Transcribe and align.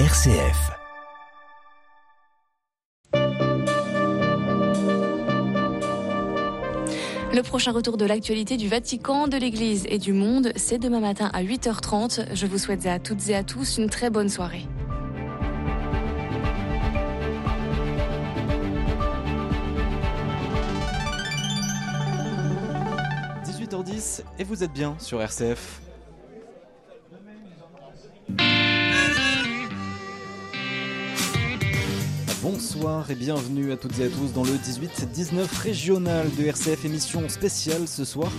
RCF. 0.00 0.72
Le 7.32 7.40
prochain 7.42 7.70
retour 7.70 7.96
de 7.96 8.04
l'actualité 8.04 8.56
du 8.56 8.66
Vatican, 8.66 9.28
de 9.28 9.36
l'Église 9.36 9.86
et 9.88 9.98
du 9.98 10.12
monde, 10.12 10.50
c'est 10.56 10.78
demain 10.78 10.98
matin 10.98 11.30
à 11.32 11.44
8h30. 11.44 12.34
Je 12.34 12.46
vous 12.46 12.58
souhaite 12.58 12.86
à 12.86 12.98
toutes 12.98 13.28
et 13.28 13.36
à 13.36 13.44
tous 13.44 13.78
une 13.78 13.88
très 13.88 14.10
bonne 14.10 14.28
soirée. 14.28 14.66
et 24.38 24.44
vous 24.44 24.64
êtes 24.64 24.72
bien 24.72 24.96
sur 24.98 25.22
RCF. 25.22 25.80
Bonsoir 32.44 33.10
et 33.10 33.14
bienvenue 33.14 33.72
à 33.72 33.78
toutes 33.78 33.98
et 34.00 34.04
à 34.04 34.08
tous 34.10 34.34
dans 34.34 34.44
le 34.44 34.50
18-19 34.50 35.46
régional 35.62 36.26
de 36.38 36.44
RCF 36.44 36.84
émission 36.84 37.26
spéciale 37.30 37.88
ce 37.88 38.04
soir. 38.04 38.30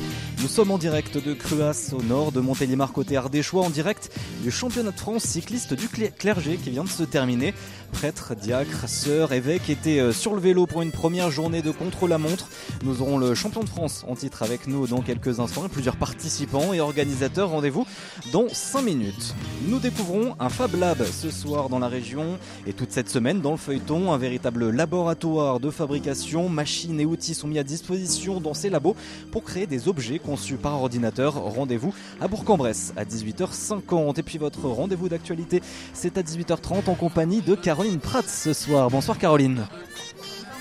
Nous 0.43 0.47
sommes 0.47 0.69
en 0.69 0.77
direct 0.77 1.17
de 1.17 1.33
Cruas 1.33 1.91
au 1.91 2.03
nord 2.03 2.31
de 2.31 2.39
Montélimar 2.39 2.93
côté 2.93 3.17
Ardéchois 3.17 3.63
en 3.63 3.71
direct 3.71 4.11
du 4.43 4.51
championnat 4.51 4.91
de 4.91 4.99
France 4.99 5.23
cycliste 5.23 5.73
du 5.73 5.89
clergé 5.89 6.57
qui 6.57 6.69
vient 6.69 6.83
de 6.83 6.89
se 6.89 7.01
terminer. 7.01 7.55
Prêtres, 7.93 8.35
diacres, 8.35 8.87
sœurs, 8.87 9.31
évêques 9.31 9.69
étaient 9.69 9.99
euh, 9.99 10.11
sur 10.11 10.35
le 10.35 10.41
vélo 10.41 10.67
pour 10.67 10.81
une 10.83 10.91
première 10.91 11.31
journée 11.31 11.61
de 11.63 11.71
contre-la-montre. 11.71 12.49
Nous 12.83 13.01
aurons 13.01 13.17
le 13.17 13.33
champion 13.33 13.61
de 13.63 13.69
France 13.69 14.05
en 14.07 14.15
titre 14.15 14.43
avec 14.43 14.67
nous 14.67 14.85
dans 14.85 15.01
quelques 15.01 15.39
instants 15.39 15.65
et 15.65 15.69
plusieurs 15.69 15.95
participants 15.95 16.73
et 16.73 16.79
organisateurs. 16.79 17.49
Rendez-vous 17.49 17.87
dans 18.31 18.49
5 18.51 18.81
minutes. 18.83 19.33
Nous 19.67 19.79
découvrons 19.79 20.35
un 20.39 20.49
Fab 20.49 20.75
Lab 20.75 21.03
ce 21.05 21.31
soir 21.31 21.69
dans 21.69 21.79
la 21.79 21.87
région 21.87 22.37
et 22.67 22.73
toute 22.73 22.91
cette 22.91 23.09
semaine 23.09 23.39
dans 23.39 23.51
le 23.51 23.57
feuilleton 23.57 23.95
un 23.96 24.18
véritable 24.18 24.70
laboratoire 24.70 25.60
de 25.60 25.70
fabrication. 25.70 26.49
Machines 26.49 26.99
et 26.99 27.05
outils 27.05 27.34
sont 27.34 27.48
mis 27.48 27.60
à 27.60 27.63
disposition 27.63 28.41
dans 28.41 28.54
ces 28.54 28.70
labos 28.70 28.96
pour 29.32 29.43
créer 29.43 29.68
des 29.68 29.87
objets 29.87 30.20
conçus 30.20 30.55
par 30.55 30.82
ordinateur. 30.82 31.35
Rendez-vous 31.35 31.93
à 32.20 32.27
Bourg-en-Bresse 32.27 32.93
à 32.98 33.05
18h50. 33.05 34.20
Et 34.20 34.24
puis 34.24 34.37
votre 34.37 34.68
rendez-vous 34.68 35.07
d'actualité, 35.07 35.62
c'est 35.93 36.18
à 36.18 36.21
18h30 36.21 36.90
en 36.90 36.96
compagnie 36.96 37.41
de 37.41 37.55
Caroline 37.55 37.99
Prats 37.99 38.21
ce 38.24 38.52
soir. 38.54 38.90
Bonsoir 38.90 39.18
Caroline. 39.18 39.65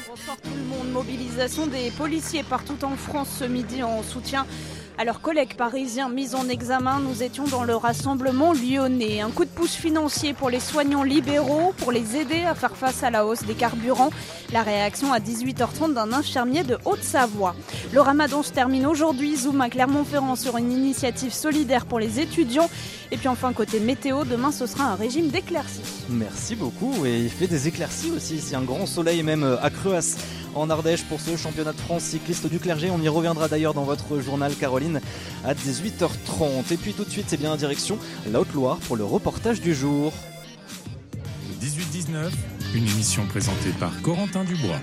Bonsoir 0.09 0.37
tout 0.41 0.51
le 0.57 0.65
monde. 0.65 0.93
Mobilisation 0.93 1.67
des 1.67 1.91
policiers 1.91 2.45
partout 2.45 2.85
en 2.85 2.95
France 2.97 3.29
ce 3.41 3.45
midi 3.45 3.83
en 3.83 4.03
soutien 4.05 4.47
à 4.97 5.05
leurs 5.05 5.21
collègues 5.21 5.55
parisiens 5.57 6.09
mis 6.09 6.35
en 6.35 6.49
examen, 6.49 7.01
nous 7.01 7.23
étions 7.23 7.45
dans 7.45 7.65
le 7.65 7.75
rassemblement 7.75 8.53
lyonnais. 8.53 9.21
Un 9.21 9.31
coup 9.31 9.45
de 9.45 9.51
pouce 9.51 9.75
financier 9.75 10.35
pour 10.35 10.51
les 10.51 10.61
soignants 10.61 11.03
libéraux, 11.03 11.75
pour 11.79 11.91
les 11.91 12.17
aider 12.17 12.43
à 12.45 12.55
faire 12.55 12.77
face 12.77 13.03
à 13.03 13.11
la 13.11 13.27
hausse 13.27 13.43
des 13.43 13.55
carburants. 13.55 14.11
La 14.53 14.63
réaction 14.63 15.13
à 15.13 15.19
18h30 15.19 15.95
d'un 15.95 16.13
infirmier 16.13 16.63
de 16.63 16.79
Haute-Savoie. 16.85 17.57
Le 17.93 18.01
ramadan 18.01 18.43
se 18.43 18.53
termine 18.53 18.87
aujourd'hui. 18.87 19.37
Zoom 19.37 19.61
à 19.61 19.69
Clermont-Ferrand 19.69 20.37
sur 20.37 20.57
une 20.59 20.71
initiative 20.71 21.33
solidaire 21.33 21.87
pour 21.87 21.99
les 21.99 22.21
étudiants. 22.21 22.71
Et 23.11 23.17
puis 23.17 23.29
enfin, 23.29 23.53
côté 23.53 23.81
météo, 23.81 24.25
demain 24.25 24.53
ce 24.53 24.67
sera 24.67 24.85
un 24.85 24.95
régime 24.95 25.29
d'éclaircies. 25.29 25.81
Merci 26.09 26.55
beaucoup. 26.55 27.05
Et 27.05 27.19
il 27.21 27.31
fait 27.31 27.49
des 27.49 27.67
éclaircies 27.67 28.13
aussi. 28.13 28.41
C'est 28.41 28.55
un 28.55 28.63
grand 28.63 28.87
soleil 28.87 29.23
même 29.23 29.59
à 29.61 29.71
Cruas 29.71 30.17
en 30.55 30.71
Ardèche 30.71 31.05
pour 31.05 31.21
ce 31.21 31.37
championnat 31.37 31.73
de 31.73 31.81
France 31.81 32.03
cycliste 32.03 32.47
du 32.47 32.59
clergé. 32.59 32.91
On 32.91 33.01
y 33.01 33.09
reviendra 33.09 33.49
d'ailleurs 33.49 33.75
dans 33.75 33.85
votre 33.85 34.21
journal 34.21 34.55
Caroline 34.55 35.01
à 35.45 35.55
18h30. 35.55 36.73
Et 36.73 36.77
puis 36.77 36.93
tout 36.93 37.05
de 37.05 37.11
suite, 37.11 37.27
c'est 37.29 37.37
bien 37.37 37.53
en 37.53 37.57
direction 37.57 37.99
la 38.31 38.41
Haute-Loire 38.41 38.79
pour 38.79 38.97
le 38.97 39.05
reportage 39.05 39.61
du 39.61 39.75
jour. 39.75 40.13
18-19, 41.61 42.31
une 42.75 42.87
émission 42.89 43.25
présentée 43.27 43.71
par 43.79 44.03
Corentin 44.03 44.45
Dubois. 44.45 44.81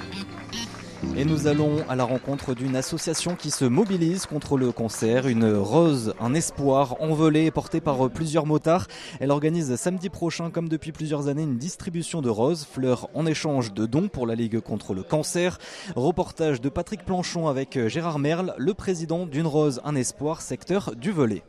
Et 1.18 1.26
nous 1.26 1.48
allons 1.48 1.84
à 1.90 1.96
la 1.96 2.04
rencontre 2.04 2.53
d'une 2.53 2.75
association 2.75 3.36
qui 3.36 3.52
se 3.52 3.66
mobilise 3.66 4.25
contre 4.25 4.58
le 4.58 4.72
cancer, 4.72 5.28
une 5.28 5.52
rose, 5.53 6.14
un 6.20 6.34
espoir 6.34 6.96
envolé 7.02 7.52
porté 7.52 7.81
par 7.81 8.09
plusieurs 8.09 8.46
motards. 8.46 8.88
Elle 9.20 9.31
organise 9.31 9.75
samedi 9.75 10.09
prochain, 10.09 10.50
comme 10.50 10.70
depuis 10.70 10.92
plusieurs 10.92 11.28
années, 11.28 11.44
une 11.44 11.58
distribution 11.58 12.22
de 12.22 12.30
roses, 12.30 12.66
fleurs 12.66 13.09
en 13.14 13.25
échange 13.25 13.74
de 13.74 13.86
dons 13.86 14.08
pour 14.08 14.25
la 14.25 14.36
Ligue 14.36 14.59
contre 14.59 14.94
le 14.94 15.03
cancer. 15.03 15.58
Reportage 15.96 16.62
de 16.62 16.70
Patrick 16.70 17.04
Planchon 17.04 17.48
avec 17.48 17.88
Gérard 17.88 18.20
Merle, 18.20 18.54
le 18.58 18.74
président 18.74 19.25
d'une 19.25 19.48
rose, 19.48 19.81
un 19.84 19.96
espoir, 19.96 20.42
secteur 20.42 20.96
du 20.96 21.12
volet. 21.12 21.44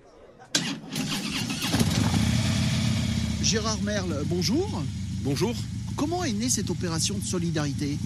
Gérard 3.42 3.82
Merle, 3.82 4.22
bonjour. 4.26 4.82
Bonjour. 5.22 5.54
Comment 5.96 6.24
est 6.24 6.32
née 6.32 6.48
cette 6.48 6.70
opération 6.70 7.18
de 7.18 7.24
solidarité 7.24 7.98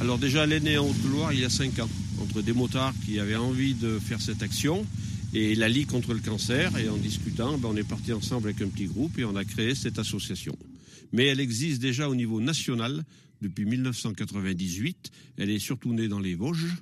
Alors 0.00 0.18
déjà, 0.18 0.44
elle 0.44 0.52
est 0.52 0.60
née 0.60 0.78
en 0.78 0.86
Haute-Loire 0.88 1.32
il 1.32 1.40
y 1.40 1.44
a 1.44 1.50
5 1.50 1.78
ans, 1.80 1.88
entre 2.22 2.42
des 2.42 2.52
motards 2.52 2.94
qui 3.04 3.18
avaient 3.18 3.36
envie 3.36 3.74
de 3.74 3.98
faire 3.98 4.20
cette 4.20 4.42
action 4.42 4.86
et 5.34 5.54
la 5.54 5.68
Ligue 5.68 5.88
contre 5.88 6.14
le 6.14 6.20
cancer. 6.20 6.76
Et 6.78 6.88
en 6.88 6.96
discutant, 6.96 7.58
ben, 7.58 7.68
on 7.72 7.76
est 7.76 7.86
parti 7.86 8.12
ensemble 8.12 8.48
avec 8.48 8.62
un 8.62 8.68
petit 8.68 8.86
groupe 8.86 9.18
et 9.18 9.24
on 9.24 9.36
a 9.36 9.44
créé 9.44 9.74
cette 9.74 9.98
association. 9.98 10.56
Mais 11.12 11.26
elle 11.26 11.40
existe 11.40 11.80
déjà 11.80 12.08
au 12.08 12.14
niveau 12.14 12.40
national 12.40 13.04
depuis 13.42 13.64
1998. 13.64 15.10
Elle 15.36 15.50
est 15.50 15.58
surtout 15.58 15.92
née 15.92 16.08
dans 16.08 16.20
les 16.20 16.34
Vosges. 16.34 16.74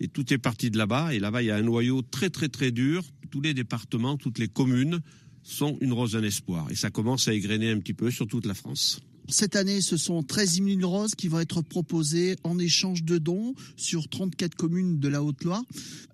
Et 0.00 0.08
tout 0.08 0.32
est 0.32 0.38
parti 0.38 0.70
de 0.70 0.78
là-bas. 0.78 1.14
Et 1.14 1.18
là-bas, 1.18 1.42
il 1.42 1.46
y 1.46 1.50
a 1.50 1.56
un 1.56 1.62
noyau 1.62 2.02
très 2.02 2.30
très 2.30 2.48
très 2.48 2.70
dur. 2.70 3.04
Tous 3.30 3.40
les 3.40 3.54
départements, 3.54 4.16
toutes 4.16 4.38
les 4.38 4.48
communes 4.48 5.00
sont 5.42 5.76
une 5.80 5.92
rose 5.92 6.16
en 6.16 6.22
espoir. 6.22 6.70
Et 6.70 6.74
ça 6.74 6.90
commence 6.90 7.28
à 7.28 7.34
égrener 7.34 7.70
un 7.70 7.78
petit 7.78 7.94
peu 7.94 8.10
sur 8.10 8.26
toute 8.26 8.46
la 8.46 8.54
France. 8.54 9.00
Cette 9.30 9.54
année, 9.54 9.80
ce 9.80 9.96
sont 9.96 10.24
13 10.24 10.62
000 10.64 10.90
roses 10.90 11.14
qui 11.14 11.28
vont 11.28 11.38
être 11.38 11.62
proposées 11.62 12.34
en 12.42 12.58
échange 12.58 13.04
de 13.04 13.16
dons 13.16 13.54
sur 13.76 14.08
34 14.08 14.56
communes 14.56 14.98
de 14.98 15.08
la 15.08 15.22
Haute-Loire. 15.22 15.62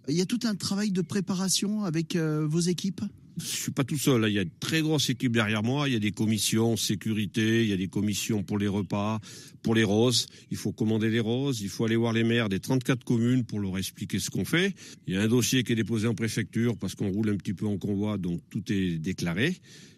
Il 0.08 0.14
y 0.14 0.20
a 0.20 0.26
tout 0.26 0.40
un 0.44 0.54
travail 0.54 0.90
de 0.90 1.00
préparation 1.00 1.84
avec 1.84 2.14
euh, 2.14 2.46
vos 2.46 2.60
équipes? 2.60 3.00
Je 3.38 3.44
suis 3.44 3.72
pas 3.72 3.84
tout 3.84 3.98
seul. 3.98 4.24
Il 4.28 4.34
y 4.34 4.38
a 4.38 4.42
une 4.42 4.50
très 4.60 4.82
grosse 4.82 5.10
équipe 5.10 5.32
derrière 5.32 5.62
moi. 5.62 5.88
Il 5.88 5.92
y 5.92 5.96
a 5.96 6.00
des 6.00 6.12
commissions 6.12 6.76
sécurité, 6.76 7.62
il 7.62 7.68
y 7.68 7.72
a 7.72 7.76
des 7.76 7.88
commissions 7.88 8.42
pour 8.42 8.58
les 8.58 8.68
repas, 8.68 9.20
pour 9.62 9.74
les 9.74 9.84
roses. 9.84 10.26
Il 10.50 10.56
faut 10.56 10.72
commander 10.72 11.10
les 11.10 11.20
roses. 11.20 11.60
Il 11.60 11.68
faut 11.68 11.84
aller 11.84 11.96
voir 11.96 12.12
les 12.12 12.24
maires 12.24 12.48
des 12.48 12.60
34 12.60 13.04
communes 13.04 13.44
pour 13.44 13.60
leur 13.60 13.76
expliquer 13.78 14.18
ce 14.18 14.30
qu'on 14.30 14.44
fait. 14.44 14.74
Il 15.06 15.14
y 15.14 15.16
a 15.16 15.22
un 15.22 15.28
dossier 15.28 15.64
qui 15.64 15.72
est 15.72 15.76
déposé 15.76 16.06
en 16.06 16.14
préfecture 16.14 16.76
parce 16.78 16.94
qu'on 16.94 17.10
roule 17.10 17.30
un 17.30 17.36
petit 17.36 17.54
peu 17.54 17.66
en 17.66 17.78
convoi, 17.78 18.18
donc 18.18 18.40
tout 18.50 18.62
est 18.72 18.98
déclaré. 18.98 19.56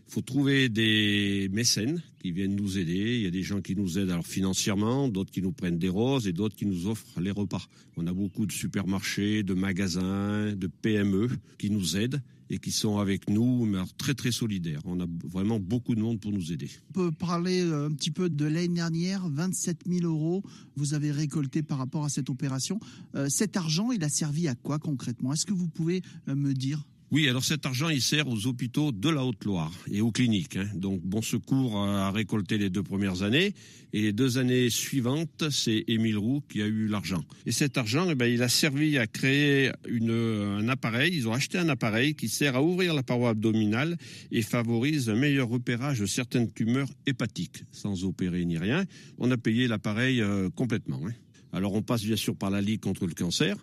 Il 0.09 0.15
faut 0.15 0.23
trouver 0.23 0.71
des 0.71 1.51
mécènes 1.53 2.03
qui 2.19 2.33
viennent 2.33 2.57
nous 2.57 2.79
aider. 2.79 3.17
Il 3.17 3.23
y 3.23 3.27
a 3.27 3.31
des 3.31 3.43
gens 3.43 3.61
qui 3.61 3.77
nous 3.77 3.99
aident 3.99 4.11
alors 4.11 4.27
financièrement, 4.27 5.09
d'autres 5.09 5.31
qui 5.31 5.43
nous 5.43 5.53
prennent 5.53 5.79
des 5.79 5.91
roses 5.91 6.27
et 6.27 6.33
d'autres 6.33 6.57
qui 6.57 6.65
nous 6.65 6.87
offrent 6.87 7.21
les 7.21 7.31
repas. 7.31 7.69
On 7.99 8.07
a 8.07 8.13
beaucoup 8.15 8.47
de 8.47 8.53
supermarchés, 8.53 9.43
de 9.43 9.53
magasins, 9.53 10.55
de 10.57 10.67
PME 10.67 11.29
qui 11.59 11.71
nous 11.71 11.99
aident 11.99 12.23
et 12.49 12.59
qui 12.59 12.71
sont 12.71 12.97
avec 12.97 13.29
nous, 13.29 13.67
mais 13.67 13.81
très 13.99 14.15
très 14.15 14.33
solidaires. 14.33 14.81
On 14.87 14.99
a 15.01 15.07
vraiment 15.25 15.61
beaucoup 15.61 15.95
de 15.95 16.01
monde 16.01 16.21
pour 16.21 16.33
nous 16.33 16.53
aider. 16.53 16.71
On 16.91 16.93
peut 16.95 17.13
parler 17.13 17.61
euh, 17.61 17.89
un 17.89 17.93
petit 17.93 18.11
peu 18.11 18.31
de 18.31 18.47
l'année 18.47 18.69
dernière, 18.69 19.29
27 19.29 19.83
000 19.87 20.07
euros 20.07 20.43
vous 20.77 20.95
avez 20.95 21.11
récolté 21.11 21.63
par 21.63 21.77
rapport 21.77 22.05
à 22.05 22.09
cette 22.09 22.31
opération. 22.31 22.81
Euh, 23.15 23.29
cet 23.29 23.57
argent, 23.57 23.91
il 23.93 24.03
a 24.05 24.09
servi 24.09 24.49
à 24.49 24.55
quoi 24.55 24.79
concrètement? 24.79 25.33
Est-ce 25.33 25.45
que 25.45 25.53
vous 25.53 25.69
pouvez 25.69 26.03
euh, 26.29 26.35
me 26.35 26.55
dire? 26.55 26.87
Oui, 27.11 27.29
alors 27.29 27.45
cet 27.45 27.65
argent, 27.65 27.89
il 27.89 28.03
sert 28.03 28.29
aux 28.29 28.47
hôpitaux 28.47 28.93
de 28.93 29.09
la 29.09 29.25
Haute-Loire 29.25 29.73
et 29.91 30.03
aux 30.03 30.13
cliniques. 30.13 30.57
Hein. 30.57 30.69
Donc 30.75 31.01
Bon 31.03 31.23
Secours 31.23 31.79
a 31.79 32.11
récolté 32.11 32.59
les 32.59 32.69
deux 32.69 32.83
premières 32.83 33.23
années 33.23 33.55
et 33.95 34.03
les 34.03 34.13
deux 34.13 34.37
années 34.37 34.69
suivantes, 34.69 35.49
c'est 35.51 35.85
Émile 35.89 36.19
Roux 36.19 36.43
qui 36.49 36.61
a 36.61 36.67
eu 36.67 36.87
l'argent. 36.87 37.25
Et 37.47 37.53
cet 37.53 37.79
argent, 37.79 38.07
eh 38.11 38.15
ben, 38.15 38.27
il 38.27 38.43
a 38.43 38.49
servi 38.51 38.99
à 38.99 39.07
créer 39.07 39.71
un 39.89 40.69
appareil. 40.69 41.15
Ils 41.15 41.29
ont 41.29 41.33
acheté 41.33 41.57
un 41.57 41.71
appareil 41.71 42.15
qui 42.15 42.29
sert 42.29 42.57
à 42.57 42.63
ouvrir 42.63 42.93
la 42.93 43.03
paroi 43.03 43.31
abdominale 43.31 43.97
et 44.31 44.43
favorise 44.43 45.09
un 45.09 45.15
meilleur 45.15 45.49
repérage 45.49 46.01
de 46.01 46.07
certaines 46.07 46.53
tumeurs 46.53 46.91
hépatiques, 47.07 47.65
sans 47.73 48.05
opérer 48.05 48.45
ni 48.45 48.59
rien. 48.59 48.85
On 49.17 49.31
a 49.31 49.39
payé 49.39 49.67
l'appareil 49.67 50.21
euh, 50.21 50.51
complètement. 50.51 51.01
Hein. 51.07 51.13
Alors 51.53 51.73
on 51.73 51.81
passe 51.81 52.05
bien 52.05 52.17
sûr 52.17 52.37
par 52.37 52.51
la 52.51 52.61
Ligue 52.61 52.81
contre 52.81 53.07
le 53.07 53.15
cancer 53.15 53.57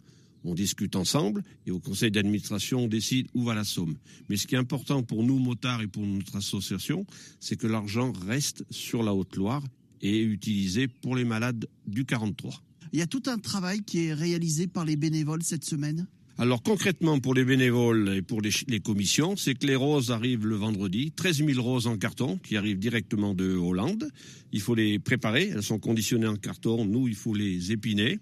on 0.45 0.53
discute 0.53 0.95
ensemble 0.95 1.43
et 1.65 1.71
au 1.71 1.79
conseil 1.79 2.11
d'administration, 2.11 2.83
on 2.85 2.87
décide 2.87 3.27
où 3.33 3.43
va 3.43 3.55
la 3.55 3.63
somme. 3.63 3.95
Mais 4.29 4.37
ce 4.37 4.47
qui 4.47 4.55
est 4.55 4.59
important 4.59 5.03
pour 5.03 5.23
nous, 5.23 5.39
motards, 5.39 5.81
et 5.81 5.87
pour 5.87 6.05
notre 6.05 6.35
association, 6.35 7.05
c'est 7.39 7.57
que 7.57 7.67
l'argent 7.67 8.11
reste 8.25 8.63
sur 8.69 9.03
la 9.03 9.13
Haute-Loire 9.13 9.63
et 10.01 10.21
est 10.21 10.23
utilisé 10.23 10.87
pour 10.87 11.15
les 11.15 11.25
malades 11.25 11.67
du 11.87 12.05
43. 12.05 12.61
Il 12.93 12.99
y 12.99 13.01
a 13.01 13.07
tout 13.07 13.23
un 13.25 13.39
travail 13.39 13.81
qui 13.81 14.05
est 14.05 14.13
réalisé 14.13 14.67
par 14.67 14.85
les 14.85 14.95
bénévoles 14.95 15.43
cette 15.43 15.65
semaine 15.65 16.07
alors 16.37 16.61
concrètement 16.61 17.19
pour 17.19 17.33
les 17.33 17.45
bénévoles 17.45 18.17
et 18.17 18.21
pour 18.21 18.41
les, 18.41 18.79
commissions, 18.81 19.37
c'est 19.37 19.55
que 19.55 19.65
les 19.65 19.75
roses 19.75 20.11
arrivent 20.11 20.45
le 20.45 20.55
vendredi, 20.55 21.13
13 21.15 21.45
000 21.45 21.61
roses 21.61 21.87
en 21.87 21.97
carton 21.97 22.37
qui 22.39 22.57
arrivent 22.57 22.77
directement 22.77 23.33
de 23.33 23.55
Hollande. 23.55 24.09
Il 24.51 24.59
faut 24.59 24.75
les 24.75 24.99
préparer, 24.99 25.51
elles 25.53 25.63
sont 25.63 25.79
conditionnées 25.79 26.27
en 26.27 26.35
carton, 26.35 26.83
nous 26.83 27.07
il 27.07 27.15
faut 27.15 27.33
les 27.33 27.71
épiner. 27.71 28.19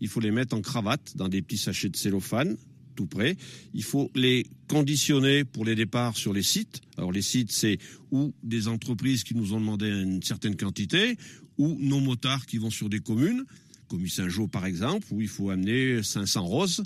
Il 0.00 0.08
faut 0.08 0.20
les 0.20 0.30
mettre 0.30 0.54
en 0.54 0.60
cravate 0.60 1.16
dans 1.16 1.28
des 1.28 1.42
petits 1.42 1.58
sachets 1.58 1.88
de 1.88 1.96
cellophane, 1.96 2.56
tout 2.94 3.06
près. 3.06 3.36
Il 3.74 3.82
faut 3.82 4.12
les 4.14 4.46
conditionner 4.68 5.44
pour 5.44 5.64
les 5.64 5.74
départs 5.74 6.16
sur 6.16 6.32
les 6.32 6.42
sites. 6.42 6.82
Alors 6.96 7.10
les 7.10 7.22
sites, 7.22 7.50
c'est 7.50 7.78
ou 8.12 8.32
des 8.44 8.68
entreprises 8.68 9.24
qui 9.24 9.34
nous 9.34 9.54
ont 9.54 9.60
demandé 9.60 9.88
une 9.88 10.22
certaine 10.22 10.54
quantité, 10.54 11.16
ou 11.58 11.76
nos 11.80 12.00
motards 12.00 12.46
qui 12.46 12.58
vont 12.58 12.70
sur 12.70 12.88
des 12.88 13.00
communes, 13.00 13.44
comme 13.88 14.06
Saint-Jean 14.06 14.46
par 14.46 14.66
exemple, 14.66 15.08
où 15.10 15.20
il 15.20 15.28
faut 15.28 15.50
amener 15.50 16.02
500 16.02 16.44
roses 16.44 16.82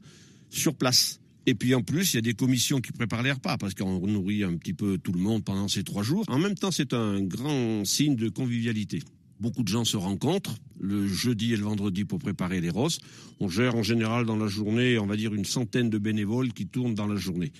sur 0.50 0.74
place. 0.74 1.20
Et 1.46 1.54
puis 1.54 1.74
en 1.74 1.82
plus, 1.82 2.12
il 2.12 2.16
y 2.16 2.18
a 2.18 2.22
des 2.22 2.34
commissions 2.34 2.80
qui 2.80 2.92
préparent 2.92 3.22
les 3.22 3.32
repas 3.32 3.56
parce 3.56 3.74
qu'on 3.74 4.06
nourrit 4.06 4.44
un 4.44 4.56
petit 4.56 4.74
peu 4.74 4.98
tout 4.98 5.12
le 5.12 5.20
monde 5.20 5.42
pendant 5.42 5.68
ces 5.68 5.82
trois 5.82 6.02
jours. 6.02 6.24
En 6.28 6.38
même 6.38 6.54
temps, 6.54 6.70
c'est 6.70 6.92
un 6.92 7.22
grand 7.22 7.84
signe 7.84 8.14
de 8.14 8.28
convivialité. 8.28 9.02
Beaucoup 9.40 9.62
de 9.62 9.68
gens 9.68 9.86
se 9.86 9.96
rencontrent 9.96 10.56
le 10.78 11.08
jeudi 11.08 11.54
et 11.54 11.56
le 11.56 11.64
vendredi 11.64 12.04
pour 12.04 12.18
préparer 12.18 12.60
les 12.60 12.68
roses. 12.68 13.00
On 13.40 13.48
gère 13.48 13.74
en 13.74 13.82
général 13.82 14.26
dans 14.26 14.36
la 14.36 14.48
journée, 14.48 14.98
on 14.98 15.06
va 15.06 15.16
dire 15.16 15.34
une 15.34 15.46
centaine 15.46 15.88
de 15.88 15.96
bénévoles 15.96 16.52
qui 16.52 16.66
tournent 16.66 16.94
dans 16.94 17.06
la 17.06 17.16
journée. 17.16 17.52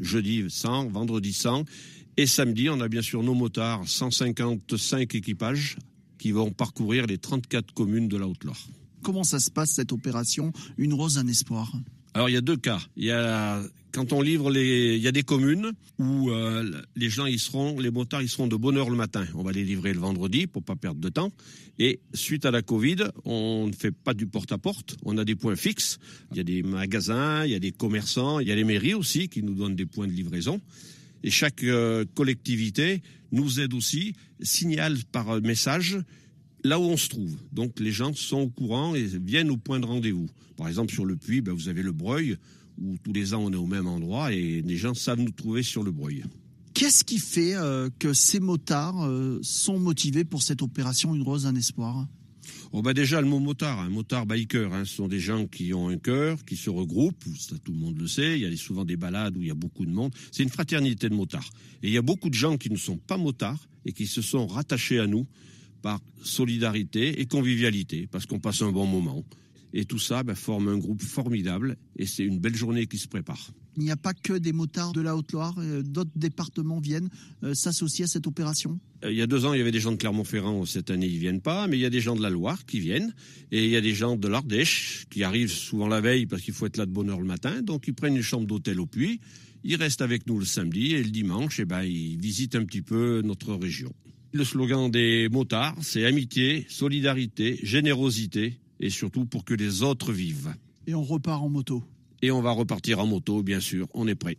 Jeudi 0.00 0.44
100, 0.48 0.88
vendredi 0.88 1.34
100. 1.34 1.64
Et 2.16 2.26
samedi, 2.26 2.70
on 2.70 2.80
a 2.80 2.88
bien 2.88 3.02
sûr 3.02 3.22
nos 3.22 3.34
motards, 3.34 3.86
155 3.86 5.14
équipages 5.14 5.76
qui 6.18 6.32
vont 6.32 6.50
parcourir 6.50 7.06
les 7.06 7.18
34 7.18 7.74
communes 7.74 8.08
de 8.08 8.16
la 8.16 8.26
Haute-Loire. 8.26 8.66
Comment 9.02 9.24
ça 9.24 9.38
se 9.38 9.50
passe 9.50 9.72
cette 9.72 9.92
opération? 9.92 10.52
Une 10.78 10.94
rose, 10.94 11.18
un 11.18 11.26
espoir? 11.26 11.70
Alors 12.16 12.30
il 12.30 12.32
y 12.32 12.38
a 12.38 12.40
deux 12.40 12.56
cas. 12.56 12.80
Il 12.96 13.04
y 13.04 13.10
a 13.10 13.60
quand 13.92 14.14
on 14.14 14.22
livre 14.22 14.50
les, 14.50 14.96
il 14.96 15.02
y 15.02 15.06
a 15.06 15.12
des 15.12 15.22
communes 15.22 15.72
où 15.98 16.30
euh, 16.30 16.82
les 16.96 17.10
gens 17.10 17.26
y 17.26 17.38
seront, 17.38 17.78
les 17.78 17.90
motards 17.90 18.22
ils 18.22 18.28
seront 18.30 18.46
de 18.46 18.56
bonne 18.56 18.78
heure 18.78 18.88
le 18.88 18.96
matin. 18.96 19.26
On 19.34 19.42
va 19.42 19.52
les 19.52 19.64
livrer 19.64 19.92
le 19.92 20.00
vendredi 20.00 20.46
pour 20.46 20.62
pas 20.62 20.76
perdre 20.76 20.98
de 20.98 21.10
temps. 21.10 21.30
Et 21.78 22.00
suite 22.14 22.46
à 22.46 22.50
la 22.50 22.62
Covid, 22.62 23.04
on 23.26 23.66
ne 23.66 23.72
fait 23.74 23.90
pas 23.90 24.14
du 24.14 24.26
porte-à-porte. 24.26 24.96
On 25.04 25.18
a 25.18 25.26
des 25.26 25.34
points 25.34 25.56
fixes. 25.56 25.98
Il 26.30 26.38
y 26.38 26.40
a 26.40 26.42
des 26.42 26.62
magasins, 26.62 27.44
il 27.44 27.50
y 27.50 27.54
a 27.54 27.58
des 27.58 27.72
commerçants, 27.72 28.40
il 28.40 28.48
y 28.48 28.52
a 28.52 28.54
les 28.54 28.64
mairies 28.64 28.94
aussi 28.94 29.28
qui 29.28 29.42
nous 29.42 29.52
donnent 29.52 29.76
des 29.76 29.84
points 29.84 30.06
de 30.06 30.12
livraison. 30.12 30.62
Et 31.22 31.30
chaque 31.30 31.64
euh, 31.64 32.06
collectivité 32.14 33.02
nous 33.30 33.60
aide 33.60 33.74
aussi, 33.74 34.14
signale 34.40 34.96
par 35.12 35.42
message 35.42 35.98
là 36.66 36.78
où 36.78 36.84
on 36.84 36.96
se 36.96 37.08
trouve. 37.08 37.36
Donc 37.52 37.80
les 37.80 37.92
gens 37.92 38.12
sont 38.14 38.38
au 38.38 38.48
courant 38.48 38.94
et 38.94 39.06
viennent 39.06 39.50
au 39.50 39.56
point 39.56 39.80
de 39.80 39.86
rendez-vous. 39.86 40.28
Par 40.56 40.68
exemple, 40.68 40.92
sur 40.92 41.04
le 41.04 41.16
puits, 41.16 41.40
ben, 41.40 41.52
vous 41.52 41.68
avez 41.68 41.82
le 41.82 41.92
Breuil, 41.92 42.36
où 42.78 42.96
tous 43.02 43.12
les 43.12 43.34
ans 43.34 43.42
on 43.44 43.52
est 43.52 43.56
au 43.56 43.66
même 43.66 43.86
endroit 43.86 44.32
et 44.32 44.62
les 44.62 44.76
gens 44.76 44.94
savent 44.94 45.20
nous 45.20 45.30
trouver 45.30 45.62
sur 45.62 45.82
le 45.82 45.90
Breuil. 45.90 46.24
Qu'est-ce 46.74 47.04
qui 47.04 47.18
fait 47.18 47.54
euh, 47.54 47.88
que 47.98 48.12
ces 48.12 48.38
motards 48.38 49.02
euh, 49.04 49.38
sont 49.42 49.78
motivés 49.78 50.24
pour 50.24 50.42
cette 50.42 50.60
opération 50.60 51.14
Une 51.14 51.22
Rose, 51.22 51.46
un 51.46 51.54
Espoir? 51.54 52.06
Oh 52.72 52.82
bah 52.82 52.94
déjà 52.94 53.20
le 53.20 53.26
mot 53.26 53.38
motard, 53.38 53.80
un 53.80 53.88
motard 53.88 54.26
biker, 54.26 54.72
hein, 54.72 54.84
ce 54.84 54.96
sont 54.96 55.08
des 55.08 55.18
gens 55.18 55.46
qui 55.46 55.72
ont 55.72 55.88
un 55.88 55.96
cœur, 55.96 56.44
qui 56.44 56.56
se 56.56 56.68
regroupent, 56.68 57.24
ça 57.38 57.56
tout 57.64 57.72
le 57.72 57.78
monde 57.78 57.98
le 57.98 58.06
sait, 58.06 58.38
il 58.38 58.42
y 58.42 58.52
a 58.52 58.56
souvent 58.56 58.84
des 58.84 58.96
balades 58.96 59.36
où 59.36 59.42
il 59.42 59.48
y 59.48 59.50
a 59.50 59.54
beaucoup 59.54 59.86
de 59.86 59.90
monde, 59.90 60.14
c'est 60.30 60.42
une 60.42 60.50
fraternité 60.50 61.08
de 61.08 61.14
motards. 61.14 61.48
Et 61.82 61.88
il 61.88 61.92
y 61.92 61.96
a 61.96 62.02
beaucoup 62.02 62.28
de 62.28 62.34
gens 62.34 62.56
qui 62.56 62.70
ne 62.70 62.76
sont 62.76 62.98
pas 62.98 63.16
motards 63.16 63.68
et 63.84 63.92
qui 63.92 64.06
se 64.06 64.20
sont 64.20 64.46
rattachés 64.46 64.98
à 64.98 65.06
nous 65.06 65.26
par 65.86 66.00
solidarité 66.20 67.20
et 67.20 67.26
convivialité, 67.26 68.08
parce 68.10 68.26
qu'on 68.26 68.40
passe 68.40 68.60
un 68.60 68.72
bon 68.72 68.86
moment. 68.86 69.24
Et 69.72 69.84
tout 69.84 70.00
ça 70.00 70.24
ben, 70.24 70.34
forme 70.34 70.66
un 70.66 70.78
groupe 70.78 71.00
formidable 71.00 71.76
et 71.96 72.06
c'est 72.06 72.24
une 72.24 72.40
belle 72.40 72.56
journée 72.56 72.88
qui 72.88 72.98
se 72.98 73.06
prépare. 73.06 73.52
Il 73.76 73.84
n'y 73.84 73.92
a 73.92 73.96
pas 73.96 74.12
que 74.12 74.32
des 74.32 74.52
motards 74.52 74.92
de 74.92 75.00
la 75.00 75.14
Haute-Loire, 75.14 75.54
euh, 75.58 75.84
d'autres 75.84 76.10
départements 76.16 76.80
viennent 76.80 77.08
euh, 77.44 77.54
s'associer 77.54 78.06
à 78.06 78.08
cette 78.08 78.26
opération? 78.26 78.80
Euh, 79.04 79.12
Il 79.12 79.16
y 79.16 79.22
a 79.22 79.28
deux 79.28 79.44
ans, 79.44 79.52
il 79.54 79.58
y 79.58 79.60
avait 79.60 79.70
des 79.70 79.78
gens 79.78 79.92
de 79.92 79.96
Clermont-Ferrand, 79.96 80.64
cette 80.64 80.90
année 80.90 81.06
ils 81.06 81.20
viennent 81.20 81.40
pas, 81.40 81.68
mais 81.68 81.76
il 81.78 81.82
y 81.82 81.86
a 81.86 81.90
des 81.90 82.00
gens 82.00 82.16
de 82.16 82.22
la 82.22 82.30
Loire 82.30 82.66
qui 82.66 82.80
viennent 82.80 83.14
et 83.52 83.64
il 83.64 83.70
y 83.70 83.76
a 83.76 83.80
des 83.80 83.94
gens 83.94 84.16
de 84.16 84.26
l'Ardèche 84.26 85.06
qui 85.08 85.22
arrivent 85.22 85.52
souvent 85.52 85.86
la 85.86 86.00
veille 86.00 86.26
parce 86.26 86.42
qu'il 86.42 86.54
faut 86.54 86.66
être 86.66 86.78
là 86.78 86.86
de 86.86 86.90
bonne 86.90 87.10
heure 87.10 87.20
le 87.20 87.26
matin, 87.26 87.62
donc 87.62 87.86
ils 87.86 87.94
prennent 87.94 88.16
une 88.16 88.22
chambre 88.22 88.48
d'hôtel 88.48 88.80
au 88.80 88.86
Puy, 88.86 89.20
ils 89.62 89.76
restent 89.76 90.02
avec 90.02 90.26
nous 90.26 90.40
le 90.40 90.46
samedi 90.46 90.94
et 90.94 91.02
le 91.04 91.10
dimanche, 91.10 91.60
et 91.60 91.62
eh 91.62 91.64
ben, 91.64 91.84
ils 91.84 92.18
visitent 92.18 92.56
un 92.56 92.64
petit 92.64 92.82
peu 92.82 93.22
notre 93.22 93.54
région. 93.54 93.92
Le 94.36 94.44
slogan 94.44 94.90
des 94.90 95.30
motards, 95.30 95.74
c'est 95.80 96.04
amitié, 96.04 96.66
solidarité, 96.68 97.58
générosité 97.62 98.60
et 98.80 98.90
surtout 98.90 99.24
pour 99.24 99.46
que 99.46 99.54
les 99.54 99.82
autres 99.82 100.12
vivent. 100.12 100.54
Et 100.86 100.94
on 100.94 101.02
repart 101.02 101.42
en 101.42 101.48
moto. 101.48 101.82
Et 102.20 102.30
on 102.30 102.42
va 102.42 102.50
repartir 102.50 102.98
en 102.98 103.06
moto, 103.06 103.42
bien 103.42 103.60
sûr, 103.60 103.88
on 103.94 104.06
est 104.06 104.14
prêt. 104.14 104.36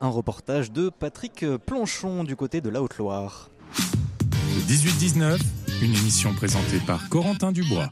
Un 0.00 0.08
reportage 0.08 0.72
de 0.72 0.88
Patrick 0.88 1.44
Planchon 1.66 2.24
du 2.24 2.34
côté 2.34 2.62
de 2.62 2.70
la 2.70 2.82
Haute-Loire. 2.82 3.50
18-19, 4.66 5.38
une 5.82 5.94
émission 5.94 6.32
présentée 6.32 6.80
par 6.86 7.10
Corentin 7.10 7.52
Dubois. 7.52 7.90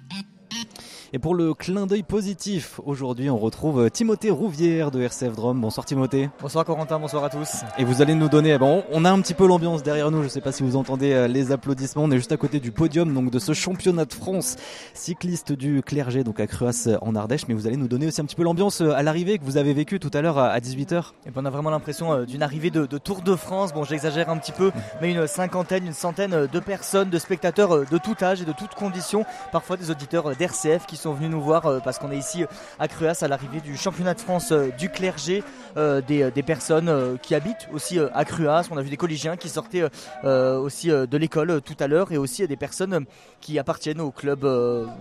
Et 1.13 1.21
pour 1.21 1.37
le 1.37 1.55
clin 1.55 1.87
d'œil 1.87 2.03
positif, 2.03 2.81
aujourd'hui 2.85 3.31
on 3.31 3.39
retrouve 3.39 3.91
Timothée 3.91 4.31
Rouvière 4.31 4.91
de 4.91 5.01
RCF 5.03 5.37
Drome. 5.37 5.61
Bonsoir 5.61 5.87
Timothée. 5.87 6.31
Bonsoir 6.41 6.65
Corentin, 6.65 6.99
bonsoir 6.99 7.23
à 7.23 7.31
tous. 7.31 7.63
Et 7.79 7.85
vous 7.85 8.03
allez 8.03 8.17
nous 8.17 8.29
donner, 8.29 8.59
bon, 8.59 8.83
on 8.91 9.05
a 9.05 9.11
un 9.13 9.21
petit 9.21 9.35
peu 9.35 9.47
l'ambiance 9.47 9.85
derrière 9.85 10.11
nous, 10.11 10.19
je 10.19 10.25
ne 10.25 10.29
sais 10.29 10.41
pas 10.41 10.51
si 10.51 10.65
vous 10.65 10.75
entendez 10.75 11.13
euh, 11.13 11.29
les 11.29 11.53
applaudissements, 11.53 12.05
on 12.05 12.11
est 12.11 12.17
juste 12.17 12.33
à 12.33 12.37
côté 12.37 12.59
du 12.59 12.73
podium 12.73 13.15
donc 13.15 13.31
de 13.31 13.39
ce 13.39 13.53
championnat 13.53 14.05
de 14.05 14.13
France 14.13 14.57
cycliste 14.95 15.53
du 15.53 15.81
clergé 15.81 16.25
donc 16.25 16.41
à 16.41 16.49
Cruas 16.49 16.89
en 17.01 17.15
Ardèche, 17.15 17.47
mais 17.47 17.55
vous 17.55 17.69
allez 17.69 17.77
nous 17.77 17.89
donner 17.89 18.09
aussi 18.09 18.21
un 18.21 18.25
petit 18.25 18.37
peu 18.37 18.43
l'ambiance 18.43 18.81
euh, 18.81 18.91
à 18.91 19.05
l'arrivée 19.05 19.39
que 19.39 19.45
vous 19.45 19.59
avez 19.59 19.75
vécu 19.75 20.01
tout 20.01 20.11
à 20.13 20.23
l'heure 20.23 20.39
à 20.39 20.59
18h. 20.59 21.13
Et 21.27 21.31
ben 21.31 21.43
on 21.43 21.45
a 21.45 21.51
vraiment 21.51 21.71
l'impression 21.71 22.13
euh, 22.13 22.25
d'une 22.25 22.43
arrivée 22.43 22.71
de, 22.71 22.85
Tour 22.99 23.23
de 23.23 23.37
France, 23.37 23.73
bon 23.73 23.85
j'exagère 23.85 24.29
un 24.29 24.39
petit 24.39 24.53
peu, 24.53 24.73
mais 25.01 25.13
une 25.13 25.29
cinquantaine, 25.29 25.87
une 25.87 25.93
centaine 25.93 26.49
de 26.53 26.61
personnes, 26.61 27.11
de 27.11 27.19
spectateurs 27.19 27.87
de 27.87 27.99
tout 27.99 28.17
âge 28.23 28.43
et 28.43 28.45
de 28.45 28.53
toutes 28.53 28.75
conditions, 28.75 29.25
parfois 29.53 29.77
des 29.77 29.93
auditeurs 29.93 30.35
d'RCF 30.35 30.85
qui 30.87 30.96
sont 30.97 31.13
venus 31.13 31.31
nous 31.31 31.41
voir 31.41 31.67
euh, 31.67 31.81
parce 31.81 31.99
qu'on 31.99 32.11
est 32.11 32.19
ici 32.19 32.45
à 32.79 32.89
Cruas 32.89 33.19
à 33.23 33.29
l'arrivée 33.29 33.61
du 33.61 33.77
championnat 33.77 34.15
de 34.15 34.21
France 34.21 34.53
euh, 34.53 34.71
du 34.79 34.89
clergé, 34.89 35.43
euh, 35.77 36.01
des, 36.01 36.43
personnes 36.43 37.19
qui 37.23 37.35
habitent 37.35 37.69
aussi 37.73 37.99
à 37.99 38.25
Cruas. 38.25 38.69
On 38.71 38.77
a 38.77 38.83
vu 38.83 38.91
des 38.91 38.97
collégiens 38.97 39.37
qui 39.37 39.49
sortaient 39.49 39.83
aussi 40.23 40.89
de 40.89 41.17
l'école 41.17 41.61
tout 41.61 41.75
à 41.81 41.89
l'heure 41.89 42.13
et 42.13 42.19
aussi 42.19 42.47
des 42.47 42.57
personnes 42.57 43.05
qui 43.41 43.59
appartiennent 43.59 44.01
au 44.01 44.13
club 44.13 44.47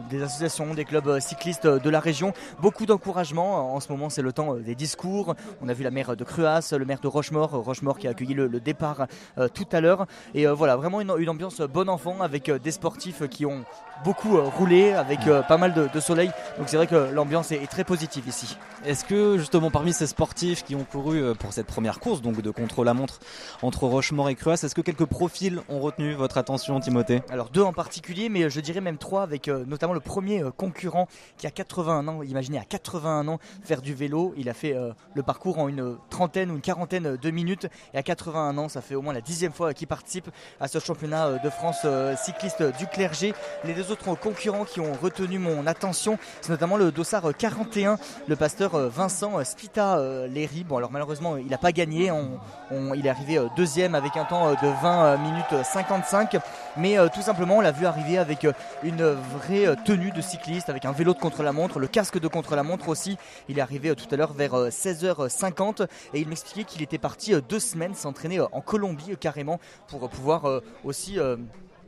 des 0.09 0.23
associations, 0.23 0.73
des 0.73 0.85
clubs 0.85 1.19
cyclistes 1.19 1.67
de 1.67 1.89
la 1.89 1.99
région. 1.99 2.33
Beaucoup 2.61 2.87
d'encouragement. 2.87 3.75
En 3.75 3.79
ce 3.79 3.91
moment, 3.91 4.09
c'est 4.09 4.23
le 4.23 4.33
temps 4.33 4.55
des 4.55 4.73
discours. 4.73 5.35
On 5.61 5.69
a 5.69 5.73
vu 5.73 5.83
la 5.83 5.91
maire 5.91 6.17
de 6.17 6.23
Cruas, 6.23 6.73
le 6.75 6.85
maire 6.85 6.99
de 6.99 7.07
Rochemort, 7.07 7.51
Rochemort 7.51 7.99
qui 7.99 8.07
a 8.07 8.11
accueilli 8.11 8.33
le, 8.33 8.59
départ 8.59 9.05
tout 9.53 9.67
à 9.71 9.81
l'heure. 9.81 10.07
Et 10.33 10.47
voilà, 10.47 10.75
vraiment 10.77 10.99
une, 10.99 11.29
ambiance 11.29 11.61
bon 11.61 11.87
enfant 11.89 12.21
avec 12.21 12.49
des 12.49 12.71
sportifs 12.71 13.27
qui 13.29 13.45
ont 13.45 13.65
beaucoup 14.03 14.39
roulé, 14.41 14.93
avec 14.93 15.19
pas 15.47 15.57
mal 15.57 15.73
de 15.73 15.99
soleil 15.99 16.31
donc 16.57 16.69
c'est 16.69 16.77
vrai 16.77 16.87
que 16.87 16.95
l'ambiance 17.13 17.51
est, 17.51 17.65
très 17.67 17.83
positive 17.83 18.27
ici. 18.27 18.57
Est-ce 18.85 19.03
que 19.03 19.37
justement 19.37 19.71
parmi 19.71 19.91
ces 19.91 20.07
sportifs 20.07 20.63
qui 20.63 20.75
ont 20.75 20.83
couru 20.83 21.21
euh, 21.21 21.33
pour 21.33 21.51
cette 21.51 21.67
première 21.67 21.99
course, 21.99 22.21
donc 22.21 22.41
de 22.41 22.51
contre-la-montre 22.51 23.19
entre 23.61 23.87
Rochemort 23.87 24.29
et 24.29 24.35
Cruas, 24.35 24.53
est-ce 24.53 24.75
que 24.75 24.81
quelques 24.81 25.05
profils 25.05 25.59
ont 25.67 25.79
retenu 25.79 26.13
votre 26.13 26.37
attention, 26.37 26.79
Timothée? 26.79 27.21
Alors 27.29 27.49
deux 27.49 27.63
en 27.63 27.73
particulier, 27.73 28.29
mais 28.29 28.49
je 28.49 28.59
dirais 28.59 28.81
même 28.81 28.97
trois, 28.97 29.23
avec 29.23 29.47
euh, 29.47 29.65
notamment 29.65 29.93
le 29.93 29.99
premier 29.99 30.43
euh, 30.43 30.51
concurrent 30.51 31.07
qui 31.37 31.47
a 31.47 31.51
81 31.51 32.07
ans. 32.07 32.23
Imaginez 32.23 32.59
à 32.59 32.63
81 32.63 33.27
ans 33.27 33.39
faire 33.63 33.81
du 33.81 33.93
vélo. 33.93 34.33
Il 34.37 34.49
a 34.49 34.53
fait 34.53 34.75
le 35.13 35.23
parcours 35.23 35.59
en 35.59 35.67
une 35.67 35.97
trentaine 36.09 36.51
ou 36.51 36.55
une 36.55 36.61
quarantaine 36.61 37.17
de 37.17 37.31
minutes. 37.31 37.67
Et 37.93 37.97
à 37.97 38.03
81 38.03 38.57
ans, 38.57 38.69
ça 38.69 38.81
fait 38.81 38.95
au 38.95 39.01
moins 39.01 39.13
la 39.13 39.21
dixième 39.21 39.51
fois 39.51 39.73
qu'il 39.73 39.87
participe 39.87 40.29
à 40.59 40.67
ce 40.67 40.79
championnat 40.79 41.39
de 41.39 41.49
France 41.49 41.85
cycliste 42.17 42.63
du 42.77 42.87
clergé. 42.87 43.33
Les 43.63 43.73
deux 43.73 43.84
autres 43.91 44.15
concurrents 44.15 44.65
qui 44.65 44.79
ont 44.79 44.93
retenu 44.93 45.39
mon 45.39 45.67
attention, 45.67 46.17
c'est 46.41 46.49
notamment 46.49 46.77
le 46.77 46.91
dossard 46.91 47.35
41, 47.37 47.97
le 48.27 48.35
pasteur 48.35 48.77
Vincent 48.89 49.43
Spita 49.43 49.99
Léry. 50.27 50.63
Bon, 50.63 50.77
alors 50.77 50.91
malheureusement, 50.91 51.37
il 51.37 51.47
n'a 51.47 51.57
pas 51.57 51.71
gagné. 51.71 52.11
il 52.95 53.05
est 53.05 53.09
arrivé 53.09 53.39
deuxième 53.55 53.95
avec 53.95 54.17
un 54.17 54.25
temps 54.25 54.51
de 54.51 54.81
20 54.81 55.17
minutes 55.17 55.63
55. 55.63 56.37
Mais 56.77 56.97
tout 57.13 57.21
simplement, 57.21 57.57
on 57.57 57.61
l'a 57.61 57.71
vu 57.71 57.85
arriver 57.85 58.17
avec 58.17 58.47
une 58.83 59.03
vraie 59.03 59.75
tenue 59.85 60.11
de 60.11 60.21
cycliste, 60.21 60.69
avec 60.69 60.85
un 60.85 60.91
vélo 60.91 61.13
de 61.13 61.19
contre-la-montre, 61.19 61.79
le 61.79 61.87
casque 61.87 62.19
de 62.19 62.27
contre-la-montre 62.27 62.89
aussi. 62.89 63.17
Il 63.49 63.57
est 63.57 63.61
arrivé 63.61 63.95
tout 63.95 64.07
à 64.11 64.17
l'heure 64.17 64.33
vers 64.33 64.53
16h50 64.53 65.87
et 66.13 66.19
il 66.19 66.27
m'expliquait 66.27 66.63
qu'il 66.63 66.81
était 66.81 66.97
parti 66.97 67.33
deux 67.47 67.59
semaines 67.59 67.95
s'entraîner 67.95 68.39
en 68.39 68.61
Colombie 68.61 69.15
carrément 69.19 69.59
pour 69.87 70.09
pouvoir 70.09 70.61
aussi 70.83 71.19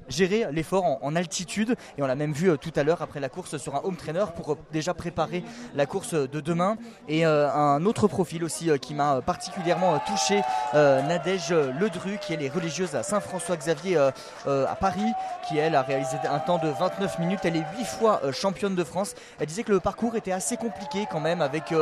gérer 0.09 0.47
l'effort 0.51 0.97
en, 1.01 1.15
altitude. 1.15 1.75
Et 1.97 2.03
on 2.03 2.07
l'a 2.07 2.15
même 2.15 2.33
vu 2.33 2.49
euh, 2.49 2.57
tout 2.57 2.71
à 2.75 2.83
l'heure 2.83 3.01
après 3.01 3.19
la 3.19 3.29
course 3.29 3.57
sur 3.57 3.75
un 3.75 3.81
home 3.83 3.95
trainer 3.95 4.25
pour 4.35 4.53
euh, 4.53 4.57
déjà 4.71 4.93
préparer 4.93 5.43
la 5.75 5.85
course 5.85 6.13
de 6.13 6.39
demain. 6.41 6.77
Et 7.07 7.25
euh, 7.25 7.51
un 7.51 7.85
autre 7.85 8.07
profil 8.07 8.43
aussi 8.43 8.69
qui 8.79 8.93
m'a 8.93 9.21
particulièrement 9.21 9.99
touché, 9.99 10.41
Nadège 10.73 11.51
Ledru, 11.51 12.17
qui 12.19 12.33
est 12.33 12.37
les 12.37 12.49
religieuse 12.49 12.95
à 12.95 13.03
Saint-François-Xavier 13.03 13.97
à 13.97 14.75
Paris, 14.79 15.11
qui 15.47 15.57
elle 15.57 15.75
a 15.75 15.81
réalisé 15.81 16.17
un 16.29 16.39
temps 16.39 16.57
de 16.57 16.67
29 16.67 17.19
minutes. 17.19 17.39
Elle 17.43 17.57
est 17.57 17.65
8 17.77 17.85
fois 17.85 18.21
championne 18.31 18.75
de 18.75 18.83
France. 18.83 19.13
Elle 19.39 19.47
disait 19.47 19.63
que 19.63 19.71
le 19.71 19.79
parcours 19.79 20.15
était 20.15 20.31
assez 20.31 20.57
compliqué 20.57 21.07
quand 21.09 21.19
même 21.19 21.41
avec 21.41 21.73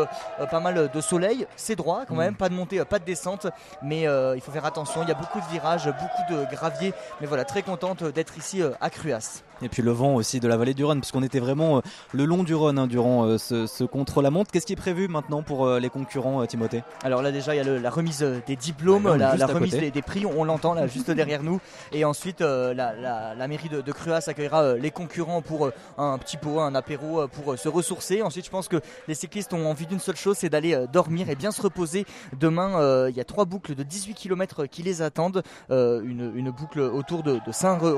pas 0.52 0.60
mal 0.60 0.90
de 0.94 1.02
soleil. 1.02 1.48
C'est 1.56 1.76
droit 1.76 2.04
quand 2.08 2.16
même, 2.16 2.34
mm. 2.34 2.38
pas 2.38 2.50
de 2.50 2.54
montée, 2.54 2.84
pas 2.86 3.00
de 3.00 3.06
descente. 3.06 3.48
Mais 3.82 4.04
il 4.04 4.42
faut 4.42 4.52
faire 4.52 4.66
attention. 4.66 5.02
Il 5.04 5.10
y 5.10 5.12
a 5.12 5.16
beaucoup 5.16 5.40
de 5.40 5.48
virages, 5.52 5.86
beaucoup 5.86 6.34
de 6.34 6.46
graviers. 6.56 6.94
Mais 7.22 7.28
voilà, 7.28 7.44
très 7.44 7.62
contente 7.62 8.04
d'être 8.16 8.38
ici 8.38 8.62
à 8.82 8.90
Cruas. 8.90 9.44
Et 9.62 9.70
puis 9.70 9.82
le 9.82 9.92
vent 9.92 10.16
aussi 10.16 10.40
de 10.40 10.48
la 10.48 10.58
vallée 10.58 10.74
du 10.74 10.84
Rhône, 10.84 11.00
puisqu'on 11.00 11.24
était 11.24 11.40
vraiment 11.40 11.82
le 12.12 12.26
long 12.26 12.44
du 12.44 12.54
Rhône 12.54 12.78
hein, 12.78 12.88
durant 12.88 13.38
ce, 13.38 13.68
ce 13.68 13.84
contre-la-montre. 13.84 14.52
Qu'est-ce 14.52 14.66
qui 14.66 14.74
est 14.74 14.78
prévu 14.78 15.08
maintenant 15.08 15.44
pour 15.44 15.70
les 15.76 15.90
concurrents, 15.90 16.46
Timothée? 16.46 16.84
Alors 17.04 17.22
là 17.22 17.32
déjà, 17.32 17.56
il 17.56 17.66
y 17.66 17.70
a 17.70 17.80
la 17.80 17.90
remise 17.90 18.26
des 18.46 18.56
diplômes, 18.56 19.16
la, 19.16 19.46
remise 19.46 19.76
des, 19.76 20.02
prix, 20.02 20.26
on, 20.26 20.44
l'entend 20.44 20.74
là 20.74 20.88
juste 20.88 21.10
derrière 21.12 21.44
nous. 21.44 21.62
Et 21.94 22.04
ensuite, 22.04 22.42
la, 22.42 23.48
mairie 23.48 23.70
de, 23.70 23.82
de 23.82 23.92
Cruas 23.92 24.26
accueillera 24.28 24.76
les 24.76 24.92
concurrents 24.92 25.42
pour 25.42 25.70
un 25.98 26.18
petit 26.18 26.38
pot, 26.38 26.60
un 26.60 26.76
apéro, 26.76 27.28
pour 27.28 27.58
se 27.58 27.70
ressourcer. 27.70 28.22
Ensuite, 28.22 28.46
je 28.46 28.52
pense 28.52 28.68
que 28.68 28.82
les 29.08 29.16
cyclistes 29.16 29.54
ont 29.54 29.66
envie 29.68 29.88
d'une 29.88 30.00
seule 30.00 30.18
chose, 30.18 30.38
c'est 30.38 30.50
d'aller 30.50 30.86
dormir 30.92 31.30
et 31.30 31.36
bien 31.36 31.52
se 31.52 31.62
reposer. 31.62 32.06
Demain, 32.38 33.08
il 33.08 33.16
y 33.16 33.22
a 33.22 33.26
trois 33.26 33.46
boucles 33.46 33.76
de 33.76 33.84
18 33.84 34.16
km 34.16 34.66
qui 34.66 34.84
les 34.84 35.02
attendent. 35.02 35.44
Une, 35.70 36.52
boucle 36.56 36.80
autour 36.80 37.24
de, 37.24 37.40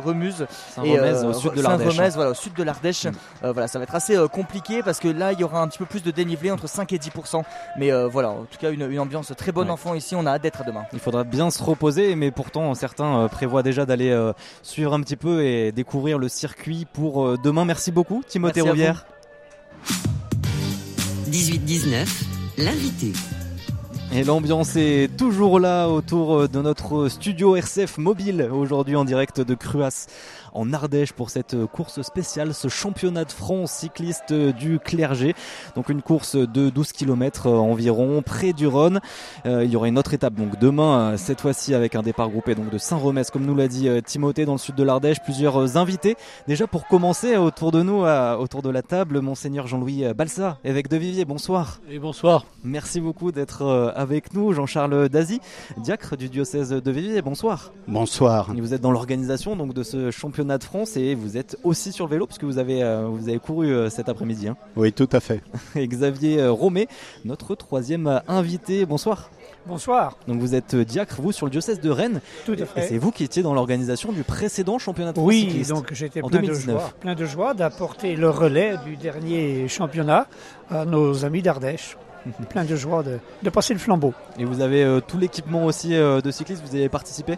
Saint-Remuse. 0.07 0.45
et 0.83 0.99
au 0.99 1.33
sud 1.33 1.53
de 1.53 1.61
l'Ardèche. 1.61 1.99
Hein. 1.99 2.09
Voilà, 2.13 2.31
au 2.31 2.33
sud 2.33 2.53
de 2.53 2.63
l'Ardèche. 2.63 3.07
Euh, 3.43 3.51
voilà, 3.51 3.67
ça 3.67 3.79
va 3.79 3.83
être 3.83 3.95
assez 3.95 4.15
euh, 4.15 4.27
compliqué 4.27 4.81
parce 4.83 4.99
que 4.99 5.07
là, 5.07 5.33
il 5.33 5.39
y 5.39 5.43
aura 5.43 5.61
un 5.61 5.67
petit 5.67 5.77
peu 5.77 5.85
plus 5.85 6.03
de 6.03 6.11
dénivelé 6.11 6.51
entre 6.51 6.67
5 6.67 6.91
et 6.93 6.97
10%. 6.97 7.43
Mais 7.77 7.91
euh, 7.91 8.07
voilà, 8.07 8.29
en 8.29 8.45
tout 8.45 8.57
cas, 8.59 8.71
une, 8.71 8.99
ambiance 8.99 9.33
très 9.37 9.51
bonne 9.51 9.69
enfant 9.69 9.93
ici. 9.93 10.15
On 10.15 10.25
a 10.25 10.31
hâte 10.31 10.43
d'être 10.43 10.63
demain. 10.65 10.85
Il 10.93 10.99
faudra 10.99 11.23
bien 11.23 11.49
se 11.49 11.61
reposer, 11.61 12.15
mais 12.15 12.31
pourtant, 12.31 12.73
certains 12.73 13.27
prévoient 13.27 13.63
déjà 13.63 13.85
d'aller 13.85 14.15
suivre 14.63 14.93
un 14.93 15.01
petit 15.01 15.15
peu 15.15 15.43
et 15.43 15.71
découvrir 15.71 16.17
le 16.17 16.29
circuit 16.29 16.85
pour 16.91 17.37
demain. 17.37 17.65
Merci 17.65 17.91
beaucoup, 17.91 18.23
Timothée 18.27 18.61
Rouvière. 18.61 19.05
18-19, 21.29 22.07
l'invité. 22.57 23.13
Et 24.13 24.23
l'ambiance 24.23 24.75
est 24.77 25.09
toujours 25.17 25.59
là 25.59 25.87
autour 25.89 26.47
de 26.47 26.61
notre 26.61 27.09
studio 27.09 27.55
RCF 27.55 27.97
mobile 27.97 28.49
aujourd'hui 28.51 28.95
en 28.95 29.03
direct 29.03 29.41
de 29.41 29.53
Cruas 29.53 30.07
en 30.57 30.73
Ardèche 30.73 31.13
pour 31.13 31.29
cette 31.29 31.55
course 31.67 32.01
spéciale, 32.01 32.53
ce 32.53 32.67
championnat 32.67 33.25
de 33.25 33.31
France 33.31 33.71
cycliste 33.71 34.33
du 34.33 34.79
clergé. 34.79 35.35
Donc 35.75 35.89
une 35.89 36.01
course 36.01 36.35
de 36.35 36.69
12 36.69 36.91
km 36.91 37.49
environ 37.49 38.21
près 38.21 38.53
du 38.53 38.67
Rhône. 38.67 38.99
Euh, 39.45 39.63
il 39.63 39.71
y 39.71 39.75
aura 39.75 39.87
une 39.87 39.99
autre 39.99 40.13
étape 40.13 40.33
donc 40.33 40.57
demain, 40.59 41.15
cette 41.17 41.41
fois-ci 41.41 41.73
avec 41.73 41.95
un 41.95 42.01
départ 42.01 42.29
groupé 42.29 42.55
donc 42.55 42.69
de 42.69 42.77
Saint-Romès, 42.77 43.29
comme 43.29 43.45
nous 43.45 43.55
l'a 43.55 43.67
dit 43.67 43.87
euh, 43.87 44.01
Timothée 44.01 44.45
dans 44.45 44.53
le 44.53 44.57
sud 44.57 44.75
de 44.75 44.83
l'Ardèche. 44.83 45.17
Plusieurs 45.23 45.77
invités. 45.77 46.15
Déjà 46.47 46.67
pour 46.67 46.87
commencer 46.87 47.37
autour 47.37 47.71
de 47.71 47.81
nous, 47.83 48.03
autour 48.39 48.61
de 48.61 48.69
la 48.69 48.81
table, 48.81 49.21
monseigneur 49.21 49.67
Jean-Louis 49.67 50.13
Balsa, 50.13 50.57
évêque 50.63 50.89
de 50.89 50.97
Vivier. 50.97 51.25
Bonsoir. 51.25 51.79
Et 51.89 51.99
bonsoir. 51.99 52.45
Merci 52.63 52.99
beaucoup 52.99 53.31
d'être 53.31 53.63
euh, 53.63 53.91
avec 53.95 54.33
nous, 54.33 54.53
Jean-Charles 54.53 55.09
Dazy, 55.09 55.39
diacre 55.77 56.17
du 56.17 56.29
diocèse 56.29 56.69
de 56.69 56.91
Vivier. 56.91 57.21
Bonsoir. 57.21 57.71
Bonsoir. 57.87 58.53
Vous 58.53 58.73
êtes 58.73 58.81
dans 58.81 58.91
l'organisation 58.91 59.55
donc 59.55 59.73
de 59.73 59.83
ce 59.83 60.11
championnat 60.11 60.46
de 60.57 60.63
France 60.63 60.95
et 60.95 61.15
vous 61.15 61.35
êtes 61.35 61.57
aussi 61.65 61.91
sur 61.91 62.05
le 62.05 62.11
vélo 62.11 62.25
puisque 62.25 62.45
vous 62.45 62.59
avez, 62.59 62.81
euh, 62.81 63.07
vous 63.07 63.27
avez 63.27 63.39
couru 63.39 63.69
euh, 63.69 63.89
cet 63.89 64.07
après-midi. 64.07 64.47
Hein. 64.47 64.55
Oui, 64.77 64.93
tout 64.93 65.09
à 65.11 65.19
fait. 65.19 65.41
et 65.75 65.85
Xavier 65.87 66.39
euh, 66.39 66.51
Romé, 66.51 66.87
notre 67.25 67.55
troisième 67.55 68.21
invité. 68.27 68.85
Bonsoir. 68.85 69.29
Bonsoir. 69.65 70.17
Donc 70.27 70.39
vous 70.39 70.55
êtes 70.55 70.75
diacre, 70.75 71.21
vous, 71.21 71.33
sur 71.33 71.45
le 71.47 71.51
diocèse 71.51 71.81
de 71.81 71.89
Rennes. 71.89 72.21
Tout 72.45 72.53
à 72.53 72.65
fait. 72.65 72.79
Et 72.79 72.87
c'est 72.87 72.97
vous 72.97 73.11
qui 73.11 73.25
étiez 73.25 73.43
dans 73.43 73.53
l'organisation 73.53 74.13
du 74.13 74.23
précédent 74.23 74.79
championnat 74.79 75.11
de 75.11 75.17
France 75.17 75.27
Oui, 75.27 75.65
donc 75.67 75.93
j'étais 75.93 76.21
plein, 76.21 76.41
de 76.41 76.53
joie, 76.53 76.91
plein 77.01 77.15
de 77.15 77.25
joie 77.25 77.53
d'apporter 77.53 78.15
le 78.15 78.29
relais 78.29 78.75
du 78.85 78.95
dernier 78.95 79.67
championnat 79.67 80.27
à 80.69 80.85
nos 80.85 81.25
amis 81.25 81.41
d'Ardèche. 81.41 81.97
plein 82.49 82.65
de 82.65 82.75
joie 82.75 83.03
de, 83.03 83.49
passer 83.49 83.73
le 83.73 83.79
flambeau. 83.79 84.13
Et 84.37 84.45
vous 84.45 84.61
avez 84.61 84.99
tout 85.07 85.17
l'équipement 85.17 85.65
aussi 85.65 85.89
de 85.91 86.31
cyclistes, 86.31 86.61
vous 86.65 86.75
avez 86.75 86.89
participé? 86.89 87.37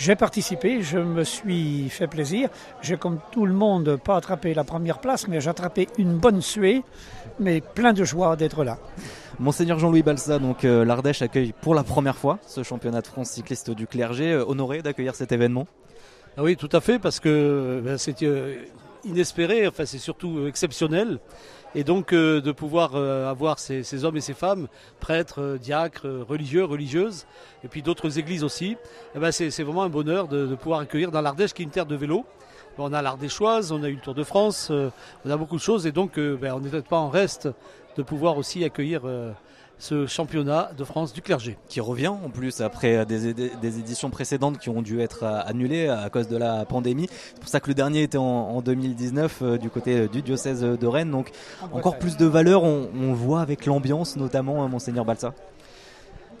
J'ai 0.00 0.16
participé, 0.16 0.80
je 0.80 0.96
me 0.98 1.24
suis 1.24 1.90
fait 1.90 2.06
plaisir. 2.06 2.48
J'ai, 2.80 2.96
comme 2.96 3.18
tout 3.32 3.44
le 3.44 3.52
monde, 3.52 3.96
pas 4.02 4.16
attrapé 4.16 4.54
la 4.54 4.64
première 4.64 4.98
place, 4.98 5.28
mais 5.28 5.42
j'ai 5.42 5.50
attrapé 5.50 5.88
une 5.98 6.16
bonne 6.16 6.40
suée, 6.40 6.82
mais 7.38 7.60
plein 7.60 7.92
de 7.92 8.02
joie 8.02 8.34
d'être 8.34 8.64
là. 8.64 8.78
Monseigneur 9.38 9.78
Jean-Louis 9.78 10.02
Balsa, 10.02 10.38
donc 10.38 10.64
euh, 10.64 10.86
l'Ardèche 10.86 11.20
accueille 11.20 11.52
pour 11.60 11.74
la 11.74 11.84
première 11.84 12.16
fois 12.16 12.38
ce 12.46 12.62
championnat 12.62 13.02
de 13.02 13.06
France 13.08 13.28
cycliste 13.28 13.70
du 13.72 13.86
clergé. 13.86 14.32
Euh, 14.32 14.44
honoré 14.46 14.80
d'accueillir 14.80 15.14
cet 15.14 15.32
événement 15.32 15.66
ah 16.38 16.44
Oui, 16.44 16.56
tout 16.56 16.70
à 16.72 16.80
fait, 16.80 16.98
parce 16.98 17.20
que 17.20 17.82
ben, 17.84 17.98
c'est 17.98 18.22
euh, 18.22 18.56
inespéré, 19.04 19.68
enfin 19.68 19.84
c'est 19.84 19.98
surtout 19.98 20.46
exceptionnel 20.46 21.18
et 21.74 21.84
donc 21.84 22.12
euh, 22.12 22.40
de 22.40 22.52
pouvoir 22.52 22.94
euh, 22.94 23.30
avoir 23.30 23.58
ces, 23.58 24.04
hommes 24.04 24.16
et 24.16 24.20
ces 24.20 24.34
femmes, 24.34 24.68
prêtres, 24.98 25.40
euh, 25.40 25.58
diacres, 25.58 26.06
religieux, 26.28 26.64
religieuses, 26.64 27.26
et 27.64 27.68
puis 27.68 27.82
d'autres 27.82 28.18
églises 28.18 28.44
aussi, 28.44 28.76
eh 29.14 29.18
ben 29.18 29.30
c'est 29.30 29.62
vraiment 29.62 29.82
un 29.82 29.88
bonheur 29.88 30.28
de, 30.28 30.54
pouvoir 30.54 30.80
accueillir 30.80 31.10
dans 31.10 31.20
l'Ardèche 31.20 31.52
qui 31.52 31.62
est 31.62 31.64
une 31.64 31.70
terre 31.70 31.86
de 31.86 31.96
vélo. 31.96 32.24
On 32.78 32.94
a 32.94 33.02
l'Ardéchoise, 33.02 33.72
on 33.72 33.82
a 33.82 33.88
eu 33.88 33.94
le 33.94 34.00
Tour 34.00 34.14
de 34.14 34.24
France, 34.24 34.70
on 34.70 35.30
a 35.30 35.36
beaucoup 35.36 35.56
de 35.56 35.60
choses 35.60 35.86
et 35.86 35.92
donc 35.92 36.18
ben, 36.18 36.54
on 36.54 36.60
n'est 36.60 36.70
peut-être 36.70 36.88
pas 36.88 36.96
en 36.96 37.10
reste 37.10 37.48
de 37.96 38.02
pouvoir 38.02 38.38
aussi 38.38 38.64
accueillir 38.64 39.02
ce 39.80 40.06
championnat 40.06 40.70
de 40.76 40.84
France 40.84 41.12
du 41.12 41.22
clergé. 41.22 41.56
Qui 41.68 41.80
revient 41.80 42.08
en 42.08 42.28
plus 42.28 42.60
après 42.60 43.04
des, 43.06 43.28
éditions 43.28 44.10
précédentes 44.10 44.58
qui 44.58 44.68
ont 44.68 44.82
dû 44.82 45.00
être 45.00 45.24
annulées 45.24 45.88
à 45.88 46.08
cause 46.10 46.28
de 46.28 46.36
la 46.36 46.64
pandémie. 46.66 47.08
C'est 47.10 47.40
pour 47.40 47.48
ça 47.48 47.60
que 47.60 47.68
le 47.68 47.74
dernier 47.74 48.02
était 48.02 48.18
en, 48.18 48.60
2019 48.60 49.38
euh, 49.42 49.58
du 49.58 49.70
côté 49.70 50.06
du 50.08 50.20
diocèse 50.20 50.60
de 50.60 50.86
Rennes. 50.86 51.10
Donc 51.10 51.30
encore 51.72 51.98
plus 51.98 52.18
de 52.18 52.26
valeur, 52.26 52.62
on, 52.62 53.12
voit 53.14 53.40
avec 53.40 53.66
l'ambiance 53.66 54.16
notamment, 54.16 54.62
hein, 54.62 54.68
monseigneur 54.68 55.04
Balsa. 55.04 55.34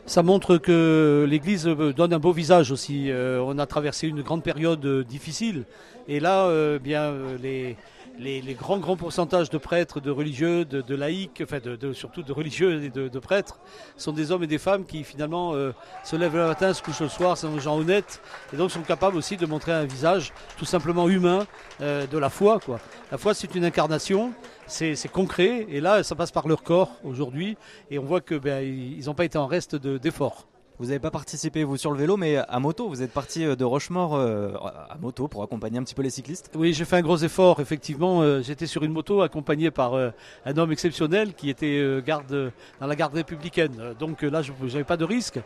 Ça 0.04 0.22
montre 0.22 0.58
que 0.58 1.26
l'Église 1.28 1.66
euh, 1.66 1.94
donne 1.94 2.12
un 2.12 2.18
beau 2.18 2.32
visage 2.32 2.70
aussi. 2.70 3.10
Euh, 3.10 3.42
on 3.44 3.58
a 3.58 3.66
traversé 3.66 4.06
une 4.06 4.22
grande 4.22 4.42
période 4.42 4.86
difficile 5.08 5.64
et 6.08 6.20
là, 6.20 6.78
bien 6.78 7.14
les 7.42 7.76
les, 8.18 8.54
grands 8.54 8.78
grands 8.78 8.96
pourcentages 8.96 9.50
de 9.50 9.58
prêtres, 9.58 10.00
de 10.00 10.10
religieux, 10.10 10.64
de, 10.64 10.94
laïcs, 10.94 11.42
enfin 11.42 11.58
de, 11.58 11.92
surtout 11.92 12.22
de 12.22 12.32
religieux 12.32 12.84
et 12.84 12.90
de, 12.90 13.18
prêtres, 13.18 13.60
sont 13.96 14.12
des 14.12 14.30
hommes 14.30 14.42
et 14.42 14.46
des 14.46 14.58
femmes 14.58 14.84
qui 14.84 15.04
finalement 15.04 15.54
euh, 15.54 15.72
se 16.04 16.16
lèvent 16.16 16.36
le 16.36 16.46
matin, 16.46 16.74
se 16.74 16.82
couchent 16.82 17.00
le 17.00 17.08
soir, 17.08 17.36
sont 17.36 17.52
des 17.54 17.60
gens 17.60 17.78
honnêtes 17.78 18.20
et 18.52 18.56
donc 18.56 18.70
sont 18.70 18.82
capables 18.82 19.16
aussi 19.16 19.36
de 19.36 19.46
montrer 19.46 19.72
un 19.72 19.84
visage 19.84 20.32
tout 20.56 20.64
simplement 20.64 21.08
humain 21.08 21.46
euh, 21.80 22.06
de 22.06 22.18
la 22.18 22.30
foi. 22.30 22.60
Quoi. 22.60 22.80
La 23.10 23.18
foi 23.18 23.34
c'est 23.34 23.54
une 23.54 23.64
incarnation, 23.64 24.32
c'est 24.66 25.10
concret 25.10 25.66
et 25.68 25.80
là 25.80 26.02
ça 26.02 26.14
passe 26.14 26.30
par 26.30 26.46
leur 26.46 26.62
corps 26.62 26.92
aujourd'hui 27.04 27.56
et 27.90 27.98
on 27.98 28.04
voit 28.04 28.20
que 28.20 28.34
ben, 28.34 28.60
ils 28.62 29.04
n'ont 29.06 29.14
pas 29.14 29.24
été 29.24 29.38
en 29.38 29.46
reste 29.46 29.76
d'efforts. 29.76 30.49
Vous 30.80 30.86
n'avez 30.86 30.98
pas 30.98 31.10
participé 31.10 31.62
vous 31.62 31.76
sur 31.76 31.90
le 31.90 31.98
vélo, 31.98 32.16
mais 32.16 32.38
à 32.38 32.58
moto. 32.58 32.88
Vous 32.88 33.02
êtes 33.02 33.12
parti 33.12 33.44
euh, 33.44 33.54
de 33.54 33.64
Rochemort 33.66 34.14
euh, 34.14 34.54
à 34.88 34.96
moto 34.98 35.28
pour 35.28 35.42
accompagner 35.42 35.76
un 35.76 35.82
petit 35.82 35.94
peu 35.94 36.00
les 36.00 36.08
cyclistes. 36.08 36.50
Oui, 36.54 36.72
j'ai 36.72 36.86
fait 36.86 36.96
un 36.96 37.02
gros 37.02 37.18
effort. 37.18 37.60
Effectivement, 37.60 38.22
euh, 38.22 38.40
j'étais 38.40 38.64
sur 38.64 38.82
une 38.82 38.92
moto 38.92 39.20
accompagné 39.20 39.70
par 39.70 39.92
un 39.94 40.56
homme 40.56 40.72
exceptionnel 40.72 41.34
qui 41.34 41.50
était 41.50 42.00
garde 42.02 42.50
dans 42.80 42.86
la 42.86 42.96
garde 42.96 43.12
républicaine. 43.12 43.94
Donc 43.98 44.22
là, 44.22 44.40
je 44.40 44.52
n'avais 44.52 44.84
pas 44.84 44.96
de 44.96 45.04
risque. 45.04 45.38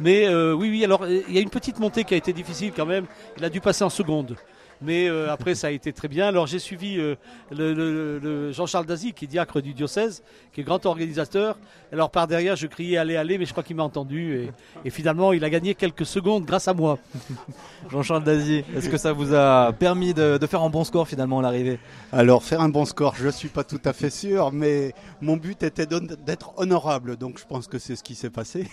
Mais 0.00 0.26
oui, 0.54 0.70
oui. 0.70 0.84
Alors, 0.86 1.06
il 1.06 1.34
y 1.34 1.36
a 1.36 1.42
une 1.42 1.50
petite 1.50 1.78
montée 1.78 2.04
qui 2.04 2.14
a 2.14 2.16
été 2.16 2.32
difficile 2.32 2.72
quand 2.74 2.86
même. 2.86 3.04
Il 3.36 3.44
a 3.44 3.50
dû 3.50 3.60
passer 3.60 3.84
en 3.84 3.90
seconde 3.90 4.36
mais 4.82 5.08
euh, 5.08 5.32
après 5.32 5.54
ça 5.54 5.68
a 5.68 5.70
été 5.70 5.92
très 5.92 6.08
bien. 6.08 6.26
Alors 6.26 6.46
j'ai 6.46 6.58
suivi 6.58 6.98
euh, 6.98 7.16
le, 7.50 8.52
Jean-Charles 8.52 8.86
Dazy, 8.86 9.12
qui 9.12 9.24
est 9.24 9.28
diacre 9.28 9.60
du 9.60 9.74
diocèse, 9.74 10.22
qui 10.52 10.60
est 10.60 10.64
grand 10.64 10.84
organisateur. 10.86 11.58
Alors 11.92 12.10
par 12.10 12.26
derrière, 12.26 12.56
je 12.56 12.66
criais 12.66 12.98
allez, 12.98 13.16
allez, 13.16 13.38
mais 13.38 13.46
je 13.46 13.52
crois 13.52 13.62
qu'il 13.62 13.76
m'a 13.76 13.82
entendu. 13.82 14.50
Et, 14.84 14.90
finalement, 14.90 15.32
il 15.32 15.44
a 15.44 15.50
gagné 15.50 15.74
quelques 15.74 16.06
secondes 16.06 16.44
grâce 16.44 16.68
à 16.68 16.74
moi. 16.74 16.98
Jean-Charles 17.90 18.24
Dazy, 18.24 18.64
est-ce 18.76 18.88
que 18.88 18.96
ça 18.96 19.12
vous 19.12 19.34
a 19.34 19.72
permis 19.72 20.14
de, 20.14 20.38
faire 20.48 20.62
un 20.62 20.70
bon 20.70 20.84
score 20.84 21.06
finalement 21.08 21.40
à 21.40 21.42
l'arrivée? 21.42 21.78
Alors 22.12 22.42
faire 22.42 22.60
un 22.60 22.68
bon 22.68 22.84
score, 22.84 23.14
je 23.16 23.26
ne 23.26 23.30
suis 23.30 23.48
pas 23.48 23.64
tout 23.64 23.80
à 23.84 23.92
fait 23.92 24.10
sûr, 24.10 24.52
mais 24.52 24.92
mon 25.20 25.36
but 25.36 25.62
était 25.62 25.86
d'être 25.86 26.52
honorable. 26.56 27.16
Donc 27.16 27.38
je 27.38 27.44
pense 27.44 27.66
que 27.66 27.78
c'est 27.78 27.96
ce 27.96 28.02
qui 28.02 28.14
s'est 28.14 28.30
passé. 28.30 28.66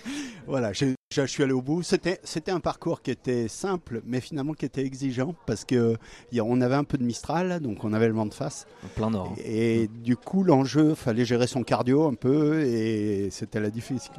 voilà, 0.46 0.72
je 1.12 1.26
suis 1.26 1.42
allé 1.42 1.52
au 1.52 1.62
bout. 1.62 1.82
C'était, 1.82 2.18
c'était 2.24 2.50
un 2.50 2.60
parcours 2.60 3.02
qui 3.02 3.10
était 3.10 3.48
simple, 3.48 4.02
mais 4.06 4.20
finalement 4.20 4.54
qui 4.54 4.64
était 4.64 4.84
exigeant 4.84 5.34
parce 5.46 5.64
que 5.64 5.96
on 6.40 6.60
avait 6.60 6.74
un 6.74 6.84
peu 6.84 6.98
de 6.98 7.04
Mistral, 7.04 7.60
donc 7.60 7.84
on 7.84 7.92
avait 7.92 8.08
le 8.08 8.14
vent 8.14 8.26
de 8.26 8.34
face. 8.34 8.66
plein 8.94 9.10
nord. 9.10 9.34
Et, 9.44 9.88
du 10.02 10.16
coup, 10.16 10.42
l'enjeu, 10.44 10.94
fallait 10.94 11.24
gérer 11.24 11.46
son 11.46 11.62
cardio 11.62 12.06
un 12.06 12.14
peu, 12.14 12.60
et 12.60 13.28
c'était 13.30 13.60
la, 13.60 13.68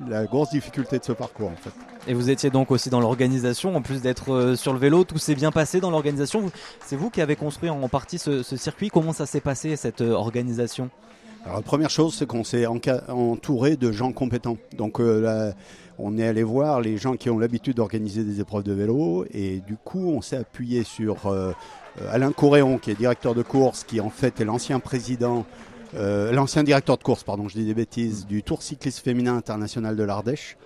la 0.07 0.25
grosse 0.25 0.49
difficulté 0.49 0.99
de 0.99 1.03
ce 1.03 1.11
parcours 1.11 1.49
en 1.49 1.55
fait. 1.55 1.71
Et 2.07 2.13
vous 2.13 2.29
étiez 2.29 2.49
donc 2.49 2.71
aussi 2.71 2.89
dans 2.89 2.99
l'organisation, 2.99 3.75
en 3.75 3.81
plus 3.81 4.01
d'être 4.01 4.33
euh, 4.33 4.55
sur 4.55 4.73
le 4.73 4.79
vélo, 4.79 5.03
tout 5.03 5.17
s'est 5.17 5.35
bien 5.35 5.51
passé 5.51 5.79
dans 5.79 5.89
l'organisation. 5.89 6.51
C'est 6.85 6.95
vous 6.95 7.09
qui 7.09 7.21
avez 7.21 7.35
construit 7.35 7.69
en 7.69 7.87
partie 7.87 8.19
ce, 8.19 8.43
circuit. 8.43 8.89
Comment 8.89 9.13
ça 9.13 9.25
s'est 9.25 9.39
passé 9.39 9.75
cette 9.75 10.01
euh, 10.01 10.11
organisation? 10.11 10.89
Alors, 11.45 11.57
la 11.57 11.61
première 11.61 11.89
chose, 11.89 12.13
c'est 12.13 12.25
qu'on 12.25 12.43
s'est 12.43 12.65
entouré 12.65 13.75
de 13.75 13.91
gens 13.91 14.11
compétents. 14.11 14.57
Donc, 14.77 14.99
euh, 14.99 15.19
la, 15.19 15.53
on 15.97 16.17
est 16.17 16.27
allé 16.27 16.43
voir 16.43 16.81
les 16.81 16.97
gens 16.97 17.15
qui 17.15 17.29
ont 17.29 17.37
l'habitude 17.37 17.77
d'organiser 17.77 18.23
des 18.23 18.39
épreuves 18.39 18.63
de 18.63 18.73
vélo 18.73 19.25
et 19.33 19.61
du 19.65 19.75
coup 19.75 20.09
on 20.09 20.21
s'est 20.21 20.37
appuyé 20.37 20.83
sur 20.83 21.27
euh, 21.27 21.51
Alain 22.09 22.31
Couréon 22.31 22.77
qui 22.77 22.91
est 22.91 22.95
directeur 22.95 23.35
de 23.35 23.43
course, 23.43 23.83
qui 23.83 24.01
en 24.01 24.09
fait 24.09 24.41
est 24.41 24.45
l'ancien 24.45 24.79
président, 24.79 25.45
euh, 25.95 26.31
l'ancien 26.31 26.63
directeur 26.63 26.97
de 26.97 27.03
course, 27.03 27.23
pardon, 27.23 27.47
je 27.47 27.57
dis 27.57 27.65
des 27.65 27.73
bêtises, 27.73 28.25
du 28.25 28.43
Tour 28.43 28.63
cycliste 28.63 28.99
féminin 28.99 29.35
international 29.35 29.95
de 29.95 30.03
l'Ardèche. 30.03 30.57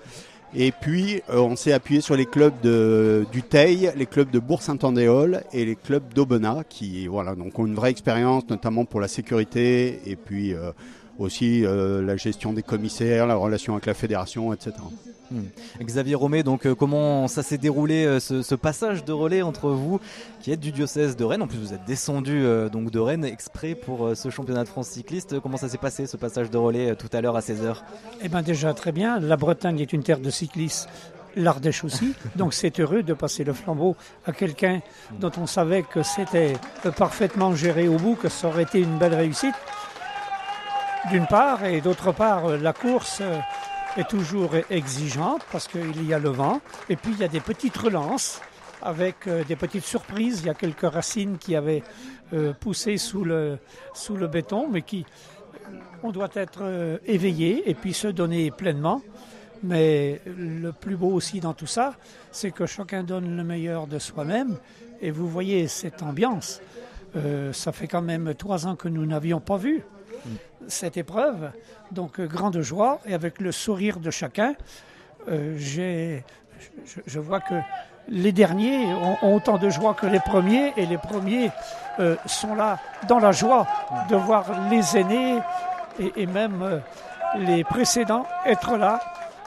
Et 0.55 0.71
puis, 0.71 1.21
euh, 1.29 1.39
on 1.39 1.57
s'est 1.57 1.73
appuyé 1.73 1.99
sur 1.99 2.15
les 2.15 2.25
clubs 2.25 2.53
du 2.61 3.43
Teil, 3.43 3.91
les 3.97 4.05
clubs 4.05 4.29
de 4.29 4.39
Bourg-Saint-Andéol 4.39 5.43
et 5.51 5.65
les 5.65 5.75
clubs 5.75 6.13
d'Aubenas, 6.13 6.63
qui 6.69 7.07
voilà, 7.07 7.35
donc 7.35 7.59
ont 7.59 7.65
une 7.65 7.75
vraie 7.75 7.91
expérience, 7.91 8.43
notamment 8.49 8.85
pour 8.85 9.01
la 9.01 9.09
sécurité 9.09 9.99
et 10.05 10.15
puis 10.15 10.53
euh, 10.53 10.71
aussi 11.19 11.65
euh, 11.65 12.01
la 12.01 12.15
gestion 12.15 12.53
des 12.53 12.63
commissaires, 12.63 13.27
la 13.27 13.35
relation 13.35 13.73
avec 13.73 13.87
la 13.87 13.93
fédération, 13.93 14.53
etc. 14.53 14.71
Hmm. 15.29 15.41
Xavier 15.81 16.15
Romé, 16.15 16.43
donc 16.43 16.65
euh, 16.65 16.73
comment 16.73 17.27
ça 17.27 17.43
s'est 17.43 17.57
déroulé 17.57 18.05
euh, 18.05 18.19
ce, 18.19 18.41
ce 18.41 18.55
passage 18.55 19.03
de 19.03 19.11
relais 19.11 19.41
entre 19.41 19.69
vous 19.69 19.99
qui 20.39 20.51
êtes 20.51 20.59
du 20.61 20.71
diocèse 20.71 21.17
de 21.17 21.25
Rennes 21.25 21.41
En 21.41 21.47
plus, 21.47 21.57
vous 21.57 21.73
êtes 21.73 21.83
descendu 21.85 22.45
euh, 22.45 22.69
donc 22.69 22.91
de 22.91 22.99
Rennes 22.99 23.25
exprès 23.25 23.75
pour 23.75 24.15
ce 24.15 24.29
championnat 24.29 24.63
de 24.63 24.69
France 24.69 24.87
cycliste. 24.87 25.39
Comment 25.41 25.57
ça 25.57 25.67
s'est 25.67 25.77
passé 25.77 26.07
ce 26.07 26.15
passage 26.15 26.49
de 26.49 26.57
relais 26.57 26.95
tout 26.95 27.09
à 27.11 27.19
l'heure 27.19 27.35
à 27.35 27.41
16h 27.41 27.77
Eh 28.21 28.29
bien 28.29 28.41
déjà 28.41 28.73
très 28.73 28.93
bien. 28.93 29.19
La 29.19 29.35
Bretagne 29.35 29.79
est 29.79 29.91
une 29.91 30.03
terre 30.03 30.19
de 30.19 30.29
cyclistes. 30.29 30.87
L'Ardèche 31.35 31.83
aussi. 31.83 32.13
Donc 32.35 32.53
c'est 32.53 32.79
heureux 32.79 33.03
de 33.03 33.13
passer 33.13 33.43
le 33.43 33.51
flambeau 33.51 33.97
à 34.25 34.31
quelqu'un 34.31 34.79
dont 35.19 35.31
on 35.37 35.45
savait 35.45 35.83
que 35.83 36.03
c'était 36.03 36.53
parfaitement 36.97 37.53
géré 37.53 37.87
au 37.89 37.97
bout, 37.97 38.15
que 38.15 38.29
ça 38.29 38.47
aurait 38.47 38.63
été 38.63 38.79
une 38.79 38.97
belle 38.97 39.13
réussite. 39.13 39.55
D'une 41.11 41.27
part, 41.27 41.63
et 41.65 41.81
d'autre 41.81 42.11
part, 42.11 42.57
la 42.57 42.73
course 42.73 43.21
est 43.97 44.07
toujours 44.07 44.51
exigeante 44.69 45.41
parce 45.51 45.67
qu'il 45.67 46.05
y 46.07 46.13
a 46.13 46.19
le 46.19 46.29
vent. 46.29 46.61
Et 46.89 46.95
puis 46.95 47.13
il 47.13 47.19
y 47.19 47.23
a 47.23 47.27
des 47.27 47.39
petites 47.39 47.75
relances 47.75 48.41
avec 48.81 49.27
euh, 49.27 49.43
des 49.43 49.55
petites 49.55 49.83
surprises. 49.83 50.41
Il 50.41 50.47
y 50.47 50.49
a 50.49 50.53
quelques 50.53 50.89
racines 50.89 51.37
qui 51.37 51.55
avaient 51.55 51.83
euh, 52.33 52.53
poussé 52.53 52.97
sous 52.97 53.23
le, 53.23 53.59
béton, 54.31 54.67
mais 54.69 54.81
qui, 54.83 55.05
on 56.03 56.11
doit 56.11 56.29
être 56.35 56.59
euh, 56.61 56.97
éveillé 57.05 57.69
et 57.69 57.73
puis 57.73 57.93
se 57.93 58.07
donner 58.07 58.51
pleinement. 58.51 59.01
Mais 59.63 60.21
le 60.25 60.71
plus 60.71 60.95
beau 60.95 61.11
aussi 61.11 61.39
dans 61.39 61.53
tout 61.53 61.65
ça, 61.65 61.95
c'est 62.31 62.51
que 62.51 62.67
chacun 62.67 63.03
donne 63.03 63.35
le 63.35 63.43
meilleur 63.43 63.87
de 63.87 63.97
soi-même. 63.97 64.57
Et 65.01 65.09
vous 65.09 65.27
voyez 65.27 65.67
cette 65.67 66.03
ambiance. 66.03 66.61
Ça 67.51 67.71
fait 67.71 67.87
quand 67.87 68.03
même 68.03 68.35
trois 68.35 68.67
ans 68.67 68.75
que 68.75 68.87
nous 68.87 69.03
n'avions 69.07 69.39
pas 69.39 69.57
vu 69.57 69.83
cette 70.67 70.97
épreuve. 70.97 71.51
Donc, 71.91 72.19
euh, 72.19 72.27
grande 72.27 72.59
joie. 72.61 72.99
Et 73.05 73.13
avec 73.13 73.39
le 73.39 73.51
sourire 73.51 73.99
de 73.99 74.11
chacun, 74.11 74.53
euh, 75.29 75.57
je, 77.05 77.19
vois 77.19 77.39
que 77.39 77.55
les 78.09 78.31
derniers 78.31 78.85
ont, 79.21 79.35
autant 79.35 79.57
de 79.57 79.69
joie 79.69 79.93
que 79.93 80.05
les 80.05 80.19
premiers. 80.19 80.73
Et 80.77 80.85
les 80.85 80.97
premiers 80.97 81.51
euh, 81.99 82.15
sont 82.25 82.55
là 82.55 82.79
dans 83.07 83.19
la 83.19 83.31
joie 83.31 83.67
de 84.09 84.15
voir 84.15 84.69
les 84.69 84.97
aînés 84.97 85.39
et, 85.99 86.25
même 86.25 86.81
les 87.37 87.63
précédents 87.63 88.25
être 88.45 88.77
là. 88.77 88.99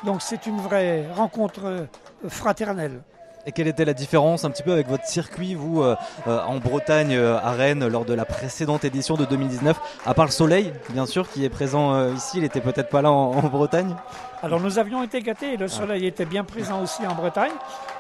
Donc, 0.05 0.23
c'est 0.23 0.47
une 0.47 0.61
vraie 0.61 1.07
rencontre 1.15 1.87
fraternelle. 2.29 3.03
Et 3.47 3.53
quelle 3.53 3.69
était 3.69 3.87
la 3.87 3.95
différence 3.95 4.45
un 4.45 4.51
petit 4.51 4.63
peu 4.63 4.73
avec 4.73 4.87
votre 4.87 5.07
circuit, 5.07 5.55
vous, 5.55 5.83
euh, 5.83 5.97
euh, 6.27 6.41
en 6.43 6.59
Bretagne, 6.59 7.15
euh, 7.15 7.39
à 7.39 7.53
Rennes, 7.53 7.87
lors 7.89 8.05
de 8.05 8.13
la 8.13 8.27
précédente 8.27 8.85
édition 8.85 9.17
de 9.17 9.25
2019 9.25 9.81
À 10.05 10.13
part 10.13 10.27
le 10.27 10.31
soleil, 10.31 10.73
bien 10.91 11.07
sûr, 11.07 11.29
qui 11.31 11.45
est 11.45 11.49
présent 11.49 12.13
ici, 12.13 12.39
il 12.39 12.45
était 12.45 12.61
peut-être 12.61 12.91
pas 12.91 13.01
là 13.01 13.11
en, 13.11 13.33
en 13.33 13.49
Bretagne. 13.49 13.97
Alors 14.43 14.61
nous 14.61 14.79
avions 14.79 15.03
été 15.03 15.23
gâtés, 15.23 15.57
le 15.57 15.69
soleil 15.69 16.07
était 16.07 16.27
bien 16.27 16.45
présent 16.45 16.83
aussi 16.83 17.07
en 17.07 17.15
Bretagne. 17.15 17.53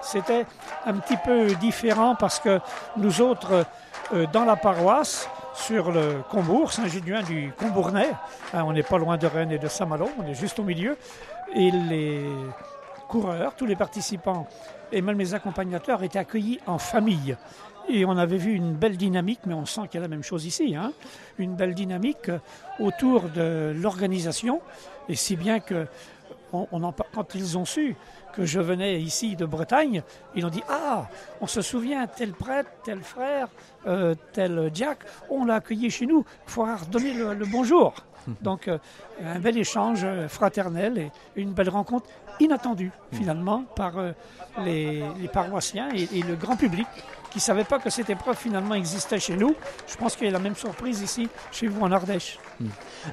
C'était 0.02 0.44
un 0.86 0.94
petit 0.94 1.16
peu 1.16 1.54
différent 1.54 2.14
parce 2.14 2.38
que 2.38 2.60
nous 2.96 3.20
autres, 3.20 3.64
dans 4.32 4.44
la 4.44 4.56
paroisse, 4.56 5.28
sur 5.54 5.90
le 5.90 6.22
Combourg, 6.30 6.72
Saint-Géduin 6.72 7.22
du 7.22 7.52
Combournais, 7.58 8.10
hein, 8.54 8.62
on 8.64 8.72
n'est 8.72 8.82
pas 8.82 8.98
loin 8.98 9.18
de 9.18 9.26
Rennes 9.26 9.52
et 9.52 9.58
de 9.58 9.68
Saint-Malo, 9.68 10.08
on 10.18 10.26
est 10.26 10.34
juste 10.34 10.58
au 10.58 10.62
milieu, 10.62 10.96
et 11.54 11.70
les 11.70 12.24
coureurs, 13.08 13.54
tous 13.56 13.66
les 13.66 13.76
participants 13.76 14.46
et 14.92 15.02
même 15.02 15.18
les 15.18 15.34
accompagnateurs 15.34 16.02
étaient 16.02 16.18
accueillis 16.18 16.60
en 16.66 16.78
famille. 16.78 17.36
Et 17.88 18.04
on 18.04 18.16
avait 18.16 18.36
vu 18.36 18.52
une 18.52 18.74
belle 18.74 18.96
dynamique, 18.96 19.40
mais 19.46 19.54
on 19.54 19.66
sent 19.66 19.82
qu'il 19.90 19.94
y 19.94 19.98
a 19.98 20.02
la 20.02 20.08
même 20.08 20.22
chose 20.22 20.44
ici, 20.46 20.76
hein, 20.76 20.92
une 21.38 21.56
belle 21.56 21.74
dynamique 21.74 22.28
euh, 22.28 22.38
autour 22.78 23.22
de 23.22 23.74
l'organisation, 23.76 24.60
et 25.08 25.16
si 25.16 25.36
bien 25.36 25.60
que 25.60 25.86
quand 27.12 27.34
ils 27.34 27.58
ont 27.58 27.64
su 27.64 27.96
que 28.32 28.44
je 28.44 28.60
venais 28.60 29.00
ici 29.00 29.36
de 29.36 29.46
Bretagne, 29.46 30.02
ils 30.34 30.44
ont 30.44 30.50
dit 30.50 30.62
Ah, 30.68 31.08
on 31.40 31.46
se 31.46 31.62
souvient, 31.62 32.06
tel 32.06 32.32
prêtre, 32.32 32.70
tel 32.84 33.00
frère, 33.00 33.48
euh, 33.86 34.14
tel 34.32 34.70
Jack, 34.74 34.98
on 35.28 35.44
l'a 35.44 35.56
accueilli 35.56 35.90
chez 35.90 36.06
nous, 36.06 36.24
il 36.46 36.50
faudra 36.50 36.76
redonner 36.76 37.12
le 37.12 37.46
bonjour. 37.46 37.94
Donc, 38.42 38.68
euh, 38.68 38.78
un 39.24 39.38
bel 39.38 39.56
échange 39.58 40.06
fraternel 40.28 40.98
et 40.98 41.10
une 41.36 41.52
belle 41.52 41.68
rencontre 41.70 42.06
inattendue, 42.38 42.90
finalement, 43.12 43.64
par 43.76 43.98
euh, 43.98 44.12
les, 44.64 45.02
les 45.20 45.28
paroissiens 45.28 45.88
et, 45.94 46.08
et 46.18 46.22
le 46.22 46.36
grand 46.36 46.56
public 46.56 46.86
qui 47.30 47.38
ne 47.38 47.42
savait 47.42 47.64
pas 47.64 47.78
que 47.78 47.90
cette 47.90 48.10
épreuve 48.10 48.36
finalement 48.36 48.74
existait 48.74 49.20
chez 49.20 49.36
nous. 49.36 49.54
Je 49.86 49.96
pense 49.96 50.16
qu'il 50.16 50.26
y 50.26 50.30
a 50.30 50.32
la 50.32 50.40
même 50.40 50.56
surprise 50.56 51.00
ici, 51.00 51.28
chez 51.52 51.68
vous 51.68 51.80
en 51.80 51.92
Ardèche. 51.92 52.38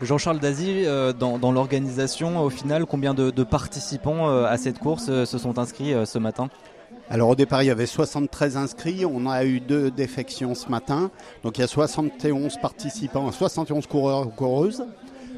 Jean-Charles 0.01 0.39
Dazy, 0.39 0.85
euh, 0.85 1.13
dans, 1.13 1.37
dans 1.37 1.51
l'organisation, 1.51 2.41
au 2.41 2.49
final, 2.49 2.85
combien 2.85 3.13
de, 3.13 3.29
de 3.29 3.43
participants 3.43 4.27
à 4.45 4.57
cette 4.57 4.79
course 4.79 5.05
se 5.05 5.37
sont 5.37 5.59
inscrits 5.59 5.93
ce 6.05 6.17
matin? 6.17 6.49
Alors 7.09 7.29
au 7.29 7.35
départ, 7.35 7.63
il 7.63 7.67
y 7.67 7.71
avait 7.71 7.85
73 7.85 8.57
inscrits. 8.57 9.05
On 9.05 9.27
a 9.27 9.45
eu 9.45 9.61
deux 9.61 9.89
défections 9.91 10.55
ce 10.55 10.67
matin. 10.69 11.09
Donc 11.43 11.57
il 11.57 11.61
y 11.61 11.63
a 11.63 11.67
71 11.67 12.57
participants, 12.57 13.31
71 13.31 13.87
coureurs 13.87 14.27
ou 14.27 14.31
coureuses. 14.31 14.83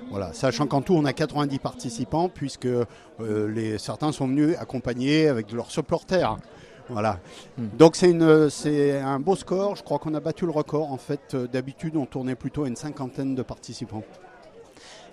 Voilà, 0.10 0.34
sachant 0.34 0.66
qu'en 0.66 0.82
tout, 0.82 0.96
on 0.96 1.06
a 1.06 1.14
90 1.14 1.60
participants, 1.60 2.30
puisque 2.30 2.66
euh, 2.66 2.86
les, 3.20 3.78
certains 3.78 4.12
sont 4.12 4.28
venus 4.28 4.56
accompagnés 4.58 5.28
avec 5.28 5.52
leurs 5.52 5.70
supporters. 5.70 6.38
Voilà. 6.90 7.20
Donc 7.78 7.96
c'est 7.96 8.10
une, 8.10 8.50
c'est 8.50 9.00
un 9.00 9.20
beau 9.20 9.36
score. 9.36 9.76
Je 9.76 9.84
crois 9.84 10.00
qu'on 10.00 10.16
a 10.16 10.20
battu 10.20 10.46
le 10.46 10.52
record. 10.52 10.92
En 10.92 10.98
fait, 10.98 11.36
Euh, 11.36 11.48
d'habitude, 11.48 11.96
on 11.96 12.08
tournait 12.08 12.34
plutôt 12.34 12.64
à 12.64 12.68
une 12.68 12.76
cinquantaine 12.76 13.36
de 13.36 13.44
participants. 13.44 14.04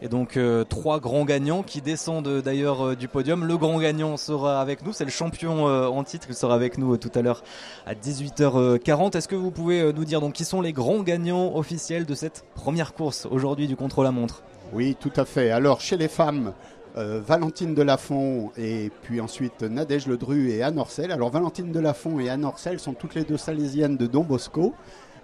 Et 0.02 0.08
donc 0.08 0.36
euh, 0.36 0.64
trois 0.64 1.00
grands 1.00 1.24
gagnants 1.24 1.62
qui 1.62 1.80
descendent 1.80 2.28
euh, 2.28 2.42
d'ailleurs 2.42 2.88
euh, 2.88 2.96
du 2.96 3.08
podium. 3.08 3.46
Le 3.46 3.56
grand 3.56 3.78
gagnant 3.78 4.16
sera 4.16 4.60
avec 4.60 4.84
nous, 4.84 4.92
c'est 4.92 5.04
le 5.04 5.10
champion 5.10 5.64
en 5.66 6.04
titre, 6.04 6.26
il 6.28 6.34
sera 6.34 6.54
avec 6.54 6.78
nous 6.78 6.96
tout 6.96 7.10
à 7.14 7.22
l'heure 7.22 7.42
à 7.86 7.94
18h40. 7.94 9.16
Est-ce 9.16 9.28
que 9.28 9.34
vous 9.34 9.50
pouvez 9.50 9.92
nous 9.92 10.04
dire 10.04 10.20
donc 10.20 10.34
qui 10.34 10.44
sont 10.44 10.60
les 10.60 10.72
grands 10.72 11.02
gagnants 11.02 11.56
officiels 11.56 12.04
de 12.04 12.14
cette 12.14 12.44
première 12.54 12.94
course 12.94 13.26
aujourd'hui 13.30 13.66
du 13.66 13.76
contre-la-montre 13.76 14.42
Oui, 14.72 14.96
tout 14.98 15.12
à 15.16 15.24
fait. 15.24 15.50
Alors, 15.50 15.80
chez 15.80 15.96
les 15.96 16.08
femmes, 16.08 16.52
Valentine 16.94 17.74
Delafont 17.74 18.52
et 18.56 18.90
puis 19.02 19.20
ensuite 19.20 19.62
Nadège 19.62 20.06
Ledru 20.06 20.50
et 20.50 20.62
Anne 20.62 20.78
Orcel. 20.78 21.12
Alors, 21.12 21.30
Valentine 21.30 21.72
Delafont 21.72 22.20
et 22.20 22.28
Anne 22.28 22.44
Orcel 22.44 22.78
sont 22.80 22.94
toutes 22.94 23.14
les 23.14 23.24
deux 23.24 23.36
salésiennes 23.36 23.96
de 23.96 24.06
Don 24.06 24.24
Bosco. 24.24 24.74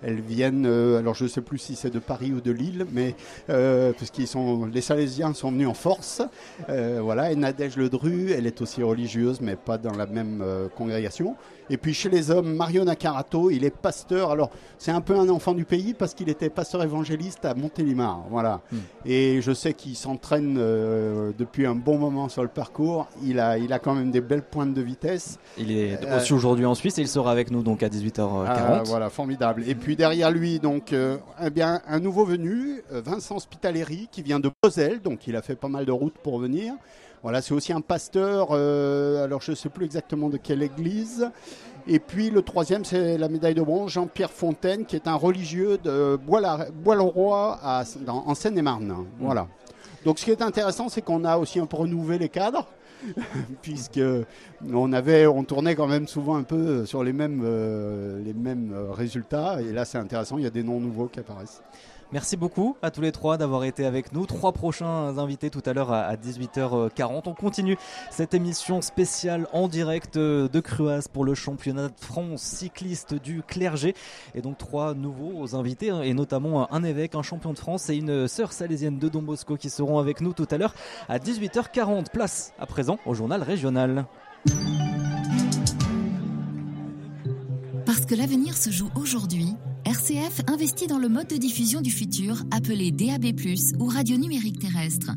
Elles 0.02 0.20
viennent, 0.20 0.66
euh, 0.66 0.98
alors 0.98 1.14
je 1.14 1.24
ne 1.24 1.28
sais 1.28 1.40
plus 1.40 1.58
si 1.58 1.76
c'est 1.76 1.90
de 1.90 1.98
Paris 1.98 2.32
ou 2.32 2.40
de 2.40 2.50
Lille, 2.50 2.86
mais 2.92 3.14
euh, 3.50 3.92
parce 3.92 4.10
qu'ils 4.10 4.26
sont, 4.26 4.66
les 4.66 4.80
Salésiens 4.80 5.32
sont 5.34 5.52
venus 5.52 5.68
en 5.68 5.74
force. 5.74 6.22
Euh, 6.68 7.00
voilà, 7.02 7.30
et 7.30 7.36
Nadège 7.36 7.76
Ledru, 7.76 8.32
elle 8.32 8.46
est 8.46 8.60
aussi 8.60 8.82
religieuse, 8.82 9.40
mais 9.40 9.56
pas 9.56 9.78
dans 9.78 9.94
la 9.94 10.06
même 10.06 10.44
congrégation. 10.76 11.36
Et 11.72 11.78
puis 11.78 11.94
chez 11.94 12.10
les 12.10 12.30
hommes, 12.30 12.54
Mario 12.54 12.84
Nakarato, 12.84 13.50
il 13.50 13.64
est 13.64 13.74
pasteur. 13.74 14.30
Alors 14.30 14.50
c'est 14.76 14.90
un 14.90 15.00
peu 15.00 15.18
un 15.18 15.30
enfant 15.30 15.54
du 15.54 15.64
pays 15.64 15.94
parce 15.94 16.12
qu'il 16.12 16.28
était 16.28 16.50
pasteur 16.50 16.82
évangéliste 16.82 17.46
à 17.46 17.54
Montélimar. 17.54 18.24
Voilà. 18.30 18.60
Et 19.06 19.40
je 19.40 19.52
sais 19.52 19.72
qu'il 19.72 19.96
s'entraîne 19.96 20.56
euh, 20.58 21.32
depuis 21.38 21.64
un 21.64 21.74
bon 21.74 21.96
moment 21.96 22.28
sur 22.28 22.42
le 22.42 22.48
parcours. 22.48 23.08
Il 23.22 23.40
a, 23.40 23.56
il 23.56 23.72
a 23.72 23.78
quand 23.78 23.94
même 23.94 24.10
des 24.10 24.20
belles 24.20 24.42
pointes 24.42 24.74
de 24.74 24.82
vitesse. 24.82 25.38
Il 25.56 25.72
est 25.72 25.98
Euh, 26.04 26.18
aussi 26.18 26.34
aujourd'hui 26.34 26.66
en 26.66 26.74
Suisse 26.74 26.98
et 26.98 27.00
il 27.02 27.08
sera 27.08 27.32
avec 27.32 27.50
nous 27.50 27.62
donc 27.62 27.82
à 27.82 27.88
18h40. 27.88 28.44
ah, 28.48 28.82
voilà, 28.84 29.08
formidable. 29.08 29.64
Et 29.66 29.74
puis 29.74 29.96
derrière 29.96 30.30
lui, 30.30 30.58
donc, 30.58 30.92
euh, 30.92 31.16
eh 31.42 31.48
bien, 31.48 31.80
un 31.88 32.00
nouveau 32.00 32.26
venu, 32.26 32.82
euh, 32.92 33.00
Vincent 33.02 33.38
Spitaleri, 33.38 34.08
qui 34.12 34.20
vient 34.22 34.40
de 34.40 34.50
Moselle, 34.62 35.00
donc 35.00 35.26
il 35.26 35.36
a 35.36 35.40
fait 35.42 35.56
pas 35.56 35.68
mal 35.68 35.86
de 35.86 35.92
routes 35.92 36.18
pour 36.22 36.38
venir. 36.38 36.74
Voilà, 37.22 37.40
c'est 37.40 37.54
aussi 37.54 37.72
un 37.72 37.80
pasteur, 37.80 38.48
euh, 38.50 39.24
alors 39.24 39.40
je 39.42 39.52
ne 39.52 39.56
sais 39.56 39.68
plus 39.68 39.84
exactement 39.84 40.28
de 40.28 40.36
quelle 40.36 40.62
église. 40.62 41.30
Et 41.86 42.00
puis 42.00 42.30
le 42.30 42.42
troisième, 42.42 42.84
c'est 42.84 43.16
la 43.16 43.28
médaille 43.28 43.54
de 43.54 43.62
bronze, 43.62 43.92
Jean-Pierre 43.92 44.30
Fontaine, 44.30 44.84
qui 44.86 44.96
est 44.96 45.06
un 45.06 45.14
religieux 45.14 45.78
de 45.78 46.16
Bois-le-Roi 46.16 47.60
en 48.06 48.34
Seine-et-Marne. 48.34 49.06
Voilà. 49.20 49.46
Donc 50.04 50.18
ce 50.18 50.24
qui 50.24 50.32
est 50.32 50.42
intéressant, 50.42 50.88
c'est 50.88 51.02
qu'on 51.02 51.24
a 51.24 51.38
aussi 51.38 51.60
un 51.60 51.66
peu 51.66 51.76
renouvelé 51.76 52.18
les 52.18 52.28
cadres, 52.28 52.66
puisque 53.62 54.00
on 54.72 54.92
avait, 54.92 55.26
on 55.28 55.44
tournait 55.44 55.76
quand 55.76 55.86
même 55.86 56.08
souvent 56.08 56.36
un 56.36 56.42
peu 56.42 56.84
sur 56.86 57.04
les 57.04 57.12
mêmes, 57.12 57.42
euh, 57.44 58.20
les 58.24 58.34
mêmes 58.34 58.72
euh, 58.74 58.90
résultats. 58.90 59.60
Et 59.60 59.72
là, 59.72 59.84
c'est 59.84 59.98
intéressant, 59.98 60.38
il 60.38 60.44
y 60.44 60.46
a 60.48 60.50
des 60.50 60.64
noms 60.64 60.80
nouveaux 60.80 61.06
qui 61.06 61.20
apparaissent. 61.20 61.62
Merci 62.12 62.36
beaucoup 62.36 62.76
à 62.82 62.90
tous 62.90 63.00
les 63.00 63.10
trois 63.10 63.38
d'avoir 63.38 63.64
été 63.64 63.86
avec 63.86 64.12
nous. 64.12 64.26
Trois 64.26 64.52
prochains 64.52 65.16
invités 65.16 65.48
tout 65.48 65.62
à 65.64 65.72
l'heure 65.72 65.90
à 65.90 66.14
18h40. 66.16 67.22
On 67.24 67.32
continue 67.32 67.78
cette 68.10 68.34
émission 68.34 68.82
spéciale 68.82 69.48
en 69.54 69.66
direct 69.66 70.18
de 70.18 70.60
Cruas 70.60 71.08
pour 71.10 71.24
le 71.24 71.34
championnat 71.34 71.88
de 71.88 71.94
France 71.98 72.42
cycliste 72.42 73.14
du 73.14 73.42
clergé. 73.42 73.94
Et 74.34 74.42
donc 74.42 74.58
trois 74.58 74.92
nouveaux 74.92 75.56
invités, 75.56 75.88
hein, 75.88 76.02
et 76.02 76.12
notamment 76.12 76.70
un 76.70 76.84
évêque, 76.84 77.14
un 77.14 77.22
champion 77.22 77.54
de 77.54 77.58
France 77.58 77.88
et 77.88 77.96
une 77.96 78.28
sœur 78.28 78.52
salésienne 78.52 78.98
de 78.98 79.08
Don 79.08 79.22
Bosco 79.22 79.56
qui 79.56 79.70
seront 79.70 79.98
avec 79.98 80.20
nous 80.20 80.34
tout 80.34 80.48
à 80.50 80.58
l'heure 80.58 80.74
à 81.08 81.18
18h40. 81.18 82.10
Place 82.12 82.52
à 82.58 82.66
présent 82.66 82.98
au 83.06 83.14
journal 83.14 83.42
régional. 83.42 84.04
Parce 87.94 88.06
que 88.06 88.14
l'avenir 88.14 88.56
se 88.56 88.70
joue 88.70 88.88
aujourd'hui, 88.96 89.48
RCF 89.84 90.40
investit 90.46 90.86
dans 90.86 90.96
le 90.96 91.10
mode 91.10 91.26
de 91.26 91.36
diffusion 91.36 91.82
du 91.82 91.90
futur 91.90 92.42
appelé 92.50 92.90
DAB+, 92.90 93.34
ou 93.78 93.84
radio 93.84 94.16
numérique 94.16 94.60
terrestre. 94.60 95.10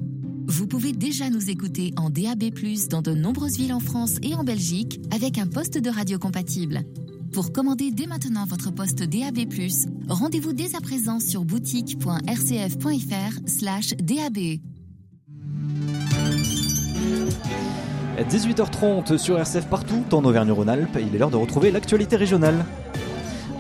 Vous 0.46 0.68
pouvez 0.68 0.92
déjà 0.92 1.30
nous 1.30 1.50
écouter 1.50 1.94
en 1.96 2.10
DAB+, 2.10 2.52
dans 2.90 3.02
de 3.02 3.14
nombreuses 3.14 3.56
villes 3.56 3.72
en 3.72 3.80
France 3.80 4.18
et 4.24 4.36
en 4.36 4.44
Belgique, 4.44 5.00
avec 5.12 5.38
un 5.38 5.48
poste 5.48 5.78
de 5.78 5.90
radio 5.90 6.20
compatible. 6.20 6.84
Pour 7.32 7.54
commander 7.54 7.92
dès 7.92 8.08
maintenant 8.08 8.44
votre 8.44 8.72
poste 8.72 9.04
DAB+, 9.04 9.48
rendez-vous 10.10 10.52
dès 10.52 10.76
à 10.76 10.82
présent 10.82 11.22
sur 11.22 11.46
boutique.rcf.fr 11.46 13.40
DAB. 14.02 14.60
18h30 18.24 19.18
sur 19.18 19.38
RCF 19.38 19.66
partout 19.68 20.04
en 20.12 20.24
Auvergne-Rhône-Alpes, 20.24 20.98
il 21.00 21.16
est 21.16 21.20
l'heure 21.20 21.30
de 21.30 21.36
retrouver 21.36 21.72
l'actualité 21.72 22.16
régionale 22.16 22.66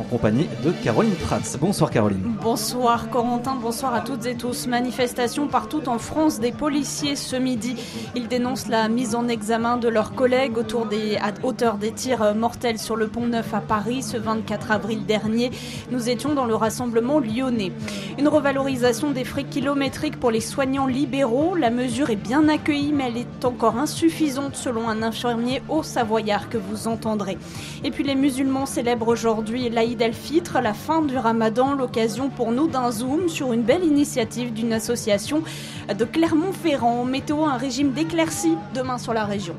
compagnie 0.09 0.47
de 0.63 0.71
Caroline 0.83 1.15
Pratz. 1.15 1.57
Bonsoir 1.59 1.89
Caroline. 1.89 2.35
Bonsoir 2.41 3.09
Corentin, 3.09 3.55
bonsoir 3.55 3.93
à 3.93 4.01
toutes 4.01 4.25
et 4.25 4.35
tous. 4.35 4.67
Manifestation 4.67 5.47
partout 5.47 5.89
en 5.89 5.97
France 5.97 6.39
des 6.39 6.51
policiers 6.51 7.15
ce 7.15 7.35
midi. 7.35 7.75
Ils 8.15 8.27
dénoncent 8.27 8.67
la 8.67 8.87
mise 8.87 9.15
en 9.15 9.27
examen 9.27 9.77
de 9.77 9.87
leurs 9.87 10.13
collègues 10.13 10.57
autour 10.57 10.85
des, 10.85 11.17
à 11.17 11.33
hauteur 11.43 11.77
des 11.77 11.91
tirs 11.91 12.35
mortels 12.35 12.77
sur 12.77 12.95
le 12.95 13.07
pont 13.07 13.25
Neuf 13.27 13.53
à 13.53 13.61
Paris 13.61 14.03
ce 14.03 14.17
24 14.17 14.71
avril 14.71 15.05
dernier. 15.05 15.51
Nous 15.91 16.09
étions 16.09 16.33
dans 16.33 16.45
le 16.45 16.55
rassemblement 16.55 17.19
lyonnais. 17.19 17.71
Une 18.17 18.27
revalorisation 18.27 19.11
des 19.11 19.23
frais 19.23 19.43
kilométriques 19.43 20.19
pour 20.19 20.31
les 20.31 20.41
soignants 20.41 20.87
libéraux. 20.87 21.55
La 21.55 21.71
mesure 21.71 22.09
est 22.09 22.15
bien 22.15 22.47
accueillie 22.47 22.93
mais 22.93 23.05
elle 23.07 23.17
est 23.17 23.45
encore 23.45 23.77
insuffisante 23.77 24.55
selon 24.55 24.87
un 24.87 25.01
infirmier 25.01 25.61
au 25.69 25.83
Savoyard 25.83 26.49
que 26.49 26.57
vous 26.57 26.87
entendrez. 26.87 27.37
Et 27.83 27.91
puis 27.91 28.03
les 28.03 28.15
musulmans 28.15 28.65
célèbrent 28.65 29.07
aujourd'hui 29.07 29.69
l'Aïd 29.69 29.94
Delphitre, 29.95 30.59
la 30.61 30.73
fin 30.73 31.01
du 31.01 31.17
ramadan, 31.17 31.73
l'occasion 31.73 32.29
pour 32.29 32.51
nous 32.51 32.67
d'un 32.67 32.91
zoom 32.91 33.29
sur 33.29 33.53
une 33.53 33.63
belle 33.63 33.83
initiative 33.83 34.53
d'une 34.53 34.73
association 34.73 35.43
de 35.87 36.05
Clermont-Ferrand. 36.05 37.05
Météo, 37.05 37.45
un 37.45 37.57
régime 37.57 37.91
d'éclaircie 37.91 38.57
demain 38.73 38.97
sur 38.97 39.13
la 39.13 39.25
région. 39.25 39.55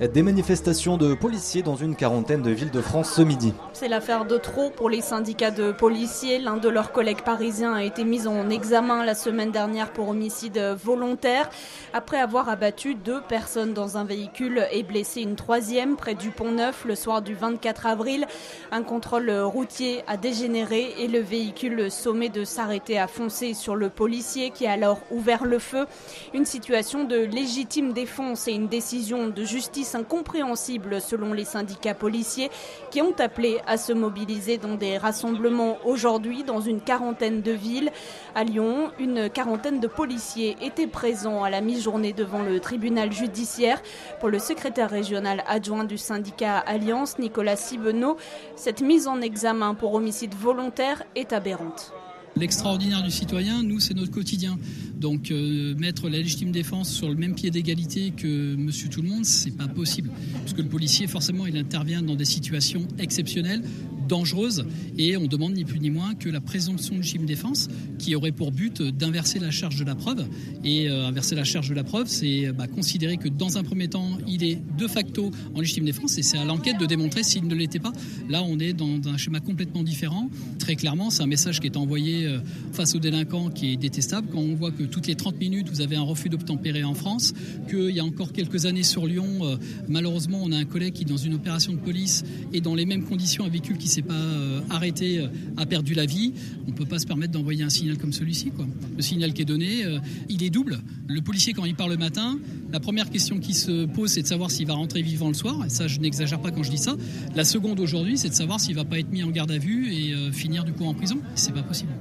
Des 0.00 0.22
manifestations 0.22 0.96
de 0.96 1.12
policiers 1.12 1.62
dans 1.62 1.76
une 1.76 1.94
quarantaine 1.94 2.40
de 2.40 2.50
villes 2.50 2.70
de 2.70 2.80
France 2.80 3.12
ce 3.12 3.20
midi. 3.20 3.52
C'est 3.74 3.86
l'affaire 3.86 4.24
de 4.24 4.38
trop 4.38 4.70
pour 4.70 4.88
les 4.88 5.02
syndicats 5.02 5.50
de 5.50 5.72
policiers. 5.72 6.38
L'un 6.38 6.56
de 6.56 6.70
leurs 6.70 6.92
collègues 6.92 7.20
parisiens 7.20 7.74
a 7.74 7.84
été 7.84 8.04
mis 8.04 8.26
en 8.26 8.48
examen 8.48 9.04
la 9.04 9.14
semaine 9.14 9.50
dernière 9.50 9.92
pour 9.92 10.08
homicide 10.08 10.58
volontaire 10.82 11.50
après 11.92 12.18
avoir 12.18 12.48
abattu 12.48 12.94
deux 12.94 13.20
personnes 13.20 13.74
dans 13.74 13.98
un 13.98 14.04
véhicule 14.04 14.66
et 14.72 14.84
blessé 14.84 15.20
une 15.20 15.36
troisième 15.36 15.96
près 15.96 16.14
du 16.14 16.30
Pont 16.30 16.52
Neuf 16.52 16.86
le 16.86 16.94
soir 16.94 17.20
du 17.20 17.34
24 17.34 17.84
avril. 17.84 18.26
Un 18.72 18.82
contrôle 18.82 19.30
routier 19.30 20.02
a 20.06 20.16
dégénéré 20.16 20.94
et 20.98 21.08
le 21.08 21.20
véhicule 21.20 21.90
sommé 21.90 22.30
de 22.30 22.44
s'arrêter 22.44 22.98
a 22.98 23.06
foncé 23.06 23.52
sur 23.52 23.76
le 23.76 23.90
policier 23.90 24.50
qui 24.50 24.66
a 24.66 24.72
alors 24.72 25.00
ouvert 25.10 25.44
le 25.44 25.58
feu. 25.58 25.84
Une 26.32 26.46
situation 26.46 27.04
de 27.04 27.16
légitime 27.18 27.92
défense 27.92 28.48
et 28.48 28.52
une 28.52 28.68
décision 28.68 29.28
de 29.28 29.44
justice 29.44 29.89
incompréhensible 29.94 31.00
selon 31.00 31.32
les 31.32 31.44
syndicats 31.44 31.94
policiers 31.94 32.50
qui 32.90 33.02
ont 33.02 33.14
appelé 33.18 33.60
à 33.66 33.76
se 33.76 33.92
mobiliser 33.92 34.58
dans 34.58 34.74
des 34.74 34.98
rassemblements 34.98 35.78
aujourd'hui 35.84 36.44
dans 36.44 36.60
une 36.60 36.80
quarantaine 36.80 37.42
de 37.42 37.52
villes. 37.52 37.90
À 38.34 38.44
Lyon, 38.44 38.90
une 38.98 39.30
quarantaine 39.30 39.80
de 39.80 39.86
policiers 39.86 40.56
étaient 40.60 40.86
présents 40.86 41.44
à 41.44 41.50
la 41.50 41.60
mi-journée 41.60 42.12
devant 42.12 42.42
le 42.42 42.60
tribunal 42.60 43.12
judiciaire. 43.12 43.82
Pour 44.20 44.28
le 44.28 44.38
secrétaire 44.38 44.90
régional 44.90 45.44
adjoint 45.46 45.84
du 45.84 45.98
syndicat 45.98 46.58
Alliance, 46.58 47.18
Nicolas 47.18 47.56
Sibenot, 47.56 48.16
cette 48.56 48.80
mise 48.80 49.08
en 49.08 49.20
examen 49.20 49.74
pour 49.74 49.94
homicide 49.94 50.34
volontaire 50.34 51.02
est 51.14 51.32
aberrante. 51.32 51.92
L'extraordinaire 52.36 53.02
du 53.02 53.10
citoyen, 53.10 53.62
nous, 53.62 53.80
c'est 53.80 53.94
notre 53.94 54.10
quotidien. 54.10 54.58
Donc 54.94 55.30
euh, 55.30 55.74
mettre 55.76 56.08
la 56.08 56.18
légitime 56.18 56.52
défense 56.52 56.90
sur 56.90 57.08
le 57.08 57.16
même 57.16 57.34
pied 57.34 57.50
d'égalité 57.50 58.12
que 58.12 58.54
Monsieur 58.54 58.88
Tout 58.88 59.02
le 59.02 59.08
Monde, 59.08 59.24
c'est 59.24 59.56
pas 59.56 59.66
possible, 59.66 60.10
parce 60.34 60.52
que 60.52 60.62
le 60.62 60.68
policier, 60.68 61.06
forcément, 61.06 61.46
il 61.46 61.56
intervient 61.56 62.02
dans 62.02 62.14
des 62.14 62.24
situations 62.24 62.86
exceptionnelles 62.98 63.62
dangereuse 64.10 64.64
et 64.98 65.16
on 65.16 65.26
demande 65.26 65.54
ni 65.54 65.64
plus 65.64 65.78
ni 65.78 65.88
moins 65.88 66.14
que 66.14 66.28
la 66.28 66.40
présomption 66.40 66.94
de 66.94 67.00
légitime 67.00 67.26
défense 67.26 67.68
qui 67.98 68.14
aurait 68.16 68.32
pour 68.32 68.50
but 68.50 68.82
d'inverser 68.82 69.38
la 69.38 69.50
charge 69.50 69.76
de 69.76 69.84
la 69.84 69.94
preuve. 69.94 70.26
Et 70.64 70.90
euh, 70.90 71.06
inverser 71.06 71.36
la 71.36 71.44
charge 71.44 71.68
de 71.68 71.74
la 71.74 71.84
preuve, 71.84 72.08
c'est 72.08 72.50
bah, 72.52 72.66
considérer 72.66 73.16
que 73.16 73.28
dans 73.28 73.56
un 73.56 73.62
premier 73.62 73.88
temps, 73.88 74.18
il 74.26 74.42
est 74.42 74.58
de 74.76 74.86
facto 74.88 75.30
en 75.54 75.60
légitime 75.60 75.84
défense 75.84 76.18
et 76.18 76.22
c'est 76.22 76.38
à 76.38 76.44
l'enquête 76.44 76.78
de 76.78 76.86
démontrer 76.86 77.22
s'il 77.22 77.46
ne 77.46 77.54
l'était 77.54 77.78
pas. 77.78 77.92
Là, 78.28 78.42
on 78.42 78.58
est 78.58 78.72
dans, 78.72 78.90
un 79.06 79.16
schéma 79.16 79.40
complètement 79.40 79.82
différent. 79.82 80.28
Très 80.58 80.74
clairement, 80.74 81.10
c'est 81.10 81.22
un 81.22 81.28
message 81.28 81.60
qui 81.60 81.68
est 81.68 81.76
envoyé 81.76 82.26
euh, 82.26 82.40
face 82.72 82.94
aux 82.94 82.98
délinquants 82.98 83.50
qui 83.50 83.72
est 83.72 83.76
détestable. 83.76 84.28
Quand 84.32 84.40
on 84.40 84.54
voit 84.54 84.72
que 84.72 84.82
toutes 84.82 85.06
les 85.06 85.14
30 85.14 85.38
minutes, 85.38 85.68
vous 85.68 85.80
avez 85.80 85.96
un 85.96 86.02
refus 86.02 86.28
d'obtempérer 86.28 86.82
en 86.82 86.94
France, 86.94 87.32
qu'il 87.68 87.90
y 87.90 88.00
a 88.00 88.04
encore 88.04 88.32
quelques 88.32 88.66
années 88.66 88.82
sur 88.82 89.06
Lyon, 89.06 89.26
euh, 89.42 89.56
malheureusement, 89.88 90.40
on 90.42 90.50
a 90.50 90.56
un 90.56 90.64
collègue 90.64 90.94
qui, 90.94 91.04
dans 91.04 91.16
une 91.16 91.34
opération 91.34 91.72
de 91.72 91.78
police, 91.78 92.24
est 92.52 92.60
dans 92.60 92.74
les 92.74 92.86
mêmes 92.86 93.04
conditions, 93.04 93.44
un 93.44 93.48
véhicule 93.48 93.78
qui 93.78 93.88
s'est 93.88 93.99
pas 94.02 94.14
euh, 94.14 94.60
arrêté, 94.70 95.18
euh, 95.18 95.28
a 95.56 95.66
perdu 95.66 95.94
la 95.94 96.06
vie, 96.06 96.32
on 96.66 96.70
ne 96.70 96.76
peut 96.76 96.84
pas 96.84 96.98
se 96.98 97.06
permettre 97.06 97.32
d'envoyer 97.32 97.62
un 97.62 97.70
signal 97.70 97.98
comme 97.98 98.12
celui-ci. 98.12 98.52
Le 98.96 99.02
signal 99.02 99.32
qui 99.32 99.42
est 99.42 99.46
donné, 99.46 99.84
euh, 99.84 99.98
il 100.28 100.42
est 100.42 100.50
double. 100.50 100.80
Le 101.08 101.20
policier, 101.20 101.52
quand 101.52 101.64
il 101.64 101.74
part 101.74 101.88
le 101.88 101.96
matin, 101.96 102.38
la 102.72 102.80
première 102.80 103.10
question 103.10 103.38
qui 103.38 103.54
se 103.54 103.86
pose, 103.86 104.10
c'est 104.10 104.22
de 104.22 104.26
savoir 104.26 104.50
s'il 104.50 104.66
va 104.66 104.74
rentrer 104.74 105.02
vivant 105.02 105.28
le 105.28 105.34
soir. 105.34 105.64
Et 105.64 105.68
ça, 105.68 105.88
je 105.88 105.98
n'exagère 106.00 106.40
pas 106.40 106.50
quand 106.50 106.62
je 106.62 106.70
dis 106.70 106.78
ça. 106.78 106.96
La 107.34 107.44
seconde 107.44 107.80
aujourd'hui, 107.80 108.18
c'est 108.18 108.28
de 108.28 108.34
savoir 108.34 108.60
s'il 108.60 108.74
va 108.74 108.84
pas 108.84 108.98
être 108.98 109.10
mis 109.10 109.22
en 109.22 109.30
garde 109.30 109.50
à 109.50 109.58
vue 109.58 109.92
et 109.92 110.32
finir 110.32 110.64
du 110.64 110.72
coup 110.72 110.84
en 110.84 110.94
prison. 110.94 111.18
C'est 111.34 111.52
pas 111.52 111.62
possible 111.62 111.92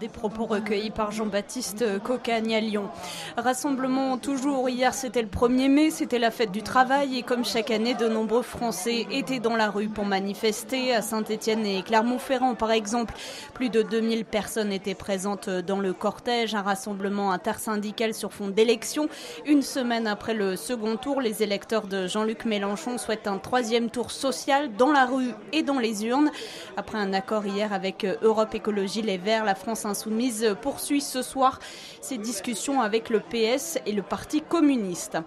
des 0.00 0.08
propos 0.08 0.44
recueillis 0.44 0.90
par 0.90 1.10
Jean-Baptiste 1.10 2.02
Cocagne 2.02 2.54
à 2.54 2.60
Lyon. 2.60 2.88
Rassemblement 3.36 4.18
toujours, 4.18 4.68
hier 4.68 4.92
c'était 4.92 5.22
le 5.22 5.28
1er 5.28 5.70
mai, 5.70 5.90
c'était 5.90 6.18
la 6.18 6.30
fête 6.30 6.52
du 6.52 6.62
travail 6.62 7.16
et 7.16 7.22
comme 7.22 7.44
chaque 7.44 7.70
année, 7.70 7.94
de 7.94 8.06
nombreux 8.06 8.42
Français 8.42 9.06
étaient 9.10 9.38
dans 9.38 9.56
la 9.56 9.70
rue 9.70 9.88
pour 9.88 10.04
manifester. 10.04 10.94
À 10.94 11.00
Saint-Étienne 11.00 11.64
et 11.64 11.82
Clermont-Ferrand 11.82 12.54
par 12.54 12.72
exemple, 12.72 13.14
plus 13.54 13.70
de 13.70 13.82
2000 13.82 14.24
personnes 14.24 14.72
étaient 14.72 14.94
présentes 14.94 15.48
dans 15.48 15.80
le 15.80 15.92
cortège, 15.92 16.54
un 16.54 16.62
rassemblement 16.62 17.32
intersyndical 17.32 18.12
sur 18.12 18.32
fond 18.32 18.48
d'élection. 18.48 19.08
Une 19.46 19.62
semaine 19.62 20.06
après 20.06 20.34
le 20.34 20.56
second 20.56 20.96
tour, 20.96 21.20
les 21.20 21.42
électeurs 21.42 21.86
de 21.86 22.06
Jean-Luc 22.06 22.44
Mélenchon 22.44 22.98
souhaitent 22.98 23.28
un 23.28 23.38
troisième 23.38 23.88
tour 23.90 24.10
social 24.10 24.74
dans 24.76 24.92
la 24.92 25.06
rue 25.06 25.32
et 25.52 25.62
dans 25.62 25.78
les 25.78 26.04
urnes. 26.04 26.30
Après 26.76 26.98
un 26.98 27.14
accord 27.14 27.46
hier 27.46 27.72
avec 27.72 28.06
Europe 28.22 28.54
Écologie 28.54 29.02
Les 29.02 29.18
Verts, 29.18 29.44
la 29.44 29.54
France 29.54 29.85
Insoumise 29.86 30.56
poursuit 30.60 31.00
ce 31.00 31.22
soir 31.22 31.58
ses 32.06 32.18
discussions 32.18 32.80
avec 32.82 33.10
le 33.10 33.18
PS 33.18 33.78
et 33.84 33.90
le 33.90 34.02
Parti 34.02 34.40
communiste. 34.40 35.18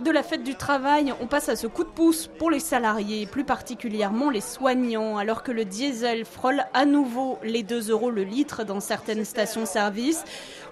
De 0.00 0.12
la 0.12 0.22
fête 0.22 0.44
du 0.44 0.54
travail, 0.54 1.12
on 1.20 1.26
passe 1.26 1.48
à 1.48 1.56
ce 1.56 1.66
coup 1.66 1.82
de 1.82 1.88
pouce 1.88 2.30
pour 2.38 2.52
les 2.52 2.60
salariés, 2.60 3.26
plus 3.26 3.42
particulièrement 3.42 4.30
les 4.30 4.40
soignants, 4.40 5.18
alors 5.18 5.42
que 5.42 5.50
le 5.50 5.64
diesel 5.64 6.24
frôle 6.24 6.62
à 6.72 6.84
nouveau 6.84 7.38
les 7.42 7.64
2 7.64 7.90
euros 7.90 8.12
le 8.12 8.22
litre 8.22 8.62
dans 8.62 8.78
certaines 8.78 9.24
stations-service. 9.24 10.22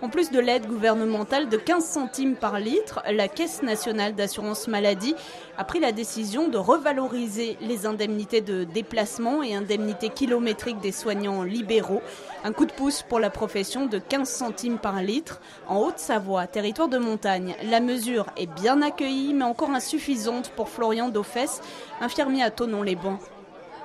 En 0.00 0.08
plus 0.08 0.30
de 0.30 0.38
l'aide 0.38 0.66
gouvernementale 0.66 1.48
de 1.48 1.56
15 1.56 1.84
centimes 1.84 2.36
par 2.36 2.60
litre, 2.60 3.02
la 3.10 3.26
Caisse 3.26 3.62
nationale 3.62 4.14
d'assurance 4.14 4.68
maladie 4.68 5.16
a 5.56 5.64
pris 5.64 5.80
la 5.80 5.90
décision 5.90 6.48
de 6.48 6.56
revaloriser 6.56 7.56
les 7.60 7.84
indemnités 7.84 8.40
de 8.40 8.62
déplacement 8.62 9.42
et 9.42 9.56
indemnités 9.56 10.10
kilométriques 10.10 10.80
des 10.80 10.92
soignants 10.92 11.42
libéraux. 11.42 12.02
Un 12.44 12.52
coup 12.52 12.64
de 12.64 12.72
pouce 12.72 13.02
pour 13.02 13.18
la 13.18 13.30
profession 13.30 13.86
de 13.86 13.98
15 13.98 14.28
centimes 14.28 14.78
par 14.78 15.02
litre. 15.02 15.40
En 15.68 15.78
Haute-Savoie, 15.80 16.46
territoire 16.46 16.88
de 16.88 16.98
montagne, 16.98 17.54
la 17.64 17.80
mesure 17.80 18.26
est 18.36 18.46
bien 18.46 18.82
accueillie 18.82 19.34
mais 19.34 19.44
encore 19.44 19.70
insuffisante 19.70 20.50
pour 20.50 20.68
Florian 20.68 21.08
Dauphès, 21.08 21.60
infirmier 22.00 22.42
à 22.42 22.50
Tonon-les-Bains 22.50 23.18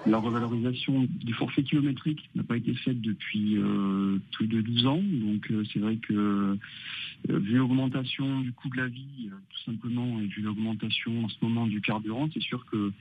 La 0.06 0.18
revalorisation 0.18 1.08
du 1.24 1.34
forfait 1.34 1.64
kilométrique 1.64 2.30
n'a 2.36 2.44
pas 2.44 2.58
été 2.58 2.74
faite 2.74 3.00
depuis 3.00 3.58
euh, 3.58 4.18
plus 4.34 4.48
de 4.48 4.60
12 4.60 4.86
ans. 4.86 5.02
Donc 5.02 5.50
euh, 5.50 5.64
c'est 5.72 5.80
vrai 5.80 5.96
que 5.96 6.14
euh, 6.14 7.40
vu 7.40 7.56
l'augmentation 7.56 8.42
du 8.42 8.52
coût 8.52 8.70
de 8.70 8.78
la 8.78 8.88
vie, 8.88 9.30
tout 9.30 9.72
simplement, 9.72 10.20
et 10.20 10.26
vu 10.26 10.42
l'augmentation 10.42 11.24
en 11.24 11.30
ce 11.30 11.36
moment 11.42 11.68
du 11.68 11.80
carburant, 11.80 12.28
c'est 12.34 12.42
sûr 12.42 12.66
que 12.66 12.92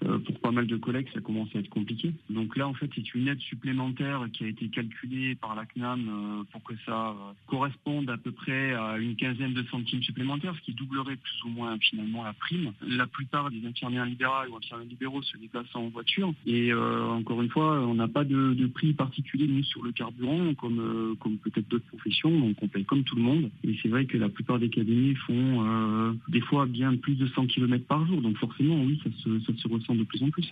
pour 0.00 0.40
pas 0.40 0.52
mal 0.52 0.66
de 0.66 0.76
collègues, 0.76 1.08
ça 1.12 1.20
commence 1.20 1.48
à 1.54 1.58
être 1.58 1.68
compliqué. 1.68 2.14
Donc 2.30 2.56
là, 2.56 2.66
en 2.66 2.72
fait, 2.72 2.88
c'est 2.94 3.14
une 3.14 3.28
aide 3.28 3.40
supplémentaire 3.40 4.26
qui 4.32 4.44
a 4.44 4.46
été 4.46 4.68
calculée 4.68 5.34
par 5.34 5.54
la 5.54 5.66
CNAM 5.66 6.44
pour 6.50 6.62
que 6.62 6.72
ça 6.86 7.14
corresponde 7.46 8.08
à 8.08 8.16
peu 8.16 8.32
près 8.32 8.72
à 8.72 8.96
une 8.96 9.16
quinzaine 9.16 9.52
de 9.52 9.62
centimes 9.64 10.02
supplémentaires, 10.02 10.54
ce 10.56 10.62
qui 10.62 10.72
doublerait 10.72 11.16
plus 11.16 11.44
ou 11.44 11.48
moins 11.48 11.76
finalement 11.78 12.24
la 12.24 12.32
prime. 12.32 12.72
La 12.86 13.06
plupart 13.06 13.50
des 13.50 13.66
infirmières 13.66 14.06
libérales 14.06 14.48
ou 14.48 14.56
infirmières 14.56 14.88
libéraux 14.88 15.22
se 15.22 15.36
déplacent 15.36 15.74
en 15.74 15.88
voiture. 15.88 16.32
Et 16.46 16.72
euh, 16.72 17.04
encore 17.08 17.42
une 17.42 17.50
fois, 17.50 17.80
on 17.80 17.94
n'a 17.94 18.08
pas 18.08 18.24
de, 18.24 18.66
prix 18.68 18.92
particulier 18.92 19.46
nous 19.46 19.64
sur 19.64 19.82
le 19.82 19.92
carburant 19.92 20.54
comme 20.54 20.78
euh, 20.80 21.14
comme 21.20 21.36
peut-être 21.38 21.68
d'autres 21.68 21.86
professions, 21.86 22.30
donc 22.30 22.56
on 22.62 22.68
paye 22.68 22.84
comme 22.84 23.02
tout 23.04 23.16
le 23.16 23.22
monde. 23.22 23.50
Et 23.64 23.76
c'est 23.82 23.88
vrai 23.88 24.04
que 24.04 24.16
la 24.16 24.28
plupart 24.28 24.58
des 24.58 24.68
cabinets 24.68 25.14
font 25.26 25.66
euh, 25.66 26.12
des 26.28 26.40
fois 26.40 26.66
bien 26.66 26.94
plus 26.96 27.14
de 27.14 27.26
100 27.26 27.46
km 27.46 27.84
par 27.86 28.06
jour, 28.06 28.20
donc 28.22 28.36
forcément 28.38 28.82
oui, 28.82 29.00
ça 29.02 29.10
se, 29.22 29.40
ça 29.40 29.52
se 29.56 29.68
ressent 29.68 29.94
de 29.94 30.04
plus 30.04 30.22
en 30.22 30.30
plus. 30.30 30.50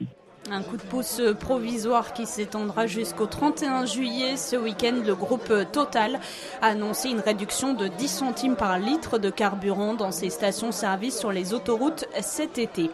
Un 0.51 0.63
coup 0.63 0.77
de 0.77 0.83
pouce 0.83 1.21
provisoire 1.41 2.13
qui 2.13 2.25
s'étendra 2.25 2.87
jusqu'au 2.87 3.27
31 3.27 3.85
juillet. 3.85 4.37
Ce 4.37 4.55
week-end, 4.55 5.03
le 5.05 5.15
groupe 5.17 5.53
Total 5.73 6.21
a 6.63 6.67
annoncé 6.67 7.09
une 7.09 7.19
réduction 7.19 7.75
de 7.75 7.89
10 7.89 8.09
centimes 8.09 8.57
par 8.57 8.79
litre 8.79 9.19
de 9.19 9.29
carburant 9.29 9.95
dans 9.95 10.13
ses 10.13 10.31
stations-service 10.31 11.19
sur 11.19 11.33
les 11.33 11.53
autoroutes 11.53 12.05
cet 12.21 12.59
été. 12.59 12.91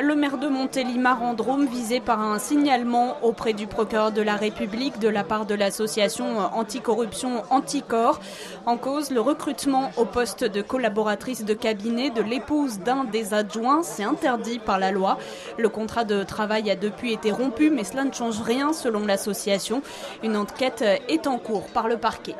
Le 0.00 0.14
maire 0.14 0.38
de 0.38 0.46
Montélimar 0.46 1.24
en 1.24 1.34
Drôme 1.34 1.66
visé 1.66 1.98
par 1.98 2.20
un 2.20 2.38
signalement 2.38 3.16
auprès 3.22 3.52
du 3.52 3.66
procureur 3.66 4.12
de 4.12 4.22
la 4.22 4.36
République 4.36 5.00
de 5.00 5.08
la 5.08 5.24
part 5.24 5.44
de 5.44 5.56
l'association 5.56 6.38
anticorruption 6.54 7.42
Anticor. 7.50 8.20
En 8.64 8.76
cause, 8.76 9.10
le 9.10 9.20
recrutement 9.20 9.90
au 9.96 10.04
poste 10.04 10.44
de 10.44 10.62
collaboratrice 10.62 11.44
de 11.44 11.52
cabinet 11.52 12.10
de 12.10 12.22
l'épouse 12.22 12.78
d'un 12.78 13.02
des 13.02 13.34
adjoints, 13.34 13.82
c'est 13.82 14.04
interdit 14.04 14.60
par 14.60 14.78
la 14.78 14.92
loi. 14.92 15.18
Le 15.58 15.68
contrat 15.68 16.04
de 16.04 16.22
travail 16.22 16.70
a 16.70 16.76
depuis 16.76 17.12
été 17.12 17.32
rompu, 17.32 17.68
mais 17.68 17.82
cela 17.82 18.04
ne 18.04 18.12
change 18.12 18.40
rien 18.40 18.72
selon 18.72 19.04
l'association. 19.04 19.82
Une 20.22 20.36
enquête 20.36 20.84
est 21.08 21.26
en 21.26 21.38
cours 21.38 21.66
par 21.66 21.88
le 21.88 21.96
parquet. 21.96 22.36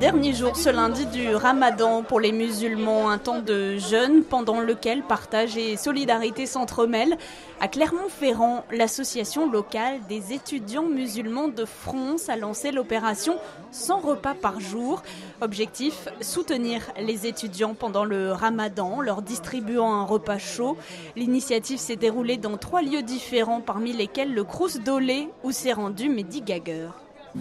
Dernier 0.00 0.32
jour 0.32 0.56
ce 0.56 0.70
lundi 0.70 1.04
du 1.04 1.34
ramadan 1.34 2.02
pour 2.02 2.20
les 2.20 2.32
musulmans, 2.32 3.10
un 3.10 3.18
temps 3.18 3.42
de 3.42 3.76
jeûne 3.76 4.24
pendant 4.24 4.60
lequel 4.60 5.02
partage 5.02 5.58
et 5.58 5.76
solidarité 5.76 6.46
s'entremêlent. 6.46 7.18
À 7.60 7.68
Clermont-Ferrand, 7.68 8.64
l'association 8.72 9.50
locale 9.50 10.00
des 10.08 10.32
étudiants 10.32 10.86
musulmans 10.86 11.48
de 11.48 11.66
France 11.66 12.30
a 12.30 12.36
lancé 12.36 12.72
l'opération 12.72 13.36
100 13.72 14.00
repas 14.00 14.32
par 14.32 14.58
jour. 14.58 15.02
Objectif, 15.42 16.08
soutenir 16.22 16.80
les 16.98 17.26
étudiants 17.26 17.74
pendant 17.74 18.06
le 18.06 18.32
ramadan, 18.32 19.02
leur 19.02 19.20
distribuant 19.20 19.92
un 19.92 20.04
repas 20.04 20.38
chaud. 20.38 20.78
L'initiative 21.14 21.78
s'est 21.78 21.96
déroulée 21.96 22.38
dans 22.38 22.56
trois 22.56 22.80
lieux 22.80 23.02
différents, 23.02 23.60
parmi 23.60 23.92
lesquels 23.92 24.32
le 24.32 24.44
Crous 24.44 24.78
Dolé 24.82 25.28
où 25.44 25.52
s'est 25.52 25.74
rendu 25.74 26.08
Mehdi 26.08 26.40
Gager. 26.40 26.88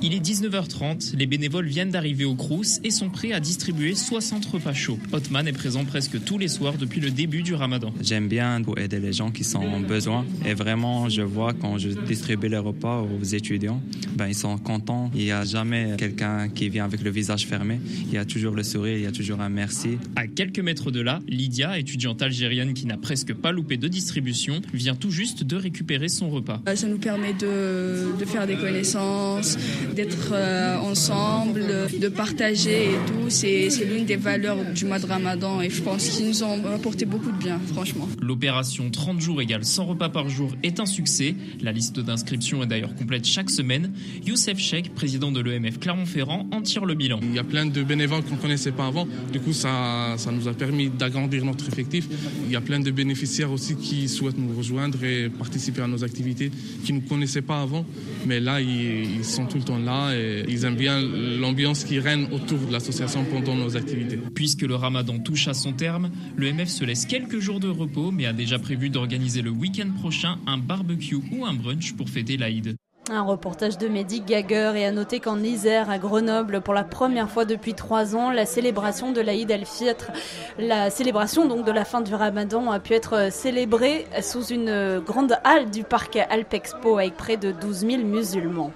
Il 0.01 0.13
est 0.13 0.19
19h30, 0.19 1.17
les 1.17 1.25
bénévoles 1.25 1.65
viennent 1.65 1.89
d'arriver 1.89 2.23
au 2.23 2.35
Crous 2.35 2.79
et 2.83 2.91
sont 2.91 3.09
prêts 3.09 3.33
à 3.33 3.39
distribuer 3.39 3.95
60 3.95 4.45
repas 4.45 4.73
chauds. 4.73 4.99
Hotman 5.11 5.47
est 5.47 5.53
présent 5.53 5.83
presque 5.83 6.23
tous 6.23 6.37
les 6.37 6.47
soirs 6.47 6.75
depuis 6.77 7.01
le 7.01 7.11
début 7.11 7.41
du 7.41 7.53
ramadan. 7.55 7.91
J'aime 8.01 8.27
bien 8.27 8.61
pour 8.61 8.77
aider 8.77 8.99
les 8.99 9.13
gens 9.13 9.31
qui 9.31 9.43
sont 9.43 9.59
en 9.59 9.79
besoin 9.79 10.25
et 10.45 10.53
vraiment 10.53 11.09
je 11.09 11.21
vois 11.21 11.53
quand 11.53 11.77
je 11.77 11.89
distribue 11.89 12.49
les 12.49 12.57
repas 12.57 13.01
aux 13.01 13.23
étudiants, 13.23 13.81
ben, 14.15 14.27
ils 14.27 14.35
sont 14.35 14.57
contents. 14.57 15.09
Il 15.15 15.23
n'y 15.23 15.31
a 15.31 15.43
jamais 15.43 15.95
quelqu'un 15.97 16.49
qui 16.49 16.69
vient 16.69 16.85
avec 16.85 17.01
le 17.01 17.09
visage 17.09 17.47
fermé. 17.47 17.79
Il 18.07 18.13
y 18.13 18.17
a 18.17 18.25
toujours 18.25 18.53
le 18.53 18.63
sourire, 18.63 18.97
il 18.97 19.03
y 19.03 19.07
a 19.07 19.11
toujours 19.11 19.41
un 19.41 19.49
merci. 19.49 19.97
À 20.15 20.27
quelques 20.27 20.59
mètres 20.59 20.91
de 20.91 21.01
là, 21.01 21.19
Lydia, 21.27 21.79
étudiante 21.79 22.21
algérienne 22.21 22.73
qui 22.73 22.85
n'a 22.85 22.97
presque 22.97 23.33
pas 23.33 23.51
loupé 23.51 23.77
de 23.77 23.87
distribution, 23.87 24.61
vient 24.73 24.95
tout 24.95 25.11
juste 25.11 25.43
de 25.43 25.55
récupérer 25.55 26.09
son 26.09 26.29
repas. 26.29 26.61
Ça 26.75 26.87
nous 26.87 26.99
permet 26.99 27.33
de, 27.33 28.17
de 28.17 28.25
faire 28.25 28.45
des 28.45 28.55
connaissances, 28.55 29.57
d'être 29.95 30.31
euh, 30.33 30.77
ensemble, 30.77 31.65
de 31.99 32.07
partager 32.09 32.85
et 32.85 32.97
tout. 33.07 33.29
C'est 33.29 33.69
l'une 33.85 34.05
des 34.05 34.15
valeurs 34.15 34.57
du 34.73 34.85
mois 34.85 34.99
de 34.99 35.05
Ramadan 35.05 35.61
et 35.61 35.69
je 35.69 35.81
pense 35.81 36.09
qu'ils 36.09 36.27
nous 36.27 36.43
ont 36.43 36.65
apporté 36.73 37.05
beaucoup 37.05 37.31
de 37.31 37.37
bien, 37.37 37.59
franchement. 37.73 38.07
L'opération 38.21 38.89
30 38.89 39.19
jours 39.19 39.41
égale 39.41 39.63
100 39.63 39.85
repas 39.85 40.09
par 40.09 40.29
jour 40.29 40.51
est 40.63 40.79
un 40.79 40.85
succès. 40.85 41.35
La 41.61 41.71
liste 41.71 41.99
d'inscriptions 41.99 42.63
est 42.63 42.67
d'ailleurs 42.67 42.95
complète 42.95 43.25
chaque 43.25 43.49
semaine. 43.49 43.91
Youssef 44.25 44.57
Cheikh, 44.57 44.93
président 44.93 45.31
de 45.31 45.39
l'EMF 45.39 45.79
Clermont-Ferrand, 45.79 46.47
en 46.51 46.61
tire 46.61 46.85
le 46.85 46.95
bilan. 46.95 47.19
Il 47.23 47.33
y 47.33 47.39
a 47.39 47.43
plein 47.43 47.65
de 47.65 47.83
bénévoles 47.83 48.23
qu'on 48.23 48.35
ne 48.35 48.41
connaissait 48.41 48.71
pas 48.71 48.87
avant. 48.87 49.07
Du 49.31 49.39
coup, 49.39 49.53
ça, 49.53 50.15
ça 50.17 50.31
nous 50.31 50.47
a 50.47 50.53
permis 50.53 50.89
d'agrandir 50.89 51.45
notre 51.45 51.67
effectif. 51.67 52.07
Il 52.45 52.51
y 52.51 52.55
a 52.55 52.61
plein 52.61 52.79
de 52.79 52.91
bénéficiaires 52.91 53.51
aussi 53.51 53.75
qui 53.75 54.07
souhaitent 54.07 54.37
nous 54.37 54.55
rejoindre 54.55 55.03
et 55.03 55.29
participer 55.29 55.81
à 55.81 55.87
nos 55.87 56.03
activités, 56.03 56.51
qui 56.83 56.93
ne 56.93 56.99
nous 56.99 57.07
connaissaient 57.07 57.41
pas 57.41 57.61
avant. 57.61 57.85
Mais 58.25 58.39
là, 58.39 58.61
ils, 58.61 59.17
ils 59.17 59.25
sont 59.25 59.45
tout 59.45 59.57
le 59.57 59.63
temps 59.63 59.68
là 59.77 60.13
et 60.15 60.43
ils 60.47 60.65
aiment 60.65 60.75
bien 60.75 61.01
l'ambiance 61.01 61.83
qui 61.83 61.99
règne 61.99 62.27
autour 62.31 62.59
de 62.59 62.71
l'association 62.71 63.25
pendant 63.25 63.55
nos 63.55 63.77
activités. 63.77 64.17
Puisque 64.33 64.63
le 64.63 64.75
ramadan 64.75 65.19
touche 65.19 65.47
à 65.47 65.53
son 65.53 65.73
terme, 65.73 66.09
le 66.35 66.51
MF 66.51 66.69
se 66.69 66.83
laisse 66.83 67.05
quelques 67.05 67.39
jours 67.39 67.59
de 67.59 67.69
repos 67.69 68.11
mais 68.11 68.25
a 68.25 68.33
déjà 68.33 68.57
prévu 68.57 68.89
d'organiser 68.89 69.41
le 69.41 69.51
week-end 69.51 69.89
prochain 69.99 70.37
un 70.47 70.57
barbecue 70.57 71.19
ou 71.31 71.45
un 71.45 71.53
brunch 71.53 71.93
pour 71.93 72.09
fêter 72.09 72.37
l'Aïd. 72.37 72.75
Un 73.11 73.23
reportage 73.23 73.79
de 73.79 73.87
Mehdi 73.87 74.21
Gager 74.21 74.73
et 74.75 74.85
à 74.85 74.91
noter 74.91 75.19
qu'en 75.19 75.41
Isère, 75.41 75.89
à 75.89 75.97
Grenoble, 75.97 76.61
pour 76.61 76.75
la 76.75 76.83
première 76.83 77.27
fois 77.27 77.43
depuis 77.43 77.73
trois 77.73 78.15
ans, 78.15 78.29
la 78.29 78.45
célébration 78.45 79.11
de 79.11 79.19
l'Aïd 79.19 79.49
el-Fitr, 79.49 80.11
la 80.59 80.91
célébration 80.91 81.47
donc 81.47 81.65
de 81.65 81.71
la 81.71 81.85
fin 81.85 82.01
du 82.01 82.13
Ramadan 82.13 82.69
a 82.69 82.79
pu 82.79 82.93
être 82.93 83.31
célébrée 83.31 84.05
sous 84.21 84.45
une 84.45 84.99
grande 84.99 85.37
halle 85.43 85.71
du 85.71 85.83
parc 85.83 86.17
Alpexpo 86.17 86.99
avec 86.99 87.17
près 87.17 87.37
de 87.37 87.51
12 87.51 87.79
000 87.79 88.03
musulmans. 88.03 88.71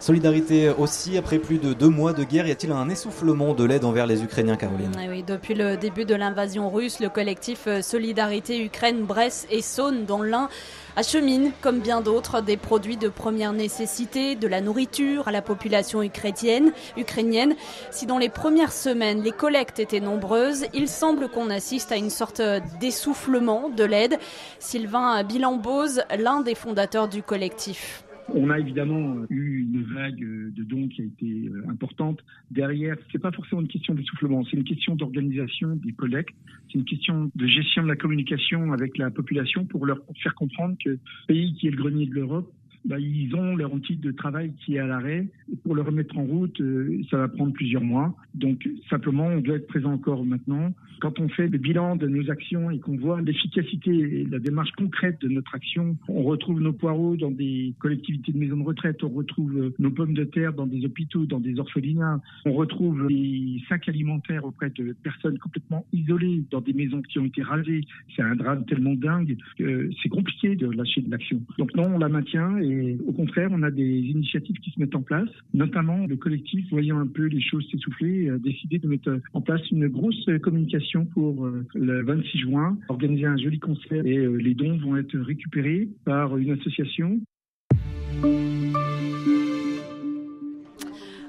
Solidarité 0.00 0.70
aussi, 0.70 1.16
après 1.18 1.38
plus 1.38 1.58
de 1.58 1.72
deux 1.72 1.88
mois 1.88 2.12
de 2.12 2.24
guerre, 2.24 2.46
y 2.46 2.50
a-t-il 2.50 2.72
un 2.72 2.88
essoufflement 2.88 3.54
de 3.54 3.64
l'aide 3.64 3.84
envers 3.84 4.06
les 4.06 4.22
Ukrainiens, 4.22 4.56
Caroline? 4.56 4.92
Ah 4.96 5.06
oui, 5.08 5.22
Depuis 5.26 5.54
le 5.54 5.76
début 5.76 6.04
de 6.04 6.14
l'invasion 6.14 6.70
russe, 6.70 7.00
le 7.00 7.08
collectif 7.08 7.68
Solidarité 7.82 8.62
Ukraine, 8.62 9.02
Brest 9.02 9.46
et 9.50 9.62
Saône, 9.62 10.04
dans 10.04 10.22
l'Ain, 10.22 10.48
achemine, 10.96 11.52
comme 11.60 11.80
bien 11.80 12.00
d'autres, 12.00 12.40
des 12.40 12.56
produits 12.56 12.96
de 12.96 13.08
première 13.08 13.52
nécessité, 13.52 14.34
de 14.34 14.48
la 14.48 14.60
nourriture 14.60 15.28
à 15.28 15.32
la 15.32 15.42
population 15.42 16.02
ukrainienne. 16.02 16.72
ukrainienne. 16.96 17.54
Si 17.90 18.06
dans 18.06 18.18
les 18.18 18.28
premières 18.28 18.72
semaines, 18.72 19.22
les 19.22 19.32
collectes 19.32 19.78
étaient 19.78 20.00
nombreuses, 20.00 20.66
il 20.74 20.88
semble 20.88 21.28
qu'on 21.28 21.50
assiste 21.50 21.92
à 21.92 21.96
une 21.96 22.10
sorte 22.10 22.40
d'essoufflement 22.80 23.68
de 23.68 23.84
l'aide. 23.84 24.18
Sylvain 24.58 25.22
Bilambose, 25.22 26.02
l'un 26.18 26.40
des 26.40 26.54
fondateurs 26.54 27.08
du 27.08 27.22
collectif. 27.22 28.05
On 28.34 28.50
a 28.50 28.58
évidemment 28.58 29.22
eu 29.30 29.60
une 29.60 29.82
vague 29.82 30.18
de 30.18 30.62
dons 30.64 30.88
qui 30.88 31.02
a 31.02 31.04
été 31.04 31.48
euh, 31.48 31.68
importante. 31.68 32.24
Derrière, 32.50 32.96
c'est 33.12 33.20
pas 33.20 33.30
forcément 33.30 33.60
une 33.60 33.68
question 33.68 33.94
d'essoufflement, 33.94 34.44
c'est 34.44 34.56
une 34.56 34.64
question 34.64 34.96
d'organisation 34.96 35.76
des 35.76 35.92
collectes, 35.92 36.34
c'est 36.66 36.78
une 36.78 36.84
question 36.84 37.30
de 37.34 37.46
gestion 37.46 37.84
de 37.84 37.88
la 37.88 37.96
communication 37.96 38.72
avec 38.72 38.98
la 38.98 39.10
population 39.10 39.64
pour 39.64 39.86
leur 39.86 40.00
faire 40.22 40.34
comprendre 40.34 40.76
que 40.84 40.90
le 40.90 40.98
pays 41.28 41.54
qui 41.54 41.68
est 41.68 41.70
le 41.70 41.76
grenier 41.76 42.06
de 42.06 42.14
l'Europe 42.14 42.52
bah, 42.86 42.98
ils 43.00 43.34
ont 43.34 43.56
leur 43.56 43.72
outil 43.72 43.96
de 43.96 44.12
travail 44.12 44.52
qui 44.64 44.76
est 44.76 44.78
à 44.78 44.86
l'arrêt. 44.86 45.26
Pour 45.64 45.74
le 45.74 45.82
remettre 45.82 46.16
en 46.16 46.24
route, 46.24 46.60
euh, 46.60 47.02
ça 47.10 47.18
va 47.18 47.28
prendre 47.28 47.52
plusieurs 47.52 47.82
mois. 47.82 48.14
Donc 48.34 48.68
simplement, 48.88 49.26
on 49.26 49.40
doit 49.40 49.56
être 49.56 49.66
présent 49.66 49.92
encore 49.92 50.24
maintenant. 50.24 50.72
Quand 51.00 51.20
on 51.20 51.28
fait 51.28 51.48
le 51.48 51.58
bilan 51.58 51.96
de 51.96 52.06
nos 52.06 52.30
actions 52.30 52.70
et 52.70 52.78
qu'on 52.78 52.96
voit 52.96 53.20
l'efficacité 53.20 53.90
et 53.90 54.24
la 54.24 54.38
démarche 54.38 54.70
concrète 54.72 55.20
de 55.20 55.28
notre 55.28 55.54
action, 55.54 55.96
on 56.08 56.22
retrouve 56.22 56.60
nos 56.60 56.72
poireaux 56.72 57.16
dans 57.16 57.30
des 57.30 57.74
collectivités 57.78 58.32
de 58.32 58.38
maisons 58.38 58.56
de 58.56 58.62
retraite, 58.62 59.02
on 59.04 59.10
retrouve 59.10 59.56
euh, 59.58 59.74
nos 59.78 59.90
pommes 59.90 60.14
de 60.14 60.24
terre 60.24 60.52
dans 60.52 60.66
des 60.66 60.84
hôpitaux, 60.84 61.26
dans 61.26 61.40
des 61.40 61.58
orphelinats, 61.58 62.20
on 62.46 62.52
retrouve 62.52 63.08
les 63.08 63.62
sacs 63.68 63.88
alimentaires 63.88 64.44
auprès 64.44 64.70
de 64.70 64.94
personnes 65.02 65.38
complètement 65.38 65.84
isolées 65.92 66.44
dans 66.50 66.60
des 66.60 66.72
maisons 66.72 67.02
qui 67.02 67.18
ont 67.18 67.24
été 67.24 67.42
rasées. 67.42 67.82
C'est 68.14 68.22
un 68.22 68.36
drame 68.36 68.64
tellement 68.64 68.94
dingue 68.94 69.36
que 69.58 69.90
c'est 70.02 70.08
compliqué 70.08 70.56
de 70.56 70.70
lâcher 70.70 71.02
de 71.02 71.10
l'action. 71.10 71.40
Donc 71.58 71.74
non, 71.74 71.94
on 71.94 71.98
la 71.98 72.08
maintient 72.08 72.56
et 72.58 72.75
au 73.06 73.12
contraire, 73.12 73.48
on 73.52 73.62
a 73.62 73.70
des 73.70 73.84
initiatives 73.84 74.56
qui 74.56 74.70
se 74.70 74.80
mettent 74.80 74.94
en 74.94 75.02
place, 75.02 75.28
notamment 75.54 76.06
le 76.06 76.16
collectif, 76.16 76.64
voyant 76.70 76.98
un 76.98 77.06
peu 77.06 77.26
les 77.26 77.40
choses 77.40 77.66
s'essouffler, 77.70 78.30
a 78.30 78.38
décidé 78.38 78.78
de 78.78 78.88
mettre 78.88 79.18
en 79.32 79.40
place 79.40 79.60
une 79.70 79.88
grosse 79.88 80.28
communication 80.42 81.06
pour 81.06 81.46
euh, 81.46 81.66
le 81.74 82.04
26 82.04 82.38
juin, 82.38 82.78
organiser 82.88 83.26
un 83.26 83.36
joli 83.36 83.58
concert 83.58 84.04
et 84.04 84.18
euh, 84.18 84.36
les 84.36 84.54
dons 84.54 84.78
vont 84.78 84.96
être 84.96 85.16
récupérés 85.18 85.88
par 86.04 86.36
une 86.36 86.52
association 86.52 87.20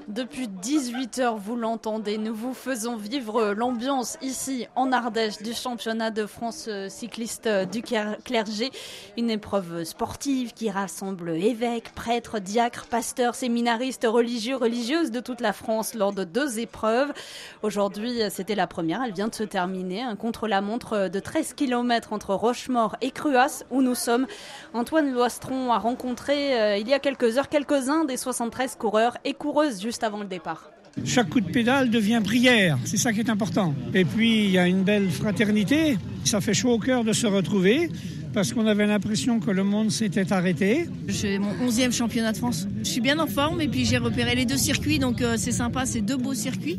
depuis 0.08 0.48
18h, 0.48 1.36
vous 1.36 1.54
l'entendez. 1.54 2.16
Nous 2.16 2.34
vous 2.34 2.54
faisons 2.54 2.96
vivre 2.96 3.52
l'ambiance 3.52 4.16
ici 4.22 4.66
en 4.74 4.90
Ardèche 4.90 5.42
du 5.42 5.52
championnat 5.52 6.10
de 6.10 6.24
France 6.24 6.64
euh, 6.68 6.88
cycliste 6.88 7.46
euh, 7.46 7.66
du 7.66 7.82
clergé. 7.82 8.70
Une 9.18 9.30
épreuve 9.30 9.84
sportive 9.84 10.54
qui 10.54 10.70
rassemble 10.70 11.30
évêques, 11.30 11.94
prêtres, 11.94 12.38
diacres, 12.38 12.86
pasteurs, 12.86 13.34
séminaristes, 13.34 14.06
religieux, 14.08 14.56
religieuses 14.56 15.10
de 15.10 15.20
toute 15.20 15.42
la 15.42 15.52
France 15.52 15.94
lors 15.94 16.14
de 16.14 16.24
deux 16.24 16.58
épreuves. 16.58 17.12
Aujourd'hui, 17.62 18.22
c'était 18.30 18.54
la 18.54 18.66
première. 18.66 19.02
Elle 19.02 19.12
vient 19.12 19.28
de 19.28 19.34
se 19.34 19.44
terminer. 19.44 20.02
Un 20.02 20.16
contre-la-montre 20.16 21.08
de 21.08 21.20
13 21.20 21.52
km 21.52 22.14
entre 22.14 22.34
Rochemort 22.34 22.96
et 23.02 23.10
Cruas 23.10 23.64
où 23.70 23.82
nous 23.82 23.94
sommes. 23.94 24.26
Antoine 24.72 25.12
Loistron 25.12 25.70
a 25.70 25.78
rencontré 25.78 26.58
euh, 26.58 26.76
il 26.78 26.88
y 26.88 26.94
a 26.94 26.98
quelques 26.98 27.36
heures 27.36 27.48
quelques-uns 27.48 28.04
des 28.04 28.16
73 28.16 28.76
coureurs 28.76 29.18
et 29.24 29.34
coureuses 29.34 29.78
juste 29.98 30.04
avant 30.04 30.20
le 30.20 30.28
départ. 30.28 30.70
Chaque 31.04 31.28
coup 31.28 31.40
de 31.40 31.50
pédale 31.50 31.90
devient 31.90 32.20
prière, 32.22 32.78
c'est 32.84 32.96
ça 32.96 33.12
qui 33.12 33.18
est 33.18 33.30
important. 33.30 33.74
Et 33.94 34.04
puis 34.04 34.44
il 34.44 34.50
y 34.52 34.58
a 34.58 34.68
une 34.68 34.84
belle 34.84 35.10
fraternité, 35.10 35.98
ça 36.24 36.40
fait 36.40 36.54
chaud 36.54 36.70
au 36.70 36.78
cœur 36.78 37.02
de 37.02 37.12
se 37.12 37.26
retrouver 37.26 37.90
parce 38.32 38.52
qu'on 38.52 38.68
avait 38.68 38.86
l'impression 38.86 39.40
que 39.40 39.50
le 39.50 39.64
monde 39.64 39.90
s'était 39.90 40.32
arrêté. 40.32 40.88
J'ai 41.08 41.40
mon 41.40 41.52
11e 41.68 41.90
championnat 41.92 42.30
de 42.30 42.36
France. 42.36 42.68
Je 42.84 42.88
suis 42.88 43.00
bien 43.00 43.18
en 43.18 43.26
forme 43.26 43.60
et 43.60 43.66
puis 43.66 43.84
j'ai 43.84 43.98
repéré 43.98 44.36
les 44.36 44.44
deux 44.44 44.56
circuits, 44.56 45.00
donc 45.00 45.20
euh, 45.20 45.34
c'est 45.36 45.50
sympa, 45.50 45.84
c'est 45.84 46.00
deux 46.00 46.16
beaux 46.16 46.34
circuits. 46.34 46.78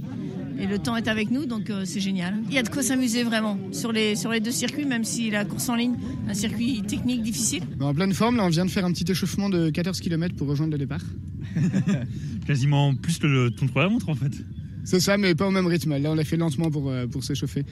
Et 0.60 0.68
le 0.68 0.78
temps 0.78 0.98
est 0.98 1.08
avec 1.08 1.32
nous, 1.32 1.46
donc 1.46 1.70
euh, 1.70 1.84
c'est 1.86 2.02
génial. 2.02 2.36
Il 2.50 2.54
y 2.54 2.58
a 2.58 2.64
de 2.64 2.70
quoi 2.70 2.84
s'amuser 2.84 3.24
vraiment 3.24 3.58
sur 3.72 3.94
les, 3.94 4.16
sur 4.16 4.30
les 4.30 4.42
deux 4.42 4.52
circuits, 4.52 4.86
même 4.86 5.06
si 5.06 5.30
la 5.30 5.46
course 5.46 5.70
en 5.70 5.76
ligne, 5.76 5.96
un 6.28 6.34
circuit 6.34 6.82
technique 6.82 7.22
difficile. 7.22 7.64
En 7.80 7.94
pleine 7.94 8.14
forme, 8.14 8.36
là 8.36 8.46
on 8.46 8.50
vient 8.50 8.66
de 8.66 8.70
faire 8.70 8.84
un 8.84 8.92
petit 8.92 9.10
échauffement 9.10 9.50
de 9.50 9.70
14 9.70 10.02
km 10.02 10.36
pour 10.36 10.48
rejoindre 10.48 10.74
le 10.74 10.78
départ. 10.78 11.02
Quasiment 12.46 12.94
plus 12.94 13.22
le 13.22 13.52
ton 13.52 13.68
de 13.68 13.72
la 13.76 13.90
montre 13.90 14.10
en 14.10 14.16
fait. 14.16 14.34
C'est 14.90 15.00
ça, 15.00 15.20
mais 15.20 15.36
pas 15.36 15.48
au 15.48 15.52
même 15.52 15.68
rythme. 15.68 15.96
Là, 16.02 16.10
on 16.10 16.16
l'a 16.16 16.24
fait 16.24 16.36
lentement 16.36 16.72
pour, 16.72 16.90
euh, 16.90 17.06
pour 17.06 17.24
s'échauffer. 17.24 17.64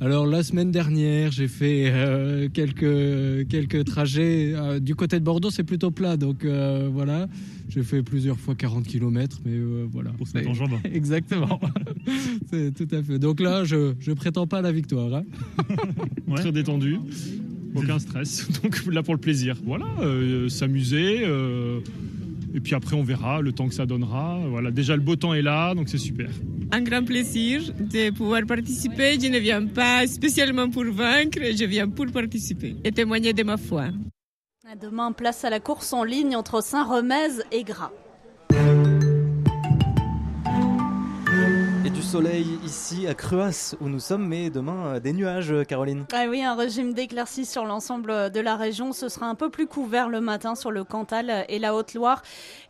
Alors, 0.00 0.24
la 0.24 0.42
semaine 0.42 0.70
dernière, 0.70 1.30
j'ai 1.30 1.46
fait 1.46 1.90
euh, 1.92 2.48
quelques, 2.48 3.46
quelques 3.50 3.84
trajets. 3.84 4.54
Euh, 4.54 4.80
du 4.80 4.94
côté 4.94 5.20
de 5.20 5.24
Bordeaux, 5.24 5.50
c'est 5.50 5.64
plutôt 5.64 5.90
plat. 5.90 6.16
Donc, 6.16 6.46
voilà. 6.46 7.28
J'ai 7.68 7.82
fait 7.82 8.02
plusieurs 8.02 8.38
fois 8.38 8.54
40 8.54 8.86
km, 8.86 9.40
mais 9.44 9.58
voilà. 9.92 10.12
Pour 10.12 10.26
se 10.26 10.34
mettre 10.34 10.48
en 10.48 10.54
jambe. 10.54 10.70
Exactement. 10.90 11.60
c'est 12.50 12.72
tout 12.74 12.88
à 12.90 13.02
fait. 13.02 13.18
Donc 13.18 13.40
là, 13.40 13.64
je 13.64 13.92
ne 14.08 14.14
prétends 14.14 14.46
pas 14.46 14.60
à 14.60 14.62
la 14.62 14.72
victoire. 14.72 15.14
Hein. 15.14 15.24
Très 16.36 16.52
détendu. 16.52 16.96
Aucun 17.74 17.98
stress. 17.98 18.48
Donc 18.62 18.86
là, 18.86 19.02
pour 19.02 19.12
le 19.12 19.20
plaisir. 19.20 19.58
Voilà. 19.62 19.88
S'amuser. 20.48 21.22
Et 22.54 22.60
puis 22.60 22.74
après, 22.74 22.96
on 22.96 23.02
verra 23.02 23.40
le 23.40 23.52
temps 23.52 23.68
que 23.68 23.74
ça 23.74 23.86
donnera. 23.86 24.38
Voilà, 24.48 24.70
déjà 24.70 24.94
le 24.94 25.02
beau 25.02 25.16
temps 25.16 25.34
est 25.34 25.42
là, 25.42 25.74
donc 25.74 25.88
c'est 25.88 25.98
super. 25.98 26.28
Un 26.70 26.82
grand 26.82 27.04
plaisir 27.04 27.62
de 27.78 28.10
pouvoir 28.10 28.42
participer. 28.46 29.18
Je 29.20 29.28
ne 29.28 29.38
viens 29.38 29.66
pas 29.66 30.06
spécialement 30.06 30.68
pour 30.68 30.84
vaincre, 30.84 31.38
je 31.40 31.64
viens 31.64 31.88
pour 31.88 32.06
participer 32.06 32.76
et 32.84 32.92
témoigner 32.92 33.32
de 33.32 33.42
ma 33.42 33.56
foi. 33.56 33.86
Demain, 34.80 35.12
place 35.12 35.44
à 35.44 35.50
la 35.50 35.60
course 35.60 35.92
en 35.92 36.02
ligne 36.02 36.34
entre 36.34 36.62
Saint-Remez 36.62 37.42
et 37.50 37.62
Gras. 37.62 37.90
Soleil 42.12 42.58
ici 42.62 43.06
à 43.06 43.14
Cruas 43.14 43.74
où 43.80 43.88
nous 43.88 43.98
sommes, 43.98 44.28
mais 44.28 44.50
demain 44.50 44.96
euh, 44.96 45.00
des 45.00 45.14
nuages, 45.14 45.50
euh, 45.50 45.64
Caroline. 45.64 46.04
Ah 46.12 46.26
oui, 46.28 46.42
un 46.42 46.54
régime 46.54 46.92
d'éclaircies 46.92 47.46
sur 47.46 47.64
l'ensemble 47.64 48.30
de 48.30 48.40
la 48.40 48.54
région. 48.54 48.92
Ce 48.92 49.08
sera 49.08 49.24
un 49.24 49.34
peu 49.34 49.48
plus 49.48 49.66
couvert 49.66 50.10
le 50.10 50.20
matin 50.20 50.54
sur 50.54 50.70
le 50.70 50.84
Cantal 50.84 51.46
et 51.48 51.58
la 51.58 51.74
Haute-Loire. 51.74 52.20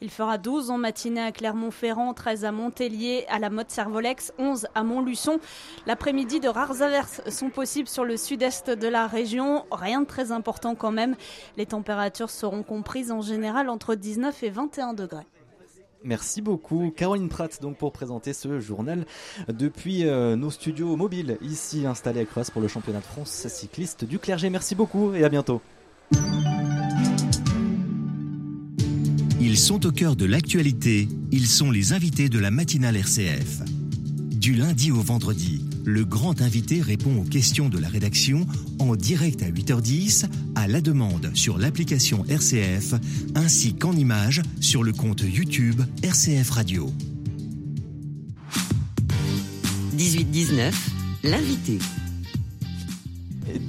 Il 0.01 0.11
fera 0.11 0.39
12 0.39 0.71
en 0.71 0.79
matinée 0.79 1.23
à 1.23 1.33
Clermont-Ferrand, 1.33 2.15
13 2.15 2.45
à 2.45 2.53
Montpellier, 2.53 3.25
à 3.29 3.41
la 3.41 3.51
Motte-Servolex, 3.51 4.33
11 4.39 4.69
à 4.77 4.85
Montluçon. 4.85 5.41
L'après-midi, 5.87 6.39
de 6.39 6.49
rares 6.49 6.83
averses 6.83 7.21
sont 7.29 7.51
possibles 7.51 7.89
sur 7.89 8.05
le 8.05 8.17
sud-est 8.17 8.71
de 8.71 8.87
la 8.87 9.09
région. 9.09 9.65
Rien 9.73 10.03
de 10.03 10.07
très 10.07 10.31
important 10.31 10.77
quand 10.77 10.93
même. 10.93 11.17
Les 11.57 11.67
températures 11.67 12.31
seront 12.31 12.63
comprises 12.63 13.11
en 13.11 13.23
général 13.23 13.69
entre 13.69 13.97
19 13.97 14.41
et 14.45 14.51
21 14.51 14.95
degrés. 14.95 15.27
Merci 16.05 16.43
beaucoup 16.43 16.93
Caroline 16.97 17.29
Pratt 17.29 17.61
donc 17.63 17.77
pour 17.77 17.93
présenter 17.93 18.33
ce 18.33 18.61
journal 18.61 19.07
depuis 19.49 20.07
euh, 20.07 20.37
nos 20.37 20.51
studios 20.51 20.97
mobiles 20.97 21.39
ici 21.43 21.87
installés 21.87 22.21
à 22.21 22.25
Croix 22.25 22.43
pour 22.53 22.61
le 22.61 22.69
championnat 22.69 23.01
de 23.01 23.05
France 23.05 23.47
cycliste 23.49 24.05
du 24.05 24.19
clergé. 24.19 24.51
Merci 24.51 24.75
beaucoup 24.75 25.15
et 25.15 25.25
à 25.25 25.29
bientôt. 25.29 25.61
Ils 29.41 29.59
sont 29.59 29.87
au 29.87 29.93
cœur 29.93 30.17
de 30.17 30.25
l'actualité, 30.25 31.09
ils 31.31 31.47
sont 31.47 31.71
les 31.71 31.93
invités 31.93 32.29
de 32.29 32.39
la 32.39 32.51
matinale 32.51 32.97
RCF. 32.97 33.61
Du 34.31 34.55
lundi 34.55 34.91
au 34.91 35.01
vendredi, 35.01 35.65
le 35.85 36.05
grand 36.05 36.41
invité 36.41 36.81
répond 36.81 37.17
aux 37.17 37.25
questions 37.25 37.69
de 37.69 37.79
la 37.79 37.89
rédaction 37.89 38.47
en 38.79 38.97
direct 38.97 39.43
à 39.43 39.51
8h10 39.51 40.27
à 40.55 40.69
la 40.69 40.81
demande 40.81 41.31
sur 41.35 41.59
l'application 41.59 42.25
RCF 42.29 42.95
ainsi 43.35 43.75
qu'en 43.75 43.93
images 43.93 44.43
sur 44.61 44.83
le 44.83 44.93
compte 44.93 45.23
YouTube 45.23 45.83
RCF 46.03 46.51
Radio. 46.51 46.93
18-19, 49.97 50.73
l'invité 51.25 51.79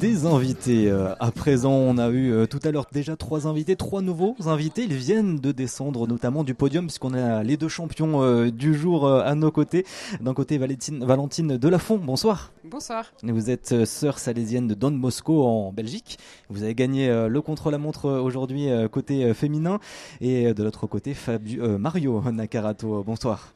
des 0.04 0.26
invités. 0.26 0.92
Euh, 0.92 1.16
à 1.22 1.32
présent, 1.32 1.72
on 1.72 1.98
a 1.98 2.10
eu 2.10 2.34
euh, 2.34 2.46
tout 2.46 2.60
à 2.66 2.72
l'heure 2.72 2.88
déjà 2.92 3.16
trois 3.16 3.48
invités, 3.48 3.78
trois 3.78 4.02
nouveaux 4.02 4.36
invités. 4.46 4.84
Ils 4.84 4.94
viennent 4.94 5.40
de 5.40 5.54
descendre 5.54 6.08
notamment 6.08 6.44
du 6.44 6.54
podium 6.54 6.88
puisqu'on 6.88 7.14
a 7.14 7.42
les 7.42 7.56
deux 7.56 7.70
champions 7.70 8.22
euh, 8.22 8.52
du 8.52 8.74
jour 8.74 9.10
à 9.10 9.34
nos 9.34 9.50
côtés. 9.50 9.86
D'un 10.20 10.34
côté, 10.34 10.58
Valentine, 10.58 11.06
Valentine 11.06 11.58
Delafont, 11.58 12.00
bonsoir. 12.00 12.52
Bonsoir. 12.66 13.14
Vous 13.24 13.50
êtes 13.50 13.86
sœur 13.86 14.20
salésienne 14.20 14.68
de 14.68 14.74
Don 14.74 14.92
Bosco 14.92 15.46
en 15.46 15.72
Belgique. 15.72 16.18
Vous 16.50 16.64
avez 16.64 16.76
gagné 16.76 17.08
le 17.30 17.42
contre-la-montre 17.42 18.10
aujourd'hui 18.10 18.68
côté 18.92 19.34
féminin. 19.34 19.80
Et 20.20 20.54
de 20.54 20.64
l'autre 20.64 20.86
côté, 20.86 21.14
Fabio, 21.14 21.78
Mario 21.78 22.22
Nakarato, 22.30 23.04
bonsoir. 23.06 23.54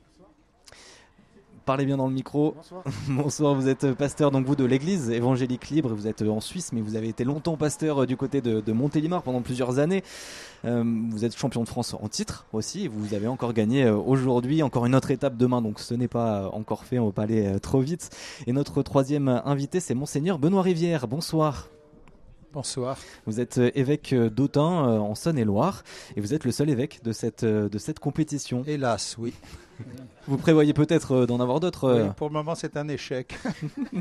Parlez 1.67 1.85
bien 1.85 1.97
dans 1.97 2.07
le 2.07 2.13
micro. 2.13 2.55
Bonsoir. 3.09 3.53
vous 3.53 3.67
êtes 3.67 3.91
pasteur 3.91 4.31
donc 4.31 4.45
vous 4.45 4.55
de 4.55 4.63
l'église 4.63 5.09
évangélique 5.09 5.67
libre, 5.69 5.93
vous 5.93 6.07
êtes 6.07 6.21
en 6.21 6.39
Suisse 6.39 6.71
mais 6.71 6.79
vous 6.79 6.95
avez 6.95 7.09
été 7.09 7.25
longtemps 7.25 7.57
pasteur 7.57 8.03
euh, 8.03 8.05
du 8.05 8.15
côté 8.15 8.39
de, 8.39 8.71
Montélimar 8.71 9.21
pendant 9.21 9.41
plusieurs 9.41 9.77
années. 9.77 10.01
Euh, 10.63 10.81
vous 11.11 11.25
êtes 11.25 11.37
champion 11.37 11.63
de 11.63 11.67
France 11.67 11.93
en 11.93 12.07
titre 12.07 12.45
aussi 12.53 12.85
et 12.85 12.87
vous 12.87 13.13
avez 13.13 13.27
encore 13.27 13.51
gagné 13.51 13.83
euh, 13.83 13.97
aujourd'hui, 13.97 14.63
encore 14.63 14.85
une 14.85 14.95
autre 14.95 15.11
étape 15.11 15.35
demain 15.35 15.61
donc 15.61 15.81
ce 15.81 15.93
n'est 15.93 16.07
pas 16.07 16.49
encore 16.53 16.85
fait, 16.85 16.99
on 16.99 17.03
ne 17.03 17.09
va 17.09 17.13
pas 17.13 17.23
aller 17.23 17.59
trop 17.59 17.81
vite. 17.81 18.11
Et 18.47 18.53
notre 18.53 18.81
troisième 18.81 19.27
invité 19.27 19.81
c'est 19.81 19.93
monseigneur 19.93 20.39
Benoît 20.39 20.61
Rivière. 20.61 21.09
Bonsoir. 21.09 21.67
Bonsoir. 22.53 22.97
Vous 23.25 23.41
êtes 23.41 23.57
évêque 23.75 24.15
d'Autun 24.15 24.61
en 24.61 25.15
Saône-et-Loire 25.15 25.83
et 26.15 26.21
vous 26.21 26.33
êtes 26.33 26.45
le 26.45 26.51
seul 26.51 26.69
évêque 26.69 27.03
de 27.03 27.11
cette, 27.11 27.43
de 27.43 27.77
cette 27.77 27.99
compétition. 27.99 28.63
Hélas, 28.65 29.17
oui. 29.19 29.33
Vous 30.27 30.37
prévoyez 30.37 30.73
peut-être 30.73 31.13
euh, 31.13 31.25
d'en 31.25 31.39
avoir 31.39 31.59
d'autres 31.59 31.85
euh 31.85 32.09
Pour 32.09 32.27
le 32.27 32.33
moment, 32.33 32.55
c'est 32.55 32.77
un 32.77 32.87
échec. 32.87 33.37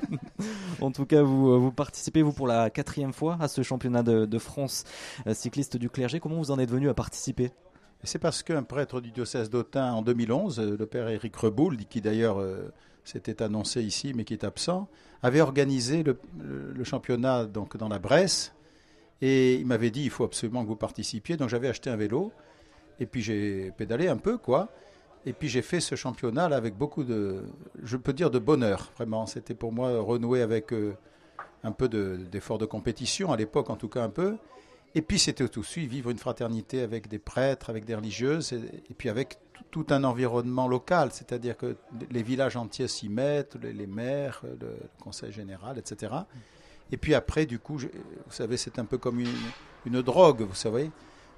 en 0.80 0.90
tout 0.90 1.06
cas, 1.06 1.22
vous, 1.22 1.50
euh, 1.50 1.56
vous 1.56 1.72
participez, 1.72 2.22
vous, 2.22 2.32
pour 2.32 2.46
la 2.46 2.70
quatrième 2.70 3.12
fois 3.12 3.36
à 3.40 3.48
ce 3.48 3.62
championnat 3.62 4.02
de, 4.02 4.38
France 4.38 4.84
cycliste 5.32 5.76
du 5.76 5.88
clergé. 5.88 6.20
Comment 6.20 6.36
vous 6.36 6.50
en 6.50 6.58
êtes 6.58 6.70
venu 6.70 6.88
à 6.88 6.94
participer? 6.94 7.50
C'est 8.02 8.18
parce 8.18 8.42
qu'un 8.42 8.62
prêtre 8.62 9.00
du 9.00 9.10
diocèse 9.10 9.50
d'Autun, 9.50 9.92
en 9.92 10.02
2011, 10.02 10.60
le 10.60 10.86
père 10.86 11.08
Éric 11.08 11.34
Reboul, 11.36 11.76
qui 11.76 12.00
d'ailleurs 12.00 12.44
s'était 13.04 13.42
annoncé 13.42 13.82
ici, 13.82 14.12
mais 14.14 14.24
qui 14.24 14.34
est 14.34 14.44
absent, 14.44 14.88
avait 15.22 15.40
organisé 15.40 16.02
le, 16.02 16.18
le, 16.74 16.84
championnat 16.84 17.46
donc, 17.46 17.76
dans 17.76 17.88
la 17.88 17.98
Bresse. 17.98 18.54
Et 19.22 19.54
il 19.54 19.66
m'avait 19.66 19.90
dit, 19.90 20.04
il 20.04 20.10
faut 20.10 20.24
absolument 20.24 20.62
que 20.62 20.68
vous 20.68 20.76
participiez. 20.76 21.36
Donc 21.36 21.48
j'avais 21.48 21.68
acheté 21.68 21.88
un 21.88 21.96
vélo. 21.96 22.32
Et 23.00 23.06
puis 23.06 23.22
j'ai 23.22 23.72
pédalé 23.76 24.08
un 24.08 24.16
peu, 24.16 24.38
quoi. 24.38 24.68
Et 25.26 25.32
puis 25.32 25.48
j'ai 25.48 25.62
fait 25.62 25.80
ce 25.80 25.96
championnat 25.96 26.44
avec 26.44 26.76
beaucoup 26.78 27.02
de, 27.02 27.42
je 27.82 27.96
peux 27.96 28.12
dire, 28.12 28.30
de 28.30 28.38
bonheur. 28.38 28.92
Vraiment, 28.96 29.26
c'était 29.26 29.54
pour 29.54 29.72
moi 29.72 30.00
renouer 30.00 30.40
avec 30.40 30.72
euh, 30.72 30.96
un 31.64 31.72
peu 31.72 31.88
d'effort 31.88 32.58
de, 32.58 32.64
compétition, 32.64 33.32
à 33.32 33.36
l'époque 33.36 33.68
en 33.68 33.76
tout 33.76 33.88
cas 33.88 34.04
un 34.04 34.08
peu. 34.08 34.36
Et 34.94 35.02
puis 35.02 35.18
c'était 35.18 35.46
tout 35.48 35.60
aussi 35.60 35.86
vivre 35.88 36.10
une 36.10 36.16
fraternité 36.16 36.80
avec 36.80 37.08
des 37.08 37.18
prêtres, 37.18 37.70
avec 37.70 37.84
des 37.84 37.96
religieuses, 37.96 38.52
et, 38.52 38.94
puis 38.96 39.08
avec 39.08 39.38
tout 39.72 39.86
un 39.90 40.04
environnement 40.04 40.68
local, 40.68 41.10
c'est-à-dire 41.12 41.56
que 41.56 41.76
les 42.10 42.22
villages 42.22 42.56
entiers 42.56 42.88
s'y 42.88 43.08
mettent, 43.08 43.56
les, 43.56 43.86
maires, 43.86 44.42
le, 44.60 44.76
conseil 45.02 45.32
général, 45.32 45.76
etc. 45.76 46.14
Et 46.92 46.96
puis 46.96 47.14
après, 47.14 47.46
du 47.46 47.58
coup, 47.58 47.78
vous 47.78 47.88
savez, 48.30 48.56
c'est 48.56 48.78
un 48.78 48.84
peu 48.84 48.96
comme 48.96 49.18
une, 49.18 49.26
une 49.86 50.02
drogue, 50.02 50.42
vous 50.42 50.54
savez. 50.54 50.90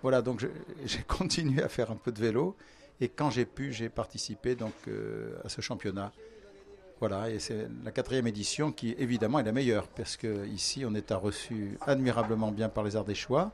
Voilà, 0.02 0.20
donc 0.20 0.46
j'ai 0.84 1.02
continué 1.08 1.62
à 1.62 1.68
faire 1.68 1.90
un 1.90 1.96
peu 1.96 2.12
de 2.12 2.20
vélo. 2.20 2.54
Et 3.00 3.08
quand 3.08 3.30
j'ai 3.30 3.44
pu, 3.44 3.72
j'ai 3.72 3.88
participé 3.88 4.54
donc 4.54 4.72
euh, 4.88 5.36
à 5.44 5.48
ce 5.48 5.60
championnat. 5.60 6.12
Voilà, 7.00 7.30
et 7.30 7.38
c'est 7.38 7.68
la 7.84 7.92
quatrième 7.92 8.26
édition 8.26 8.72
qui 8.72 8.94
évidemment 8.98 9.38
est 9.38 9.44
la 9.44 9.52
meilleure 9.52 9.86
parce 9.86 10.16
que 10.16 10.46
ici 10.48 10.84
on 10.84 10.94
est 10.94 11.12
reçu 11.12 11.78
admirablement 11.86 12.50
bien 12.50 12.68
par 12.68 12.82
les 12.82 12.96
Ardéchois. 12.96 13.52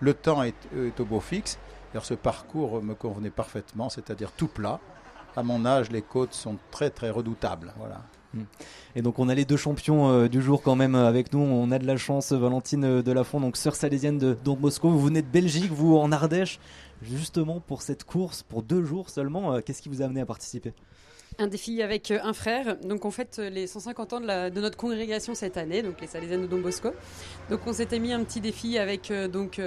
Le 0.00 0.14
temps 0.14 0.42
est, 0.42 0.54
au 0.98 1.04
beau 1.04 1.20
fixe. 1.20 1.58
Alors 1.92 2.06
ce 2.06 2.14
parcours 2.14 2.82
me 2.82 2.94
convenait 2.94 3.30
parfaitement, 3.30 3.90
c'est-à-dire 3.90 4.32
tout 4.32 4.48
plat. 4.48 4.80
à 5.36 5.42
mon 5.42 5.66
âge, 5.66 5.90
les 5.90 6.00
côtes 6.00 6.32
sont 6.32 6.56
très 6.70 6.88
très 6.88 7.10
redoutables. 7.10 7.74
Voilà. 7.76 8.02
Et 8.94 9.02
donc 9.02 9.18
on 9.18 9.28
a 9.28 9.34
les 9.34 9.44
deux 9.44 9.56
champions 9.56 10.08
euh, 10.10 10.28
du 10.28 10.42
jour 10.42 10.62
quand 10.62 10.74
même 10.74 10.94
euh, 10.94 11.08
avec 11.08 11.32
nous. 11.32 11.40
On 11.40 11.70
a 11.70 11.78
de 11.78 11.86
la 11.86 11.96
chance, 11.96 12.32
Valentine 12.32 12.84
euh, 12.84 13.02
Delafont, 13.02 13.40
donc 13.40 13.56
sœur 13.56 13.74
salésienne 13.74 14.18
de 14.18 14.36
Don 14.44 14.56
Bosco. 14.56 14.90
Vous 14.90 15.00
venez 15.00 15.22
de 15.22 15.26
Belgique, 15.26 15.70
vous 15.70 15.96
en 15.96 16.12
Ardèche, 16.12 16.58
justement 17.02 17.60
pour 17.60 17.82
cette 17.82 18.04
course, 18.04 18.42
pour 18.42 18.62
deux 18.62 18.84
jours 18.84 19.10
seulement. 19.10 19.60
Qu'est-ce 19.60 19.82
qui 19.82 19.88
vous 19.88 20.02
a 20.02 20.06
amené 20.06 20.20
à 20.20 20.26
participer? 20.26 20.72
Un 21.38 21.48
défi 21.48 21.82
avec 21.82 22.10
un 22.10 22.32
frère. 22.32 22.76
Donc 22.78 23.04
on 23.04 23.10
fête 23.10 23.38
les 23.38 23.66
150 23.66 24.12
ans 24.14 24.20
de, 24.20 24.26
la, 24.26 24.48
de, 24.48 24.60
notre 24.60 24.76
congrégation 24.76 25.34
cette 25.34 25.56
année, 25.56 25.82
donc 25.82 26.00
les 26.00 26.06
Salésiennes 26.06 26.42
de 26.42 26.46
Don 26.46 26.60
Bosco. 26.60 26.90
Donc 27.50 27.60
on 27.66 27.72
s'était 27.72 27.98
mis 27.98 28.12
un 28.12 28.24
petit 28.24 28.40
défi 28.40 28.78
avec 28.78 29.12
donc 29.30 29.60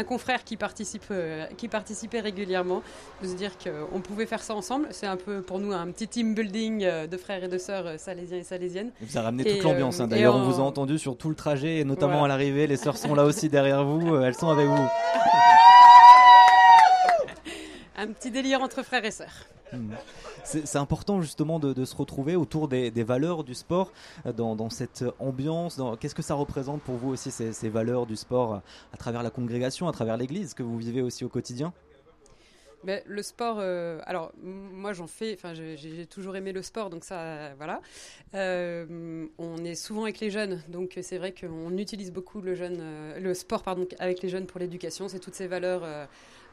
un 0.00 0.04
confrère 0.04 0.44
qui, 0.44 0.56
participe, 0.56 1.04
euh, 1.10 1.46
qui 1.56 1.68
participait 1.68 2.20
régulièrement, 2.20 2.82
de 3.22 3.28
se 3.28 3.34
dire 3.34 3.52
qu'on 3.58 4.00
pouvait 4.00 4.26
faire 4.26 4.42
ça 4.42 4.54
ensemble. 4.54 4.88
C'est 4.90 5.06
un 5.06 5.16
peu 5.16 5.42
pour 5.42 5.58
nous 5.58 5.72
un 5.72 5.86
petit 5.90 6.08
team 6.08 6.34
building 6.34 6.84
euh, 6.84 7.06
de 7.06 7.16
frères 7.16 7.44
et 7.44 7.48
de 7.48 7.58
sœurs 7.58 7.86
euh, 7.86 7.96
salésiens 7.98 8.38
et 8.38 8.42
salésiennes. 8.42 8.90
Vous 9.00 9.16
avez 9.16 9.26
ramené 9.26 9.44
toute 9.44 9.62
l'ambiance. 9.62 10.00
Hein. 10.00 10.08
D'ailleurs, 10.08 10.34
on 10.34 10.42
vous 10.42 10.60
a 10.60 10.64
entendu 10.64 10.98
sur 10.98 11.16
tout 11.16 11.28
le 11.28 11.34
trajet, 11.34 11.78
et 11.78 11.84
notamment 11.84 12.24
à 12.24 12.28
l'arrivée. 12.28 12.66
Les 12.66 12.76
sœurs 12.76 12.96
sont 12.96 13.14
là 13.14 13.24
aussi 13.24 13.48
derrière 13.48 13.84
vous. 13.84 14.16
Elles 14.16 14.34
sont 14.34 14.48
avec 14.48 14.66
vous. 14.66 14.88
un 18.00 18.12
petit 18.12 18.30
délire 18.30 18.62
entre 18.62 18.82
frères 18.82 19.04
et 19.04 19.10
sœurs. 19.10 19.46
Hmm. 19.72 19.92
C'est 20.42 20.76
important 20.76 21.20
justement 21.20 21.60
de, 21.60 21.84
se 21.84 21.94
retrouver 21.94 22.34
autour 22.34 22.66
des, 22.66 22.90
valeurs 23.04 23.44
du 23.44 23.54
sport, 23.54 23.92
euh, 24.26 24.32
dans, 24.32 24.70
cette 24.70 25.04
ambiance. 25.18 25.80
Qu'est-ce 26.00 26.14
que 26.14 26.22
ça 26.22 26.34
représente 26.34 26.82
pour 26.82 26.96
vous 26.96 27.10
aussi 27.10 27.30
ces, 27.30 27.68
valeurs 27.68 28.06
du 28.06 28.16
sport 28.16 28.54
euh, 28.54 28.58
à 28.92 28.96
travers 28.96 29.22
la 29.22 29.30
congrégation, 29.30 29.86
à 29.86 29.92
travers 29.92 30.16
l'Église 30.16 30.54
que 30.54 30.62
vous 30.62 30.78
vivez 30.78 31.02
aussi 31.02 31.24
au 31.24 31.28
quotidien? 31.28 31.72
Mais 32.82 33.04
le 33.06 33.22
sport, 33.22 33.58
euh, 33.60 34.00
alors 34.06 34.32
moi 34.42 34.94
j'en 34.94 35.06
fais, 35.06 35.34
enfin 35.34 35.52
j'ai 35.52 36.06
toujours 36.06 36.34
aimé 36.34 36.50
le 36.50 36.62
sport, 36.62 36.88
donc 36.88 37.04
ça, 37.04 37.54
voilà. 37.56 37.82
on 38.32 39.64
est 39.64 39.74
souvent 39.74 40.04
avec 40.04 40.18
les 40.18 40.30
jeunes, 40.30 40.62
donc 40.68 40.98
c'est 41.02 41.18
vrai 41.18 41.34
qu'on 41.34 41.76
utilise 41.76 42.10
beaucoup 42.10 42.40
le, 42.40 42.54
jeune, 42.54 42.82
le 43.18 43.34
sport 43.34 43.62
pardon, 43.62 43.86
avec 43.98 44.22
les 44.22 44.30
jeunes 44.30 44.46
pour 44.46 44.58
l'éducation. 44.58 45.08
C'est 45.08 45.18
toutes 45.18 45.34
ces 45.34 45.46
valeurs 45.46 45.82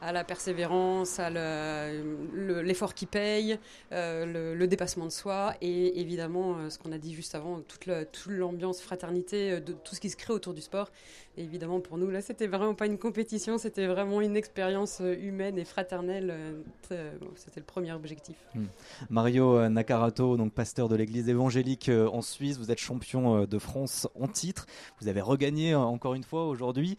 à 0.00 0.12
la 0.12 0.24
persévérance, 0.24 1.18
à 1.18 1.30
l'effort 1.30 2.94
qui 2.94 3.06
paye, 3.06 3.58
euh, 3.92 4.54
le, 4.54 4.68
dépassement 4.68 5.06
de 5.06 5.10
soi 5.10 5.54
et 5.62 5.98
évidemment 6.00 6.58
euh, 6.58 6.70
ce 6.70 6.78
qu'on 6.78 6.92
a 6.92 6.98
dit 6.98 7.14
juste 7.14 7.34
avant, 7.34 7.60
toute 7.60 7.86
l'ambiance 8.26 8.80
fraternité, 8.80 9.52
euh, 9.52 9.60
tout 9.60 9.94
ce 9.94 10.00
qui 10.00 10.10
se 10.10 10.16
crée 10.16 10.34
autour 10.34 10.52
du 10.52 10.60
sport. 10.60 10.90
Et 11.36 11.42
évidemment 11.42 11.80
pour 11.80 11.96
nous 11.96 12.10
là, 12.10 12.20
c'était 12.20 12.46
vraiment 12.46 12.74
pas 12.74 12.86
une 12.86 12.98
compétition, 12.98 13.56
c'était 13.56 13.86
vraiment 13.86 14.20
une 14.20 14.36
expérience 14.36 15.00
humaine 15.00 15.58
et 15.58 15.64
fraternelle. 15.64 16.34
C'était 16.82 17.60
le 17.60 17.66
premier 17.66 17.92
objectif. 17.92 18.36
Hmm. 18.54 18.66
Mario 19.08 19.68
Nakarato, 19.68 20.36
donc 20.36 20.52
pasteur 20.52 20.88
de 20.88 20.96
l'église 20.96 21.28
évangélique 21.28 21.90
en 21.90 22.22
Suisse, 22.22 22.58
vous 22.58 22.70
êtes 22.70 22.78
champion 22.78 23.44
de 23.44 23.58
France 23.58 24.08
en 24.14 24.28
titre. 24.28 24.66
Vous 25.00 25.08
avez 25.08 25.20
regagné 25.20 25.74
encore 25.74 26.14
une 26.14 26.24
fois 26.24 26.46
aujourd'hui. 26.46 26.98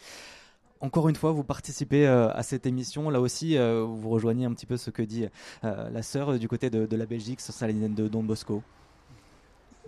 Encore 0.82 1.10
une 1.10 1.16
fois, 1.16 1.34
vous 1.34 1.44
participez 1.44 2.08
euh, 2.08 2.32
à 2.32 2.42
cette 2.42 2.66
émission. 2.66 3.10
Là 3.10 3.20
aussi, 3.20 3.58
euh, 3.58 3.84
vous 3.84 4.10
rejoignez 4.10 4.46
un 4.46 4.54
petit 4.54 4.66
peu 4.66 4.78
ce 4.78 4.90
que 4.90 5.02
dit 5.02 5.28
euh, 5.66 5.90
la 5.90 6.02
sœur 6.02 6.40
du 6.40 6.48
côté 6.48 6.70
de, 6.70 6.96
la 6.96 7.06
Belgique, 7.06 7.42
sur 7.42 7.54
Saline 7.54 7.94
de 7.94 8.08
Don 8.08 8.24
Bosco. 8.24 8.64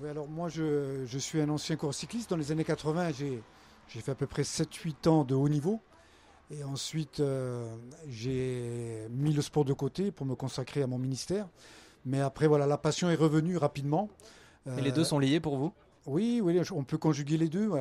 Oui, 0.01 0.09
alors 0.09 0.27
moi, 0.27 0.49
je, 0.49 1.17
suis 1.17 1.39
un 1.39 1.47
ancien 1.47 1.77
coureur 1.77 1.93
cycliste. 1.93 2.29
Dans 2.29 2.35
les 2.35 2.51
années 2.51 2.65
80, 2.65 3.11
j'ai 3.13 3.41
fait 3.87 4.11
à 4.11 4.15
peu 4.15 4.27
près 4.27 4.41
7-8 4.41 5.07
ans 5.07 5.23
de 5.23 5.33
haut 5.33 5.47
niveau. 5.47 5.79
Et 6.49 6.65
ensuite, 6.65 7.23
j'ai 8.09 9.07
mis 9.11 9.31
le 9.31 9.41
sport 9.41 9.63
de 9.63 9.71
côté 9.71 10.11
pour 10.11 10.25
me 10.25 10.35
consacrer 10.35 10.83
à 10.83 10.87
mon 10.87 10.97
ministère. 10.97 11.47
Mais 12.05 12.19
après, 12.19 12.47
voilà, 12.47 12.67
la 12.67 12.77
passion 12.77 13.09
est 13.09 13.15
revenue 13.15 13.55
rapidement. 13.55 14.09
Et 14.77 14.81
les 14.81 14.91
deux 14.91 15.05
sont 15.05 15.19
liés 15.19 15.39
pour 15.39 15.55
vous? 15.55 15.71
Oui, 16.05 16.41
oui, 16.43 16.59
on 16.75 16.83
peut 16.83 16.97
conjuguer 16.97 17.37
les 17.37 17.47
deux. 17.47 17.71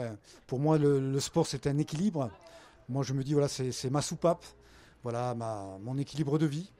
Pour 0.46 0.60
moi, 0.60 0.78
le 0.78 1.18
sport, 1.18 1.48
c'est 1.48 1.66
un 1.66 1.78
équilibre. 1.78 2.30
Moi, 2.90 3.04
je 3.04 3.12
me 3.12 3.22
dis, 3.22 3.34
voilà, 3.34 3.46
c'est 3.46 3.90
ma 3.90 4.02
soupape, 4.02 4.44
voilà, 5.04 5.32
ma, 5.36 5.78
mon 5.80 5.96
équilibre 5.96 6.38
de 6.38 6.46
vie. 6.46 6.72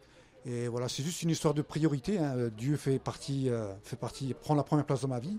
Et 0.45 0.67
voilà, 0.67 0.89
c'est 0.89 1.05
juste 1.05 1.23
une 1.23 1.31
histoire 1.31 1.55
de 1.55 1.63
priorité. 1.63 2.19
Hein. 2.19 2.35
Dieu 2.57 2.77
fait 2.77 2.99
partie, 2.99 3.49
euh, 3.49 3.73
fait 3.85 3.95
partie, 3.95 4.35
prend 4.35 4.57
la 4.57 4.65
première 4.65 4.85
place 4.85 5.03
dans 5.03 5.09
ma 5.09 5.21
vie. 5.21 5.39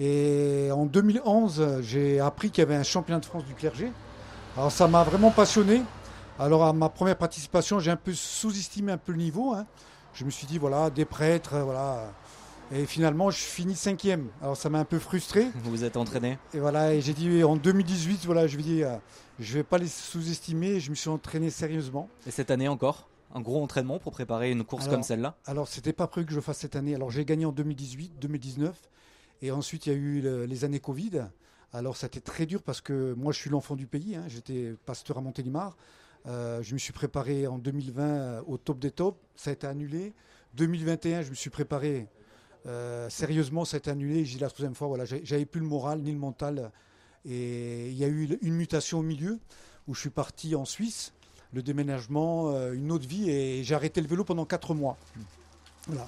Et 0.00 0.68
en 0.72 0.84
2011, 0.84 1.82
j'ai 1.82 2.18
appris 2.18 2.50
qu'il 2.50 2.62
y 2.62 2.66
avait 2.66 2.74
un 2.74 2.82
championnat 2.82 3.20
de 3.20 3.26
France 3.26 3.44
du 3.44 3.54
clergé. 3.54 3.92
Alors 4.56 4.72
ça 4.72 4.88
m'a 4.88 5.04
vraiment 5.04 5.30
passionné. 5.30 5.82
Alors 6.40 6.64
à 6.64 6.72
ma 6.72 6.88
première 6.88 7.16
participation, 7.16 7.78
j'ai 7.78 7.92
un 7.92 7.96
peu 7.96 8.12
sous-estimé 8.12 8.90
un 8.90 8.98
peu 8.98 9.12
le 9.12 9.18
niveau. 9.18 9.52
Hein. 9.54 9.66
Je 10.12 10.24
me 10.24 10.30
suis 10.30 10.46
dit 10.46 10.58
voilà, 10.58 10.90
des 10.90 11.04
prêtres, 11.04 11.56
voilà, 11.58 12.10
et 12.72 12.86
finalement, 12.86 13.30
je 13.30 13.38
finis 13.38 13.74
cinquième. 13.74 14.28
Alors 14.40 14.56
ça 14.56 14.70
m'a 14.70 14.78
un 14.78 14.84
peu 14.84 15.00
frustré. 15.00 15.48
Vous 15.56 15.70
vous 15.70 15.84
êtes 15.84 15.96
entraîné? 15.96 16.38
Et 16.54 16.60
voilà, 16.60 16.94
et 16.94 17.00
j'ai 17.00 17.14
dit 17.14 17.42
en 17.42 17.56
2018, 17.56 18.24
voilà, 18.26 18.46
je 18.46 18.56
vais 18.56 18.62
dire, 18.62 19.00
je 19.40 19.54
vais 19.54 19.64
pas 19.64 19.78
les 19.78 19.88
sous-estimer. 19.88 20.80
Je 20.80 20.90
me 20.90 20.94
suis 20.94 21.08
entraîné 21.08 21.50
sérieusement. 21.50 22.08
Et 22.26 22.30
cette 22.30 22.50
année 22.50 22.68
encore 22.68 23.08
un 23.34 23.40
gros 23.40 23.62
entraînement 23.62 23.98
pour 23.98 24.12
préparer 24.12 24.50
une 24.50 24.64
course 24.64 24.88
comme 24.88 25.02
celle-là? 25.02 25.36
Alors, 25.46 25.68
c'était 25.68 25.92
pas 25.92 26.08
prévu 26.08 26.26
que 26.26 26.32
je 26.32 26.40
fasse 26.40 26.58
cette 26.58 26.74
année. 26.74 26.94
Alors, 26.94 27.10
j'ai 27.10 27.24
gagné 27.24 27.44
en 27.44 27.52
2018, 27.52 28.18
2019. 28.20 28.76
Et 29.42 29.52
ensuite, 29.52 29.86
il 29.86 29.92
y 29.92 29.94
a 29.94 29.96
eu 29.96 30.46
les 30.46 30.64
années 30.64 30.80
Covid. 30.80 31.28
Alors, 31.72 31.96
ça 31.96 32.06
a 32.06 32.08
été 32.08 32.20
très 32.20 32.46
dur 32.46 32.62
parce 32.62 32.80
que 32.80 33.14
moi, 33.14 33.32
je 33.32 33.38
suis 33.38 33.50
l'enfant 33.50 33.76
du 33.76 33.86
pays. 33.86 34.16
Hein. 34.16 34.24
J'étais 34.26 34.74
pasteur 34.84 35.18
à 35.18 35.20
Montélimar. 35.20 35.76
Euh, 36.26 36.62
je 36.62 36.74
me 36.74 36.78
suis 36.78 36.92
préparé 36.92 37.46
en 37.46 37.58
2020 37.58 38.02
euh, 38.02 38.42
au 38.46 38.58
top 38.58 38.78
des 38.78 38.90
tops. 38.90 39.18
Ça 39.36 39.50
a 39.50 39.52
été 39.52 39.66
annulé. 39.66 40.12
2021, 40.54 41.22
je 41.22 41.30
me 41.30 41.34
suis 41.34 41.50
préparé 41.50 42.08
euh, 42.66 43.08
sérieusement, 43.08 43.64
c'est 43.64 43.88
annulé. 43.88 44.24
J'ai 44.24 44.38
la 44.38 44.48
troisième 44.48 44.74
fois, 44.74 44.88
voilà, 44.88 45.04
j'avais 45.04 45.46
plus 45.46 45.60
le 45.60 45.66
moral 45.66 46.00
ni 46.00 46.12
le 46.12 46.18
mental. 46.18 46.70
Et 47.24 47.88
il 47.88 47.96
y 47.96 48.04
a 48.04 48.08
eu 48.08 48.38
une 48.42 48.54
mutation 48.54 49.00
au 49.00 49.02
milieu 49.02 49.38
où 49.88 49.94
je 49.94 50.00
suis 50.00 50.10
parti 50.10 50.54
en 50.54 50.64
Suisse, 50.64 51.12
le 51.52 51.62
déménagement, 51.62 52.50
euh, 52.50 52.72
une 52.72 52.92
autre 52.92 53.08
vie, 53.08 53.30
et 53.30 53.64
j'ai 53.64 53.74
arrêté 53.74 54.00
le 54.00 54.06
vélo 54.06 54.24
pendant 54.24 54.44
quatre 54.44 54.74
mois. 54.74 54.96
Voilà. 55.86 56.06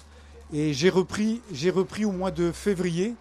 Et 0.53 0.73
j'ai 0.73 0.91
repris, 0.91 1.41
j'ai 1.51 1.71
repris 1.71 2.05
au 2.05 2.13
mois 2.13 2.31
de 2.31 2.53
février. 2.53 3.15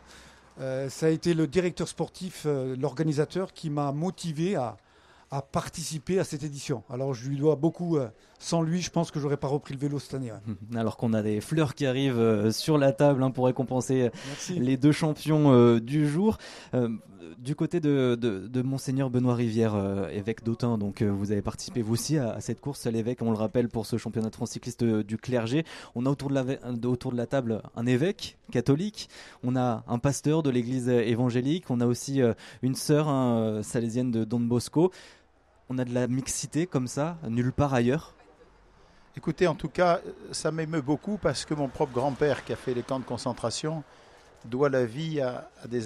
Euh, 0.60 0.90
ça 0.90 1.08
a 1.08 1.10
été 1.10 1.34
le 1.34 1.48
directeur 1.48 1.88
sportif, 1.88 2.46
l'organisateur, 2.46 3.54
qui 3.54 3.70
m'a 3.70 3.92
motivé 3.92 4.56
à, 4.56 4.78
participer 5.52 6.20
à 6.20 6.26
cette 6.26 6.44
édition. 6.44 6.84
Alors 6.90 7.14
je 7.14 7.30
lui 7.30 7.38
dois 7.38 7.56
beaucoup. 7.56 7.98
Euh, 7.98 8.10
sans 8.42 8.62
lui, 8.64 8.82
je 8.82 8.90
pense 8.90 9.12
que 9.12 9.20
j'aurais 9.20 9.38
pas 9.38 9.48
repris 9.48 9.74
le 9.74 9.80
vélo 9.80 10.00
cette 10.00 10.16
année. 10.16 10.32
Alors 10.76 10.98
qu'on 10.98 11.14
a 11.14 11.22
des 11.22 11.40
fleurs 11.42 11.76
qui 11.76 11.86
arrivent 11.86 12.20
euh, 12.20 12.52
sur 12.52 12.78
la 12.78 12.92
table 12.92 13.24
hein, 13.24 13.32
pour 13.32 13.46
récompenser 13.46 14.02
euh, 14.02 14.10
les 14.58 14.78
deux 14.78 14.92
champions 14.92 15.78
du 15.78 16.10
jour. 16.10 16.38
du 17.38 17.56
côté 17.56 17.80
de, 17.80 18.16
de, 18.16 18.62
Monseigneur 18.62 19.10
Benoît 19.10 19.36
Rivière, 19.36 19.76
évêque 20.12 20.44
d'Autun, 20.44 20.78
donc 20.78 21.02
vous 21.02 21.32
avez 21.32 21.42
participé 21.42 21.82
vous 21.82 21.94
aussi 21.94 22.18
à, 22.18 22.40
cette 22.40 22.62
course 22.62 22.86
à 22.86 22.92
l'évêque, 22.92 23.22
on 23.22 23.32
le 23.32 23.38
rappelle, 23.38 23.70
pour 23.70 23.86
ce 23.86 23.98
championnat 23.98 24.30
de 24.30 24.36
France 24.36 24.52
cycliste 24.52 24.84
du 24.84 25.18
clergé. 25.18 25.64
On 25.96 26.06
a 26.06 26.10
autour 26.10 26.30
de, 26.30 26.36
la, 26.36 26.44
autour 26.88 27.12
de 27.12 27.18
la 27.18 27.28
table 27.28 27.62
un 27.76 27.86
évêque 27.86 28.38
catholique, 28.52 29.10
on 29.44 29.56
a 29.56 29.84
un 29.88 30.00
pasteur 30.00 30.44
de 30.44 30.50
l'église 30.50 30.90
évangélique, 30.90 31.66
on 31.70 31.80
a 31.80 31.86
aussi 31.86 32.22
une 32.62 32.76
sœur 32.76 33.08
hein, 33.08 33.62
salésienne 33.64 34.12
de 34.12 34.24
Don 34.24 34.40
Bosco 34.40 34.92
on 35.72 35.78
a 35.78 35.86
de 35.86 35.94
la 35.94 36.08
mixité 36.08 36.68
comme 36.68 36.88
ça, 36.88 37.18
nulle 37.30 37.54
part 37.54 37.74
ailleurs 37.74 38.14
Écoutez, 39.18 39.46
en 39.46 39.56
tout 39.56 39.68
cas, 39.68 40.00
ça 40.32 40.52
m'émeut 40.52 40.82
beaucoup 40.82 41.18
parce 41.18 41.44
que 41.44 41.54
mon 41.54 41.68
propre 41.68 41.92
grand-père 41.92 42.46
qui 42.46 42.54
a 42.54 42.56
fait 42.56 42.74
les 42.74 42.82
camps 42.82 43.00
de 43.00 43.06
concentration 43.06 43.84
doit 44.46 44.70
la 44.70 44.86
vie 44.86 45.20
à, 45.20 45.50
des, 45.68 45.84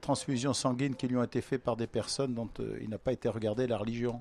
transfusions 0.00 0.52
sanguines 0.52 0.96
qui 0.96 1.06
lui 1.06 1.16
ont 1.16 1.22
été 1.22 1.40
faites 1.40 1.62
par 1.62 1.76
des 1.76 1.86
personnes 1.86 2.34
dont 2.34 2.50
euh, 2.58 2.76
il 2.82 2.90
n'a 2.90 2.98
pas 2.98 3.12
été 3.12 3.28
regardé 3.28 3.68
la 3.68 3.78
religion. 3.78 4.20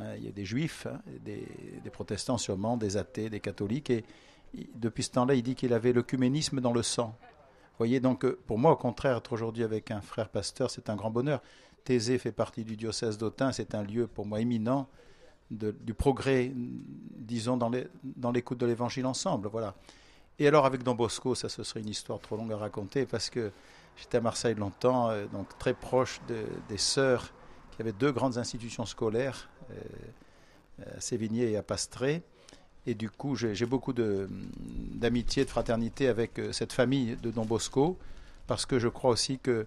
Hein, 0.00 0.16
il 0.16 0.24
y 0.24 0.28
a 0.28 0.32
des 0.32 0.44
juifs, 0.44 0.86
hein, 0.86 1.00
des, 1.24 1.46
protestants 1.92 2.38
sûrement, 2.38 2.76
des 2.76 2.96
athées, 2.96 3.30
des 3.30 3.40
catholiques, 3.40 3.90
et 3.90 4.04
depuis 4.74 5.04
ce 5.04 5.10
temps-là, 5.12 5.34
il 5.34 5.42
dit 5.44 5.54
qu'il 5.54 5.72
avait 5.72 5.92
l'œcuménisme 5.92 6.60
dans 6.60 6.72
le 6.72 6.82
sang. 6.82 7.14
Vous 7.20 7.78
voyez, 7.78 8.00
donc 8.00 8.24
euh, 8.24 8.36
pour 8.48 8.58
moi, 8.58 8.72
au 8.72 8.76
contraire, 8.76 9.16
être 9.16 9.32
aujourd'hui 9.32 9.62
avec 9.62 9.92
un 9.92 10.00
frère 10.00 10.28
pasteur, 10.28 10.72
c'est 10.72 10.90
un 10.90 10.96
grand 10.96 11.10
bonheur. 11.10 11.40
Thésée 11.84 12.18
fait 12.18 12.32
partie 12.32 12.64
du 12.64 12.76
diocèse 12.76 13.16
d'Autun, 13.16 13.52
c'est 13.52 13.76
un 13.76 13.84
lieu 13.84 14.08
pour 14.08 14.26
moi 14.26 14.40
éminent 14.40 14.88
du 15.50 15.94
progrès, 15.94 16.52
disons, 16.54 17.56
dans 17.56 18.32
l'écoute 18.32 18.58
de 18.58 18.66
l'évangile 18.66 19.06
ensemble. 19.06 19.48
Voilà. 19.48 19.74
Et 20.38 20.46
alors 20.46 20.66
avec 20.66 20.82
Don 20.82 20.94
Bosco, 20.94 21.34
ça 21.34 21.48
ce 21.48 21.62
serait 21.64 21.80
une 21.80 21.88
histoire 21.88 22.20
trop 22.20 22.36
longue 22.36 22.52
à 22.52 22.56
raconter 22.56 23.06
parce 23.06 23.28
que 23.28 23.50
j'étais 23.96 24.18
à 24.18 24.20
Marseille 24.20 24.54
longtemps, 24.54 25.10
euh, 25.10 25.26
donc 25.26 25.46
très 25.58 25.74
proche 25.74 26.20
des 26.68 26.78
sœurs 26.78 27.32
qui 27.72 27.82
avaient 27.82 27.92
deux 27.92 28.12
grandes 28.12 28.38
institutions 28.38 28.86
scolaires, 28.86 29.48
euh, 29.70 30.94
à 30.96 31.00
Sévigné 31.00 31.50
et 31.50 31.56
à 31.56 31.62
Pastré. 31.62 32.22
Et 32.86 32.94
du 32.94 33.10
coup, 33.10 33.34
j'ai 33.34 33.66
beaucoup 33.66 33.92
d'amitié, 33.92 35.42
de, 35.42 35.46
de 35.46 35.50
fraternité 35.50 36.08
avec 36.08 36.38
euh, 36.38 36.52
cette 36.52 36.72
famille 36.72 37.16
de 37.16 37.30
Don 37.30 37.44
Bosco, 37.44 37.98
parce 38.46 38.64
que 38.64 38.78
je 38.78 38.88
crois 38.88 39.10
aussi 39.10 39.38
que 39.38 39.66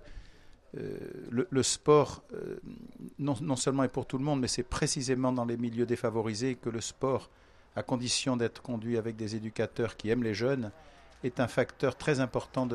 euh, 0.78 0.98
le, 1.30 1.64
sport, 1.64 2.24
euh, 2.34 2.60
non, 3.20 3.56
seulement 3.56 3.84
est 3.84 3.90
pour 3.90 4.06
tout 4.06 4.18
le 4.18 4.24
monde, 4.24 4.40
mais 4.40 4.48
c'est 4.48 4.64
précisément 4.64 5.34
dans 5.34 5.46
les 5.46 5.58
milieux 5.58 5.86
défavorisés 5.86 6.56
que 6.56 6.70
le 6.70 6.82
sport 6.82 7.30
à 7.76 7.84
condition 7.84 8.38
d'être 8.38 8.62
conduit 8.62 8.98
avec 8.98 9.16
des 9.16 9.36
éducateurs 9.36 9.96
qui 9.96 10.10
aiment 10.10 10.24
les 10.24 10.34
jeunes, 10.34 10.72
est 11.24 11.40
un 11.40 11.48
facteur 11.48 11.96
très 11.96 12.20
important 12.20 12.68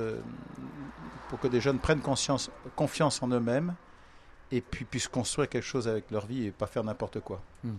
pour 1.29 1.41
que 1.41 1.49
des 1.49 1.61
jeunes 1.61 1.79
prennent 1.79 2.01
confiance 2.01 3.23
en 3.23 3.29
eux-mêmes 3.29 3.75
et 4.53 4.61
puis 4.61 4.85
puissent 4.85 5.09
construire 5.09 5.49
quelque 5.49 5.65
chose 5.65 5.89
avec 5.89 6.11
leur 6.11 6.27
vie 6.27 6.47
et 6.47 6.51
pas 6.51 6.67
faire 6.67 6.85
n'importe 6.85 7.21
quoi. 7.21 7.41
Hmm. 7.65 7.71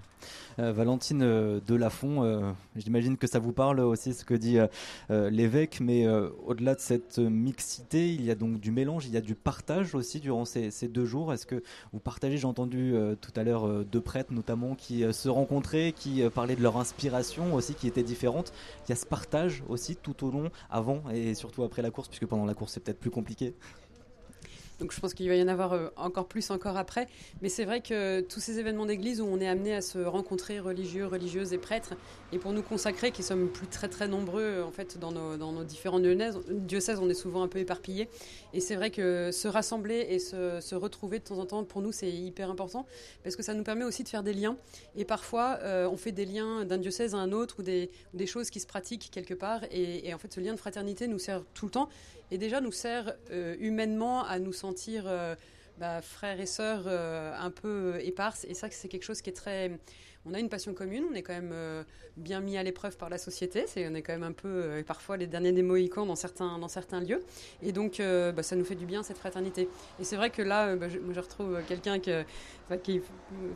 Euh, 0.59 0.73
Valentine 0.73 1.21
euh, 1.21 1.59
Delafont, 1.65 2.23
euh, 2.23 2.51
j'imagine 2.75 3.15
que 3.15 3.27
ça 3.27 3.39
vous 3.39 3.53
parle 3.53 3.79
aussi 3.79 4.13
ce 4.13 4.25
que 4.25 4.33
dit 4.33 4.57
l'évêque, 5.09 5.79
mais 5.79 6.07
au-delà 6.45 6.75
de 6.75 6.79
cette 6.79 7.19
mixité, 7.19 8.13
il 8.13 8.23
y 8.23 8.31
a 8.31 8.35
donc 8.35 8.59
du 8.59 8.71
mélange, 8.71 9.05
il 9.05 9.13
y 9.13 9.17
a 9.17 9.21
du 9.21 9.35
partage 9.35 9.95
aussi 9.95 10.19
durant 10.19 10.45
ces, 10.45 10.71
deux 10.87 11.05
jours. 11.05 11.33
Est-ce 11.33 11.45
que 11.45 11.63
vous 11.93 11.99
partagez, 11.99 12.37
j'ai 12.37 12.47
entendu 12.47 12.95
tout 13.21 13.31
à 13.35 13.43
l'heure 13.43 13.85
deux 13.85 14.01
prêtres 14.01 14.33
notamment 14.33 14.75
qui 14.75 15.03
se 15.13 15.29
rencontraient, 15.29 15.93
qui 15.95 16.23
parlaient 16.33 16.55
de 16.55 16.63
leur 16.63 16.77
inspiration 16.77 17.53
aussi, 17.53 17.73
qui 17.73 17.87
était 17.87 18.03
différente. 18.03 18.51
Il 18.85 18.89
y 18.89 18.93
a 18.93 18.95
ce 18.95 19.05
partage 19.05 19.63
aussi 19.69 19.95
tout 19.95 20.25
au 20.25 20.31
long, 20.31 20.49
avant 20.69 21.03
et 21.11 21.35
surtout 21.35 21.63
après 21.63 21.81
la 21.81 21.91
course, 21.91 22.07
puisque 22.07 22.25
pendant 22.25 22.45
la 22.45 22.53
course 22.53 22.73
c'est 22.73 22.83
peut-être 22.83 22.99
plus 22.99 23.11
compliqué. 23.11 23.53
Donc 24.79 24.91
je 24.91 24.99
pense 24.99 25.13
qu'il 25.13 25.27
va 25.27 25.35
y 25.35 25.41
en 25.41 25.47
avoir 25.47 25.73
euh, 25.73 25.87
encore 25.95 26.27
plus 26.27 26.51
encore 26.51 26.77
après. 26.77 27.07
Mais 27.41 27.49
c'est 27.49 27.65
vrai 27.65 27.81
que 27.81 28.21
tous 28.21 28.39
ces 28.39 28.59
événements 28.59 28.85
d'église 28.85 29.21
où 29.21 29.25
on 29.25 29.39
est 29.39 29.47
amené 29.47 29.73
à 29.73 29.81
se 29.81 29.99
rencontrer 29.99 30.59
religieux, 30.59 31.05
religieuses 31.07 31.53
et 31.53 31.57
prêtres, 31.57 31.93
et 32.31 32.37
pour 32.37 32.51
nous 32.51 32.61
consacrer, 32.61 33.11
qui 33.11 33.23
sommes 33.23 33.49
plus 33.49 33.67
très 33.67 33.87
très 33.87 34.07
nombreux 34.07 34.61
en 34.61 34.71
fait 34.71 34.97
dans 34.99 35.11
nos, 35.11 35.63
différents 35.63 35.99
diocèses, 35.99 36.99
on 36.99 37.09
est 37.09 37.13
souvent 37.13 37.43
un 37.43 37.47
peu 37.47 37.59
éparpillés. 37.59 38.09
Et 38.53 38.59
c'est 38.59 38.75
vrai 38.75 38.91
que 38.91 39.31
se 39.31 39.47
rassembler 39.47 40.07
et 40.09 40.19
se, 40.19 40.75
retrouver 40.75 41.19
de 41.19 41.23
temps 41.23 41.39
en 41.39 41.45
temps, 41.45 41.63
pour 41.63 41.81
nous, 41.81 41.91
c'est 41.91 42.09
hyper 42.09 42.49
important 42.49 42.85
parce 43.23 43.35
que 43.35 43.43
ça 43.43 43.53
nous 43.53 43.63
permet 43.63 43.83
aussi 43.83 44.03
de 44.03 44.09
faire 44.09 44.23
des 44.23 44.33
liens. 44.33 44.57
Et 44.95 45.05
parfois, 45.05 45.59
euh, 45.61 45.87
on 45.89 45.97
fait 45.97 46.11
des 46.11 46.25
liens 46.25 46.65
d'un 46.65 46.77
diocèse 46.77 47.15
à 47.15 47.17
un 47.17 47.31
autre 47.31 47.55
ou 47.59 47.63
des, 47.63 47.89
choses 48.27 48.49
qui 48.49 48.59
se 48.59 48.67
pratiquent 48.67 49.09
quelque 49.11 49.33
part. 49.33 49.61
Et 49.71 50.13
en 50.13 50.17
fait, 50.17 50.33
ce 50.33 50.39
lien 50.39 50.53
de 50.53 50.59
fraternité 50.59 51.07
nous 51.07 51.19
sert 51.19 51.43
tout 51.53 51.65
le 51.65 51.71
temps 51.71 51.89
et 52.31 52.37
déjà 52.37 52.61
nous 52.61 52.71
sert 52.71 53.13
euh, 53.31 53.55
humainement 53.59 54.23
à 54.23 54.39
nous 54.39 54.53
sentir 54.53 55.03
euh, 55.07 55.35
bah, 55.79 56.01
frères 56.01 56.39
et 56.39 56.45
sœurs 56.45 56.83
euh, 56.87 57.33
un 57.39 57.51
peu 57.51 57.99
éparses. 58.01 58.45
Et 58.49 58.53
ça, 58.53 58.67
c'est 58.69 58.87
quelque 58.87 59.03
chose 59.03 59.21
qui 59.21 59.29
est 59.29 59.33
très 59.33 59.71
on 60.29 60.33
a 60.33 60.39
une 60.39 60.49
passion 60.49 60.73
commune, 60.73 61.05
on 61.09 61.13
est 61.13 61.21
quand 61.21 61.39
même 61.39 61.55
bien 62.17 62.41
mis 62.41 62.57
à 62.57 62.63
l'épreuve 62.63 62.97
par 62.97 63.07
la 63.07 63.17
société, 63.17 63.63
on 63.77 63.95
est 63.95 64.01
quand 64.01 64.11
même 64.11 64.23
un 64.23 64.33
peu 64.33 64.83
parfois 64.85 65.15
les 65.15 65.25
derniers 65.25 65.53
des 65.53 65.63
Mohicans 65.63 66.05
dans 66.05 66.17
certains, 66.17 66.59
dans 66.59 66.67
certains 66.67 66.99
lieux, 66.99 67.23
et 67.63 67.71
donc 67.71 68.01
bah, 68.01 68.43
ça 68.43 68.57
nous 68.57 68.65
fait 68.65 68.75
du 68.75 68.85
bien 68.85 69.03
cette 69.03 69.19
fraternité. 69.19 69.69
Et 70.01 70.03
c'est 70.03 70.17
vrai 70.17 70.29
que 70.29 70.41
là, 70.41 70.75
bah, 70.75 70.87
je, 70.89 71.19
retrouve 71.21 71.61
quelqu'un 71.69 71.99
qui, 71.99 72.09
est 72.09 72.25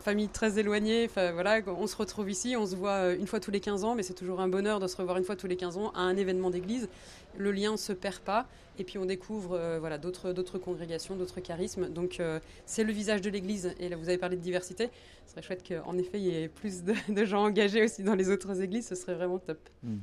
famille 0.00 0.28
très 0.30 0.58
éloignée, 0.58 1.10
voilà, 1.14 1.60
on 1.66 1.86
se 1.86 1.96
retrouve 1.96 2.30
ici, 2.30 2.56
on 2.56 2.64
se 2.64 2.74
voit 2.74 3.12
une 3.12 3.26
fois 3.26 3.38
tous 3.38 3.50
les 3.50 3.60
15 3.60 3.84
ans, 3.84 3.94
mais 3.94 4.02
c'est 4.02 4.14
toujours 4.14 4.40
un 4.40 4.48
bonheur 4.48 4.80
de 4.80 4.86
se 4.86 4.96
revoir 4.96 5.18
une 5.18 5.24
fois 5.24 5.36
tous 5.36 5.48
les 5.48 5.56
15 5.56 5.76
ans 5.76 5.90
à 5.90 6.00
un 6.00 6.16
événement 6.16 6.48
d'église. 6.48 6.88
Le 7.36 7.52
lien 7.52 7.72
ne 7.72 7.76
se 7.76 7.92
perd 7.92 8.18
pas, 8.18 8.46
et 8.78 8.84
puis 8.84 8.98
on 8.98 9.04
découvre 9.04 9.78
voilà, 9.80 9.98
d'autres, 9.98 10.32
d'autres 10.32 10.58
congrégations, 10.58 11.16
d'autres 11.16 11.40
charismes. 11.40 11.88
Donc 11.88 12.20
c'est 12.66 12.84
le 12.84 12.92
visage 12.92 13.20
de 13.20 13.30
l'église, 13.30 13.74
et 13.78 13.88
là 13.88 13.96
vous 13.96 14.08
avez 14.08 14.18
parlé 14.18 14.36
de 14.36 14.42
diversité, 14.42 14.90
ce 15.26 15.32
serait 15.32 15.42
chouette 15.42 15.66
qu'en 15.66 15.96
effet 15.98 16.18
il 16.18 16.24
y 16.24 16.42
ait 16.42 16.48
plus 16.48 16.82
de, 17.08 17.24
gens 17.24 17.44
engagés 17.44 17.84
aussi 17.84 18.02
dans 18.02 18.14
les 18.14 18.28
autres 18.28 18.60
églises, 18.60 18.86
ce 18.86 18.94
serait 18.94 19.14
vraiment 19.14 19.38
top. 19.38 19.58
Hmm. 19.82 19.98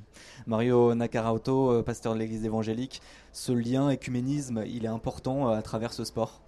Mario 0.48 0.96
Nakarauto, 0.96 1.72
euh, 1.72 1.84
pasteur 1.84 2.14
de 2.14 2.20
l'église 2.20 2.46
évangélique, 2.46 3.02
ce 3.32 3.52
lien 3.52 3.90
écuménisme, 3.90 4.64
il 4.66 4.86
est 4.86 4.90
important 4.90 5.50
euh, 5.50 5.58
à 5.58 5.62
travers 5.62 5.94
ce 5.94 6.04
sport? 6.04 6.42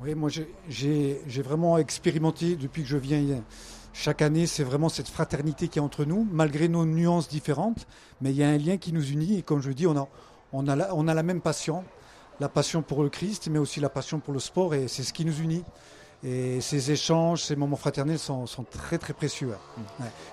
Oui, 0.00 0.14
moi 0.14 0.30
j'ai 0.68 1.42
vraiment 1.42 1.78
expérimenté 1.78 2.56
depuis 2.56 2.82
que 2.82 2.88
je 2.88 2.96
viens 2.96 3.42
chaque 3.92 4.22
année, 4.22 4.46
c'est 4.46 4.64
vraiment 4.64 4.88
cette 4.88 5.08
fraternité 5.08 5.68
qui 5.68 5.78
est 5.78 5.82
entre 5.82 6.04
nous, 6.04 6.26
malgré 6.30 6.68
nos 6.68 6.86
nuances 6.86 7.28
différentes, 7.28 7.86
mais 8.20 8.30
il 8.30 8.36
y 8.36 8.42
a 8.42 8.48
un 8.48 8.58
lien 8.58 8.78
qui 8.78 8.92
nous 8.92 9.06
unit 9.10 9.38
et 9.38 9.42
comme 9.42 9.60
je 9.60 9.70
dis, 9.70 9.86
on 9.86 9.96
a, 9.96 10.08
on 10.52 10.66
a, 10.66 10.76
la, 10.76 10.94
on 10.94 11.08
a 11.08 11.14
la 11.14 11.22
même 11.22 11.40
passion, 11.40 11.84
la 12.40 12.48
passion 12.48 12.82
pour 12.82 13.02
le 13.02 13.10
Christ, 13.10 13.48
mais 13.50 13.58
aussi 13.58 13.80
la 13.80 13.90
passion 13.90 14.18
pour 14.18 14.32
le 14.32 14.40
sport 14.40 14.74
et 14.74 14.88
c'est 14.88 15.02
ce 15.02 15.12
qui 15.12 15.24
nous 15.24 15.38
unit. 15.40 15.64
Et 16.24 16.60
ces 16.60 16.92
échanges, 16.92 17.42
ces 17.42 17.56
moments 17.56 17.76
fraternels 17.76 18.18
sont, 18.18 18.46
très 18.70 18.96
très 18.96 19.12
précieux. 19.12 19.54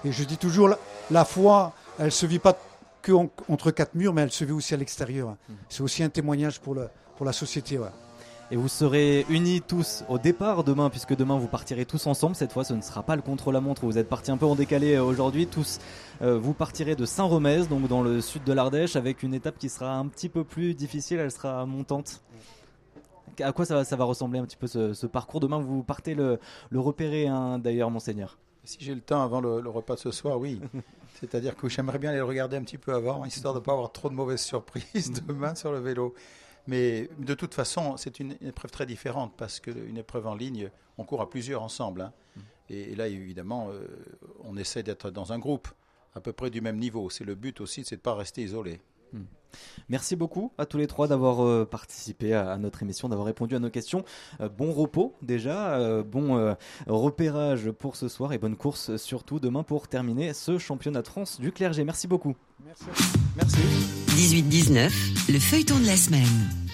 Et 0.06 0.12
je 0.12 0.24
dis 0.24 0.38
toujours, 0.38 0.70
la, 1.10 1.26
foi, 1.26 1.74
elle 1.98 2.06
ne 2.06 2.10
se 2.12 2.28
vit 2.28 2.40
pas 2.40 2.58
que 3.02 3.12
entre 3.12 3.72
quatre 3.72 3.96
murs, 3.96 4.14
mais 4.14 4.22
elle 4.22 4.32
se 4.32 4.46
vit 4.46 4.52
aussi 4.52 4.74
à 4.76 4.78
l'extérieur. 4.78 5.30
Mm. 5.30 5.54
C'est 5.68 5.82
aussi 5.82 6.04
un 6.04 6.10
témoignage 6.10 6.60
pour, 6.60 6.76
le, 6.76 6.90
pour 7.18 7.26
la 7.26 7.34
société. 7.34 7.80
Et 8.52 8.56
vous 8.56 8.68
serez 8.68 9.28
unis 9.30 9.62
tous 9.62 10.04
au 10.10 10.18
départ 10.18 10.64
demain, 10.64 10.90
puisque 10.90 11.16
demain 11.16 11.38
vous 11.38 11.48
partirez 11.48 11.86
tous 11.86 12.08
ensemble. 12.08 12.36
Cette 12.36 12.52
fois, 12.52 12.64
ce 12.64 12.74
ne 12.74 12.82
sera 12.82 13.04
pas 13.04 13.16
le 13.16 13.22
contre-la-montre. 13.22 13.86
Vous 13.86 14.00
êtes 14.00 14.10
partis 14.10 14.32
un 14.32 14.38
peu 14.38 14.48
en 14.48 14.56
décalé 14.56 14.96
euh, 14.96 15.04
aujourd'hui. 15.04 15.46
Tous, 15.46 15.78
euh, 16.24 16.40
vous 16.40 16.54
partirez 16.54 16.96
de 16.96 17.06
Saint-Romez, 17.06 17.68
donc 17.70 17.88
dans 17.88 18.02
le 18.02 18.22
sud 18.22 18.44
de 18.44 18.54
l'Ardèche, 18.54 18.96
avec 18.96 19.22
une 19.22 19.36
étape 19.36 19.60
qui 19.60 19.70
sera 19.70 19.96
un 19.96 20.08
petit 20.08 20.30
peu 20.30 20.44
plus 20.44 20.74
difficile. 20.74 21.20
Elle 21.20 21.32
sera 21.32 21.64
montante 21.68 22.24
à 23.40 23.52
quoi 23.52 23.66
ça 23.66 23.84
va, 23.84 24.04
ressembler 24.04 24.40
un 24.40 24.46
petit 24.46 24.58
peu 24.58 24.68
ce, 24.68 25.06
parcours? 25.06 25.40
Demain, 25.40 25.60
vous 25.60 25.84
partez 25.84 26.16
le, 26.16 26.40
repérer, 26.74 27.28
hein, 27.28 27.60
d'ailleurs, 27.60 27.92
monseigneur. 27.92 28.38
Si 28.64 28.78
j'ai 28.82 28.94
le 28.94 29.02
temps 29.02 29.22
avant 29.22 29.42
le, 29.42 29.70
repas 29.70 29.96
de 29.96 30.00
ce 30.00 30.12
soir, 30.12 30.40
oui. 30.40 30.60
C'est-à-dire 31.20 31.56
que 31.56 31.70
j'aimerais 31.70 32.00
bien 32.00 32.10
aller 32.10 32.20
le 32.20 32.26
regarder 32.26 32.58
un 32.58 32.64
petit 32.64 32.78
peu 32.78 32.94
avant, 32.94 33.26
histoire 33.26 33.54
de 33.54 33.60
ne 33.60 33.64
pas 33.64 33.74
avoir 33.74 33.92
trop 33.92 34.10
de 34.10 34.16
mauvaises 34.16 34.42
surprises 34.42 35.12
demain 35.28 35.56
sur 35.56 35.72
le 35.72 35.80
vélo. 35.80 36.14
Mais 36.70 37.10
de 37.18 37.34
toute 37.34 37.56
façon, 37.56 37.98
c'est 37.98 38.20
une 38.20 38.36
épreuve 38.42 38.70
très 38.70 38.86
différente 38.86 39.34
parce 39.36 39.60
qu'une 39.60 39.98
épreuve 39.98 40.28
en 40.28 40.36
ligne, 40.36 40.70
on 41.00 41.04
court 41.04 41.20
à 41.20 41.28
plusieurs 41.28 41.64
ensemble. 41.64 42.02
Hein. 42.02 42.14
Mm. 42.36 42.42
Et, 42.70 42.96
là, 42.96 43.08
évidemment, 43.08 43.72
euh, 43.72 43.88
on 44.44 44.56
essaie 44.56 44.84
d'être 44.84 45.10
dans 45.10 45.34
un 45.34 45.40
groupe 45.40 45.68
à 46.14 46.22
peu 46.22 46.32
près 46.32 46.52
du 46.52 46.62
même 46.62 46.78
niveau. 46.78 47.10
C'est 47.10 47.24
le 47.24 47.34
but 47.34 47.60
aussi, 47.60 47.84
c'est 47.84 47.96
de 47.96 48.02
ne 48.02 48.04
pas 48.04 48.14
rester 48.14 48.44
isolé. 48.44 48.82
Mm. 49.14 49.22
Merci 49.90 50.16
beaucoup 50.16 50.52
à 50.58 50.66
tous 50.66 50.78
les 50.78 50.88
trois 50.88 51.08
d'avoir 51.08 51.44
euh, 51.44 51.66
participé 51.66 52.34
à, 52.34 52.58
notre 52.58 52.84
émission, 52.84 53.10
d'avoir 53.10 53.26
répondu 53.26 53.56
à 53.56 53.60
nos 53.60 53.70
questions. 53.70 54.04
Euh, 54.42 54.50
bon 54.50 54.72
repos 54.72 55.16
déjà, 55.22 55.76
euh, 55.76 56.04
bon 56.04 56.56
repérage 56.88 57.72
pour 57.72 57.96
ce 57.96 58.08
soir 58.08 58.34
et 58.34 58.38
bonne 58.38 58.56
course 58.56 58.96
surtout 58.98 59.40
demain 59.40 59.64
pour 59.64 59.88
terminer 59.88 60.34
ce 60.34 60.58
championnat 60.58 61.02
de 61.02 61.08
France 61.08 61.40
du 61.40 61.52
clergé. 61.52 61.84
Merci 61.84 62.08
beaucoup. 62.08 62.36
Merci. 62.66 62.86
Merci. 63.36 63.58
18-19, 64.10 65.32
le 65.32 65.40
feuilleton 65.40 65.80
de 65.80 65.86
la 65.86 65.96
semaine. 65.96 66.69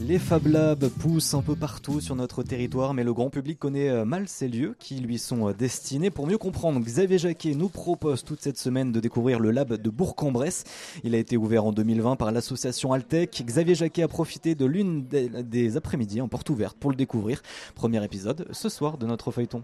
Les 0.00 0.18
Fab 0.18 0.46
Labs 0.46 0.88
poussent 0.88 1.34
un 1.34 1.42
peu 1.42 1.54
partout 1.54 2.00
sur 2.00 2.16
notre 2.16 2.42
territoire, 2.42 2.94
mais 2.94 3.04
le 3.04 3.12
grand 3.12 3.28
public 3.28 3.58
connaît 3.58 3.90
euh, 3.90 4.06
mal 4.06 4.28
ces 4.28 4.48
lieux 4.48 4.74
qui 4.78 4.96
lui 4.96 5.18
sont 5.18 5.48
euh, 5.48 5.52
destinés. 5.52 6.10
Pour 6.10 6.26
mieux 6.26 6.38
comprendre, 6.38 6.80
Xavier 6.80 7.18
Jacquet 7.18 7.54
nous 7.54 7.68
propose 7.68 8.24
toute 8.24 8.40
cette 8.40 8.56
semaine 8.58 8.92
de 8.92 9.00
découvrir 9.00 9.38
le 9.38 9.50
lab 9.50 9.74
de 9.74 9.90
Bourg-en-Bresse. 9.90 10.64
Il 11.04 11.14
a 11.14 11.18
été 11.18 11.36
ouvert 11.36 11.66
en 11.66 11.72
2020 11.72 12.16
par 12.16 12.32
l'association 12.32 12.94
Altec. 12.94 13.42
Xavier 13.44 13.74
Jacquet 13.74 14.02
a 14.02 14.08
profité 14.08 14.54
de 14.54 14.64
l'une 14.64 15.06
des 15.06 15.76
après-midi 15.76 16.22
en 16.22 16.28
porte 16.28 16.48
ouverte 16.48 16.78
pour 16.78 16.90
le 16.90 16.96
découvrir. 16.96 17.42
Premier 17.74 18.02
épisode 18.02 18.48
ce 18.52 18.70
soir 18.70 18.96
de 18.96 19.06
notre 19.06 19.30
feuilleton. 19.30 19.62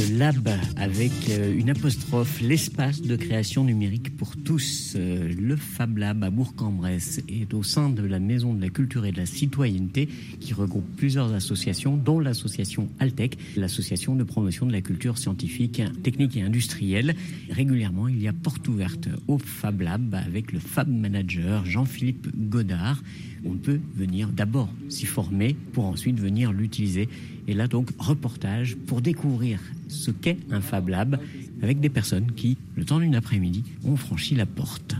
Le 0.00 0.18
lab 0.18 0.48
avec 0.76 1.12
euh, 1.28 1.54
une 1.54 1.68
apostrophe, 1.68 2.40
l'espace 2.40 3.02
de 3.02 3.16
création 3.16 3.64
numérique 3.64 4.16
pour 4.16 4.36
tous. 4.36 4.94
Euh, 4.96 5.32
le 5.38 5.56
Fab 5.56 5.98
Lab 5.98 6.24
à 6.24 6.30
Bourg-en-Bresse 6.30 7.20
est 7.28 7.52
au 7.52 7.62
sein 7.62 7.90
de 7.90 8.02
la 8.02 8.18
Maison 8.18 8.54
de 8.54 8.62
la 8.62 8.70
Culture 8.70 9.04
et 9.04 9.12
de 9.12 9.18
la 9.18 9.26
Citoyenneté 9.26 10.08
qui 10.40 10.54
regroupe 10.54 10.86
plusieurs 10.96 11.34
associations, 11.34 11.96
dont 11.96 12.18
l'association 12.18 12.88
Altec, 12.98 13.36
l'association 13.56 14.14
de 14.14 14.24
promotion 14.24 14.64
de 14.64 14.72
la 14.72 14.80
culture 14.80 15.18
scientifique, 15.18 15.82
technique 16.02 16.36
et 16.36 16.42
industrielle. 16.42 17.14
Régulièrement, 17.50 18.08
il 18.08 18.22
y 18.22 18.28
a 18.28 18.32
porte 18.32 18.66
ouverte 18.68 19.08
au 19.28 19.38
Fab 19.38 19.80
Lab 19.80 20.14
avec 20.14 20.52
le 20.52 20.60
Fab 20.60 20.88
Manager 20.88 21.66
Jean-Philippe 21.66 22.28
Godard. 22.48 23.02
On 23.44 23.56
peut 23.56 23.80
venir 23.96 24.28
d'abord 24.28 24.68
s'y 24.88 25.06
former 25.06 25.56
pour 25.72 25.86
ensuite 25.86 26.18
venir 26.18 26.52
l'utiliser 26.52 27.08
et 27.50 27.54
là 27.54 27.66
donc, 27.66 27.88
reportage 27.98 28.76
pour 28.76 29.00
découvrir 29.00 29.58
ce 29.88 30.12
qu'est 30.12 30.38
un 30.52 30.60
Fab 30.60 30.88
Lab 30.88 31.18
avec 31.62 31.80
des 31.80 31.88
personnes 31.88 32.30
qui, 32.30 32.56
le 32.76 32.84
temps 32.84 33.00
d'une 33.00 33.16
après-midi, 33.16 33.64
ont 33.84 33.96
franchi 33.96 34.36
la 34.36 34.46
porte. 34.46 34.94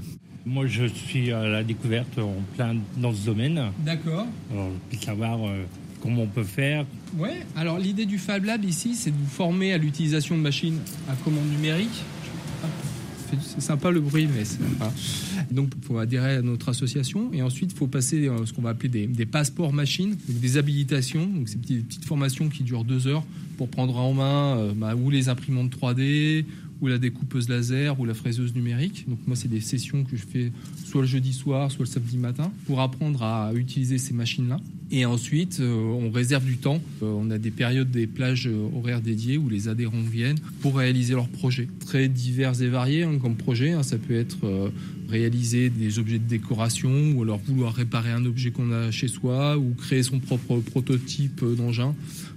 Moi, 0.44 0.66
je 0.66 0.86
suis 0.86 1.30
à 1.30 1.46
la 1.46 1.62
découverte 1.62 2.18
en 2.18 2.34
plein 2.56 2.74
dans 2.96 3.14
ce 3.14 3.24
domaine. 3.24 3.70
D'accord. 3.86 4.26
Alors, 4.50 4.70
je 4.90 4.98
savoir 4.98 5.38
euh, 5.46 5.62
comment 6.02 6.22
on 6.22 6.26
peut 6.26 6.42
faire. 6.42 6.86
Ouais. 7.16 7.46
Alors, 7.54 7.78
l'idée 7.78 8.04
du 8.04 8.18
Fab 8.18 8.44
Lab 8.44 8.64
ici, 8.64 8.96
c'est 8.96 9.12
de 9.12 9.16
vous 9.16 9.30
former 9.30 9.72
à 9.72 9.78
l'utilisation 9.78 10.36
de 10.36 10.42
machines 10.42 10.80
à 11.08 11.14
commande 11.22 11.48
numérique 11.52 12.02
c'est 13.42 13.60
sympa 13.60 13.90
le 13.90 14.00
bruit, 14.00 14.26
mais 14.26 14.44
c'est 14.44 14.62
sympa. 14.62 14.92
Donc, 15.50 15.70
il 15.76 15.84
faut 15.84 15.98
adhérer 15.98 16.36
à 16.36 16.42
notre 16.42 16.68
association. 16.68 17.30
Et 17.32 17.42
ensuite, 17.42 17.72
il 17.72 17.76
faut 17.76 17.86
passer 17.86 18.28
euh, 18.28 18.44
ce 18.46 18.52
qu'on 18.52 18.62
va 18.62 18.70
appeler 18.70 19.06
des, 19.06 19.26
passeports 19.26 19.72
machines, 19.72 20.16
des 20.28 20.56
habilitations. 20.56 21.26
Donc, 21.26 21.48
c'est 21.48 21.60
des 21.60 21.78
petites 21.78 22.04
formations 22.04 22.48
qui 22.48 22.62
durent 22.62 22.84
deux 22.84 23.06
heures 23.06 23.24
pour 23.56 23.68
prendre 23.68 23.96
en 23.96 24.12
main 24.12 24.58
euh, 24.58 24.72
bah, 24.74 24.94
ou 24.94 25.10
les 25.10 25.28
imprimantes 25.28 25.74
3D, 25.76 26.44
ou 26.80 26.86
la 26.86 26.98
découpeuse 26.98 27.48
laser, 27.48 27.98
ou 28.00 28.04
la 28.04 28.14
fraiseuse 28.14 28.54
numérique. 28.54 29.04
Donc, 29.08 29.18
moi, 29.26 29.36
c'est 29.36 29.48
des 29.48 29.60
sessions 29.60 30.04
que 30.04 30.16
je 30.16 30.24
fais 30.24 30.52
soit 30.90 31.02
le 31.02 31.06
jeudi 31.06 31.32
soir, 31.32 31.70
soit 31.70 31.84
le 31.84 31.90
samedi 31.90 32.18
matin, 32.18 32.50
pour 32.66 32.80
apprendre 32.80 33.22
à 33.22 33.52
utiliser 33.54 33.98
ces 33.98 34.12
machines-là. 34.12 34.58
Et 34.92 35.06
ensuite, 35.06 35.58
euh, 35.60 35.72
on 35.72 36.10
réserve 36.10 36.44
du 36.44 36.56
temps. 36.56 36.80
Euh, 37.02 37.06
on 37.06 37.30
a 37.30 37.38
des 37.38 37.52
périodes, 37.52 37.92
des 37.92 38.08
plages 38.08 38.48
euh, 38.48 38.68
horaires 38.76 39.00
dédiées 39.00 39.38
où 39.38 39.48
les 39.48 39.68
adhérents 39.68 40.02
viennent 40.02 40.40
pour 40.60 40.78
réaliser 40.78 41.14
leurs 41.14 41.28
projets. 41.28 41.68
Très 41.86 42.08
divers 42.08 42.60
et 42.60 42.66
variés 42.66 43.04
hein, 43.04 43.18
comme 43.22 43.36
projet. 43.36 43.70
hein. 43.70 43.84
Ça 43.84 43.98
peut 43.98 44.16
être 44.16 44.72
réaliser 45.08 45.70
des 45.70 45.98
objets 45.98 46.18
de 46.18 46.28
décoration 46.28 47.12
ou 47.12 47.22
alors 47.22 47.40
vouloir 47.44 47.74
réparer 47.74 48.10
un 48.10 48.24
objet 48.26 48.50
qu'on 48.50 48.70
a 48.72 48.90
chez 48.90 49.08
soi 49.08 49.58
ou 49.58 49.74
créer 49.74 50.02
son 50.02 50.20
propre 50.20 50.58
prototype 50.58 51.44
d'engin. 51.56 51.94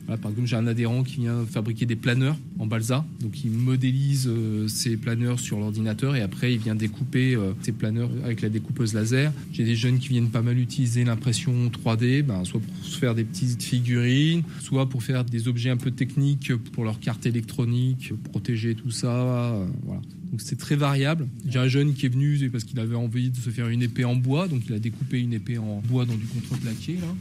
Par 0.08 0.32
exemple, 0.32 0.48
j'ai 0.48 0.56
un 0.56 0.68
adhérent 0.68 1.04
qui 1.04 1.22
vient 1.22 1.46
fabriquer 1.46 1.86
des 1.86 1.96
planeurs 1.96 2.36
en 2.60 2.66
balsa. 2.66 3.06
Donc, 3.22 3.44
il 3.46 3.52
modélise 3.52 4.30
ces 4.68 4.98
planeurs 4.98 5.40
sur 5.40 5.60
l'ordinateur 5.60 6.16
et 6.16 6.22
après, 6.22 6.54
il 6.54 6.60
vient 6.60 6.76
découper 6.76 7.38
ces 7.62 7.72
planeurs 7.72 8.10
avec 8.26 8.42
la 8.44 8.50
découpeuse 8.50 8.94
laser. 8.94 9.32
J'ai 9.52 9.64
des 9.64 9.76
jeunes 9.76 10.00
qui 10.00 10.10
viennent 10.10 10.30
pas 10.30 10.42
mal 10.42 10.58
utiliser 10.60 11.04
l'impression 11.04 11.70
3D, 11.70 12.24
ben, 12.24 12.46
soit 12.46 12.60
pour 12.60 12.86
se 12.86 12.98
faire 12.98 13.16
des 13.16 13.24
petites 13.24 13.64
figurines, 13.64 14.44
soit 14.60 14.88
pour 14.90 15.04
faire 15.04 15.24
des 15.24 15.48
objets 15.48 15.70
un 15.70 15.78
peu 15.78 15.92
techniques 15.92 16.54
pour 16.56 16.84
leur 16.84 17.00
carte 17.00 17.26
électronique, 17.26 18.14
protéger 18.32 18.76
tout 18.76 18.92
ça. 18.92 19.08
euh, 19.08 19.66
voilà. 19.84 20.02
Donc 20.32 20.42
c'est 20.42 20.58
très 20.58 20.76
variable. 20.76 21.28
J'ai 21.48 21.60
un 21.60 21.68
jeune 21.68 21.94
qui 21.94 22.08
est 22.08 22.10
venu 22.10 22.38
c'est 22.38 22.50
parce 22.50 22.64
qu'il 22.64 22.80
avait 22.80 22.96
envie 22.96 23.30
de 23.30 23.38
se 23.38 23.50
faire 23.50 23.68
une 23.68 23.84
épée 23.84 24.06
en 24.06 24.16
bois, 24.16 24.48
donc 24.48 24.64
il 24.68 24.74
a 24.74 24.80
découpé 24.80 25.20
une 25.20 25.34
épée 25.34 25.58
en 25.58 25.82
bois 25.88 26.06
dans 26.06 26.16
du 26.16 26.26
contreplaqué 26.26 26.94
là. 26.94 27.16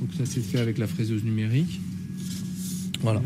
Donc 0.00 0.10
ça 0.16 0.26
s'est 0.26 0.40
fait 0.40 0.58
avec 0.58 0.78
la 0.78 0.86
fraiseuse 0.86 1.24
numérique. 1.24 1.80
Voilà, 3.04 3.22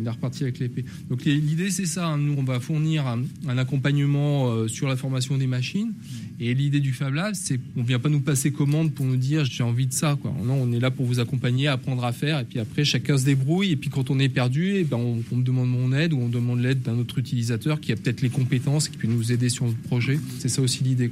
il 0.00 0.06
est 0.06 0.10
reparti 0.10 0.44
avec 0.44 0.58
l'épée. 0.58 0.84
Donc 1.10 1.24
l'idée 1.24 1.70
c'est 1.70 1.86
ça, 1.86 2.06
hein. 2.06 2.18
nous 2.18 2.34
on 2.38 2.44
va 2.44 2.60
fournir 2.60 3.06
un, 3.06 3.58
accompagnement 3.58 4.50
euh, 4.50 4.68
sur 4.68 4.88
la 4.88 4.96
formation 4.96 5.36
des 5.38 5.46
machines. 5.46 5.92
Et 6.38 6.54
l'idée 6.54 6.80
du 6.80 6.92
Fab 6.92 7.14
Lab, 7.14 7.34
c'est 7.34 7.58
qu'on 7.58 7.82
vient 7.82 7.98
pas 7.98 8.08
nous 8.08 8.20
passer 8.20 8.50
commande 8.52 8.92
pour 8.92 9.06
nous 9.06 9.16
dire 9.16 9.44
j'ai 9.44 9.62
envie 9.62 9.86
de 9.86 9.92
ça. 9.92 10.18
Non, 10.44 10.54
on 10.54 10.72
est 10.72 10.80
là 10.80 10.90
pour 10.90 11.06
vous 11.06 11.20
accompagner, 11.20 11.68
apprendre 11.68 12.04
à 12.04 12.12
faire, 12.12 12.40
et 12.40 12.44
puis 12.44 12.58
après 12.58 12.84
chacun 12.84 13.16
se 13.16 13.24
débrouille. 13.24 13.72
Et 13.72 13.76
puis 13.76 13.90
quand 13.90 14.10
on 14.10 14.18
est 14.18 14.28
perdu, 14.28 14.74
eh 14.76 14.84
ben, 14.84 14.96
on, 14.96 15.22
on 15.32 15.36
me 15.36 15.42
demande 15.42 15.70
mon 15.70 15.92
aide 15.92 16.12
ou 16.12 16.20
on 16.20 16.28
demande 16.28 16.60
l'aide 16.60 16.82
d'un 16.82 16.98
autre 16.98 17.18
utilisateur 17.18 17.80
qui 17.80 17.92
a 17.92 17.96
peut-être 17.96 18.22
les 18.22 18.30
compétences, 18.30 18.88
qui 18.88 18.96
peut 18.98 19.08
nous 19.08 19.32
aider 19.32 19.48
sur 19.48 19.66
notre 19.66 19.78
projet. 19.78 20.18
C'est 20.38 20.48
ça 20.48 20.62
aussi 20.62 20.84
l'idée. 20.84 21.10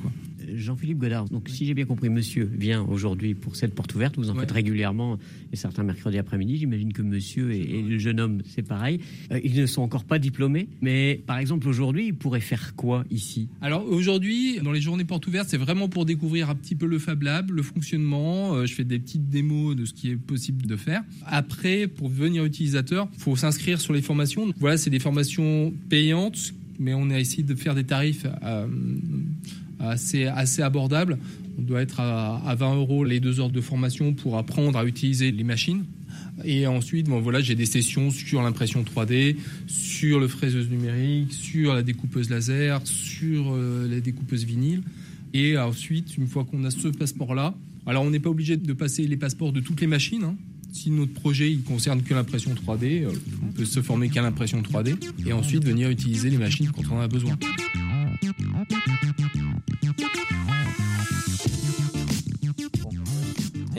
Jean-Philippe 0.55 0.99
Godard, 0.99 1.29
donc 1.29 1.49
si 1.49 1.67
j'ai 1.67 1.75
bien 1.75 1.85
compris, 1.85 2.09
monsieur 2.09 2.51
vient 2.53 2.83
aujourd'hui 2.83 3.35
pour 3.35 3.57
cette 3.57 3.75
porte 3.75 3.95
ouverte, 3.95 4.17
vous 4.17 4.31
en 4.31 4.35
faites 4.35 4.51
régulièrement, 4.51 5.19
et 5.53 5.57
certains 5.57 5.83
mercredis 5.83 6.19
après-midi, 6.19 6.59
j'imagine 6.59 6.93
que 6.93 7.03
monsieur 7.03 7.53
et, 7.53 7.79
et 7.79 7.83
le 7.83 7.99
jeune 7.99 8.21
homme, 8.21 8.43
c'est 8.47 8.63
pareil. 8.63 9.01
Euh, 9.33 9.41
ils 9.43 9.55
ne 9.55 9.67
sont 9.67 9.83
encore 9.83 10.05
pas 10.05 10.19
diplômés, 10.19 10.69
mais 10.81 11.21
par 11.27 11.39
exemple 11.39 11.69
aujourd'hui, 11.69 12.07
ils 12.07 12.15
pourraient 12.15 12.41
faire 12.41 12.75
quoi 12.77 13.05
ici? 13.11 13.49
Alors 13.61 13.87
aujourd'hui, 13.87 14.59
dans 14.63 14.73
les 14.73 14.81
journées 14.81 15.05
portes 15.05 15.27
ouvertes, 15.27 15.49
c'est 15.49 15.57
vraiment 15.57 15.89
pour 15.89 16.05
découvrir 16.07 16.51
un 16.51 16.55
petit 16.55 16.75
peu 16.75 16.87
le 16.87 16.99
Fab 16.99 17.23
Lab, 17.23 17.51
le 17.51 17.63
fonctionnement. 17.63 18.55
Euh, 18.55 18.67
je 18.67 18.75
fais 18.75 18.85
des 18.85 18.99
petites 18.99 19.29
démos 19.29 19.77
de 19.77 19.85
ce 19.85 19.93
qui 19.93 20.11
est 20.11 20.17
possible 20.17 20.67
de 20.67 20.77
faire. 20.77 21.03
Après, 21.27 21.87
pour 21.87 22.09
devenir 22.09 22.45
utilisateur, 22.45 23.09
faut 23.17 23.37
s'inscrire 23.37 23.81
sur 23.81 23.93
les 23.93 24.03
formations. 24.03 24.53
Voilà, 24.59 24.77
c'est 24.77 24.91
des 24.91 24.99
formations 24.99 25.73
payantes, 25.89 26.55
mais 26.79 26.95
on 26.95 27.11
a 27.11 27.19
essayé 27.19 27.43
de 27.43 27.55
faire 27.55 27.75
des 27.75 27.85
tarifs 27.85 28.27
euh, 28.43 28.67
assez, 29.81 30.27
assez 30.27 30.63
abordables. 30.63 31.19
On 31.59 31.63
doit 31.63 31.83
être 31.83 32.01
à, 32.01 32.37
à 32.47 32.55
20 32.55 32.77
euros 32.77 33.05
les 33.05 33.21
deux 33.21 33.41
heures 33.41 33.51
de 33.51 33.61
formation 33.61 34.13
pour 34.15 34.39
apprendre 34.39 34.79
à 34.79 34.85
utiliser 34.85 35.31
les 35.33 35.45
machines. 35.45 35.85
Et 36.45 36.67
ensuite, 36.67 37.07
bon, 37.07 37.21
voilà, 37.21 37.41
j'ai 37.41 37.55
des 37.55 37.67
sessions 37.67 38.11
sur 38.11 38.43
l'impression 38.43 38.83
3D, 38.83 39.37
sur 39.67 40.19
le 40.21 40.27
fraiseuse 40.29 40.71
numérique, 40.71 41.33
sur 41.33 41.75
la 41.75 41.83
découpeuse 41.83 42.31
laser, 42.31 42.81
sur 42.85 43.53
euh, 43.53 43.87
la 43.89 44.01
découpeuse 44.01 44.45
vinyle. 44.45 44.83
Et 45.35 45.59
ensuite, 45.59 46.17
une 46.17 46.27
fois 46.27 46.45
qu'on 46.45 46.65
a 46.65 46.71
ce 46.71 46.89
passeport-là, 46.89 47.55
alors 47.87 48.05
on 48.05 48.11
n'est 48.11 48.21
pas 48.21 48.31
obligé 48.31 48.57
de 48.57 48.73
passer 48.73 49.07
les 49.07 49.17
passeports 49.17 49.53
de 49.53 49.61
toutes 49.61 49.81
les 49.81 49.87
machines. 49.87 50.25
hein. 50.25 50.37
Si 50.73 50.91
notre 50.91 51.13
projet 51.13 51.51
il 51.51 51.63
concerne 51.63 52.01
que 52.03 52.15
l'impression 52.15 52.53
3D, 52.55 53.03
euh, 53.05 53.11
on 53.43 53.53
peut 53.53 53.65
se 53.65 53.83
former 53.83 54.09
qu'à 54.09 54.23
l'impression 54.23 54.63
3D 54.63 54.95
et 55.27 55.33
ensuite 55.33 55.65
venir 55.65 55.91
utiliser 55.91 56.31
les 56.31 56.39
machines 56.39 56.71
quand 56.75 56.83
on 56.93 56.97
en 56.99 57.01
a 57.01 57.09
besoin. 57.09 57.37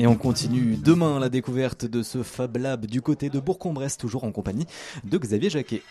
Et 0.02 0.08
on 0.08 0.16
continue 0.16 0.78
demain 0.84 1.20
la 1.20 1.30
découverte 1.30 1.86
de 1.86 2.02
ce 2.02 2.24
Fab 2.24 2.58
Lab 2.58 2.88
du 2.88 3.04
côté 3.04 3.30
de 3.30 3.40
Bourg-en-Bresse, 3.40 3.98
toujours 3.98 4.24
en 4.24 4.32
compagnie 4.32 4.66
de 5.04 5.16
Xavier 5.20 5.52
Jacquet. 5.52 5.84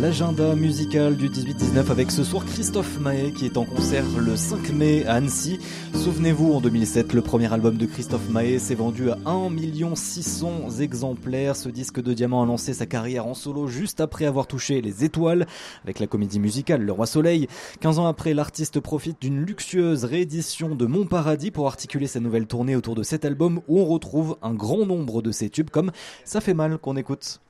L'agenda 0.00 0.54
musical 0.54 1.16
du 1.16 1.28
18-19 1.28 1.90
avec 1.90 2.12
ce 2.12 2.22
soir 2.22 2.44
Christophe 2.44 3.00
Maé 3.00 3.32
qui 3.32 3.46
est 3.46 3.56
en 3.56 3.64
concert 3.64 4.04
le 4.16 4.36
5 4.36 4.70
mai 4.70 5.04
à 5.06 5.14
Annecy. 5.14 5.58
Souvenez-vous, 5.92 6.52
en 6.52 6.60
2007, 6.60 7.14
le 7.14 7.20
premier 7.20 7.52
album 7.52 7.76
de 7.76 7.84
Christophe 7.84 8.28
Maé 8.28 8.60
s'est 8.60 8.76
vendu 8.76 9.10
à 9.10 9.18
1 9.26 9.50
600 9.96 10.78
exemplaires. 10.78 11.56
Ce 11.56 11.68
disque 11.68 12.00
de 12.00 12.12
diamant 12.12 12.44
a 12.44 12.46
lancé 12.46 12.74
sa 12.74 12.86
carrière 12.86 13.26
en 13.26 13.34
solo 13.34 13.66
juste 13.66 14.00
après 14.00 14.26
avoir 14.26 14.46
touché 14.46 14.80
les 14.80 15.02
étoiles 15.02 15.48
avec 15.82 15.98
la 15.98 16.06
comédie 16.06 16.38
musicale 16.38 16.82
Le 16.82 16.92
Roi 16.92 17.06
Soleil. 17.06 17.48
15 17.80 17.98
ans 17.98 18.06
après, 18.06 18.34
l'artiste 18.34 18.78
profite 18.78 19.20
d'une 19.20 19.44
luxueuse 19.44 20.04
réédition 20.04 20.76
de 20.76 20.86
Mon 20.86 21.06
Paradis 21.06 21.50
pour 21.50 21.66
articuler 21.66 22.06
sa 22.06 22.20
nouvelle 22.20 22.46
tournée 22.46 22.76
autour 22.76 22.94
de 22.94 23.02
cet 23.02 23.24
album 23.24 23.62
où 23.66 23.80
on 23.80 23.84
retrouve 23.84 24.36
un 24.42 24.54
grand 24.54 24.86
nombre 24.86 25.22
de 25.22 25.32
ses 25.32 25.50
tubes 25.50 25.70
comme 25.70 25.90
Ça 26.24 26.40
fait 26.40 26.54
mal 26.54 26.78
qu'on 26.78 26.96
écoute. 26.96 27.40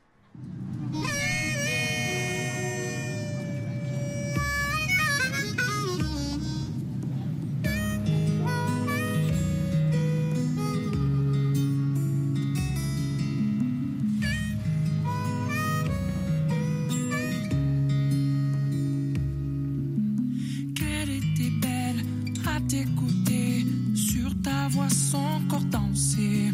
Son 24.88 25.40
corps 25.48 25.64
danser, 25.64 26.52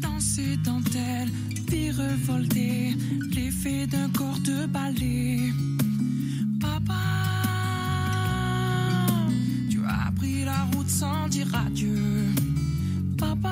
danser 0.00 0.56
dentelle, 0.64 1.30
vie 1.68 1.90
revoltée, 1.90 2.96
l'effet 3.34 3.86
d'un 3.86 4.08
corps 4.10 4.38
de 4.40 4.66
ballet. 4.66 5.40
Papa, 6.60 6.94
tu 9.70 9.80
as 9.86 10.12
pris 10.16 10.44
la 10.44 10.64
route 10.72 10.88
sans 10.88 11.28
dire 11.28 11.48
adieu. 11.54 12.26
Papa, 13.18 13.50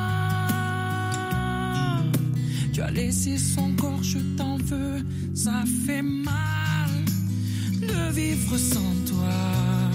tu 2.72 2.80
as 2.80 2.90
laissé 2.90 3.36
son 3.38 3.72
corps, 3.72 4.02
je 4.02 4.18
t'en 4.36 4.56
veux, 4.56 5.04
ça 5.34 5.64
fait 5.86 6.02
mal 6.02 6.90
de 7.80 8.12
vivre 8.12 8.56
sans 8.56 8.94
toi. 9.06 9.91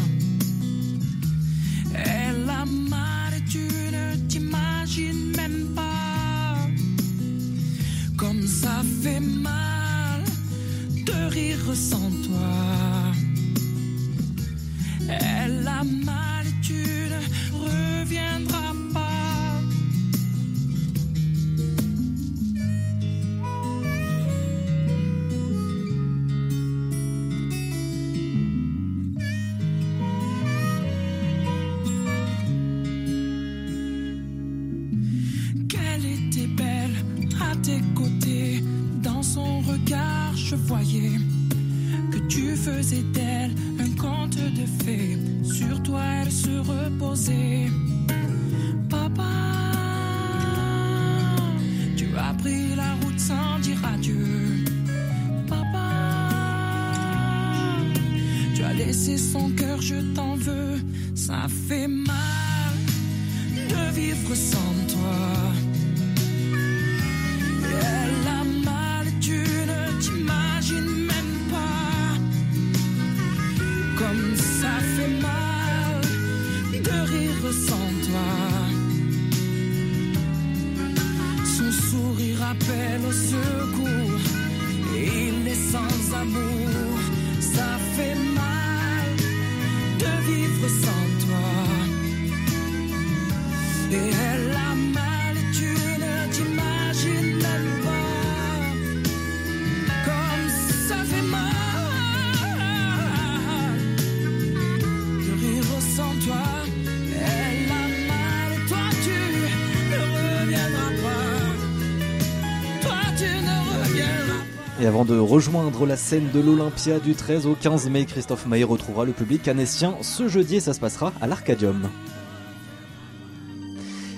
De 115.08 115.18
rejoindre 115.18 115.86
la 115.86 115.96
scène 115.96 116.30
de 116.34 116.40
l'Olympia 116.40 117.00
du 117.00 117.16
13 117.16 117.48
au 117.48 117.56
15 117.56 117.90
mai, 117.90 118.06
Christophe 118.06 118.46
Maé 118.46 118.64
retrouvera 118.64 119.06
le 119.06 119.14
public 119.14 119.48
anessien 119.48 119.96
ce 120.02 120.28
jeudi 120.28 120.58
et 120.58 120.60
ça 120.60 120.74
se 120.74 120.80
passera 120.80 121.14
à 121.22 121.28
l'Arcadium. 121.28 121.90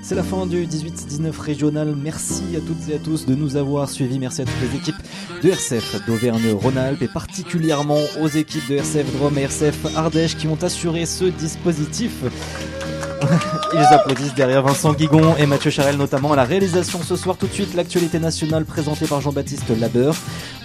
C'est 0.01 0.15
la 0.15 0.23
fin 0.23 0.47
du 0.47 0.65
18-19 0.65 1.39
régional. 1.39 1.95
Merci 1.95 2.43
à 2.57 2.59
toutes 2.59 2.89
et 2.89 2.95
à 2.95 2.97
tous 2.97 3.27
de 3.27 3.35
nous 3.35 3.55
avoir 3.55 3.87
suivis. 3.87 4.17
Merci 4.17 4.41
à 4.41 4.45
toutes 4.45 4.71
les 4.71 4.77
équipes 4.77 4.95
de 5.43 5.49
RCF 5.49 6.07
d'Auvergne-Rhône-Alpes 6.07 7.03
et 7.03 7.07
particulièrement 7.07 7.99
aux 8.19 8.27
équipes 8.27 8.67
de 8.69 8.77
RCF 8.77 9.13
Drôme 9.17 9.37
et 9.37 9.43
RCF 9.43 9.95
Ardèche 9.95 10.35
qui 10.35 10.47
ont 10.47 10.57
assuré 10.63 11.05
ce 11.05 11.25
dispositif. 11.25 12.23
Ils 13.73 13.93
applaudissent 13.93 14.33
derrière 14.33 14.63
Vincent 14.63 14.93
Guigon 14.93 15.35
et 15.37 15.45
Mathieu 15.45 15.69
Charel 15.69 15.97
notamment 15.97 16.33
à 16.33 16.35
la 16.35 16.43
réalisation 16.43 17.01
ce 17.03 17.15
soir. 17.15 17.37
Tout 17.37 17.47
de 17.47 17.53
suite, 17.53 17.75
l'actualité 17.75 18.17
nationale 18.17 18.65
présentée 18.65 19.05
par 19.05 19.21
Jean-Baptiste 19.21 19.69
Labeur. 19.77 20.15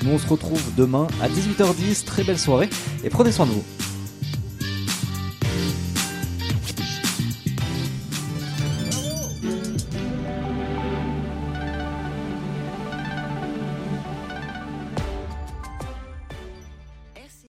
Nous 0.05 0.13
on 0.13 0.19
se 0.19 0.27
retrouve 0.29 0.63
demain 0.77 1.07
à 1.23 1.29
18h10. 1.29 2.05
Très 2.05 2.25
belle 2.25 2.39
soirée 2.39 2.69
et 3.03 3.09
prenez 3.09 3.33
soin 3.33 3.47
de 3.47 3.53
vous. 3.53 3.65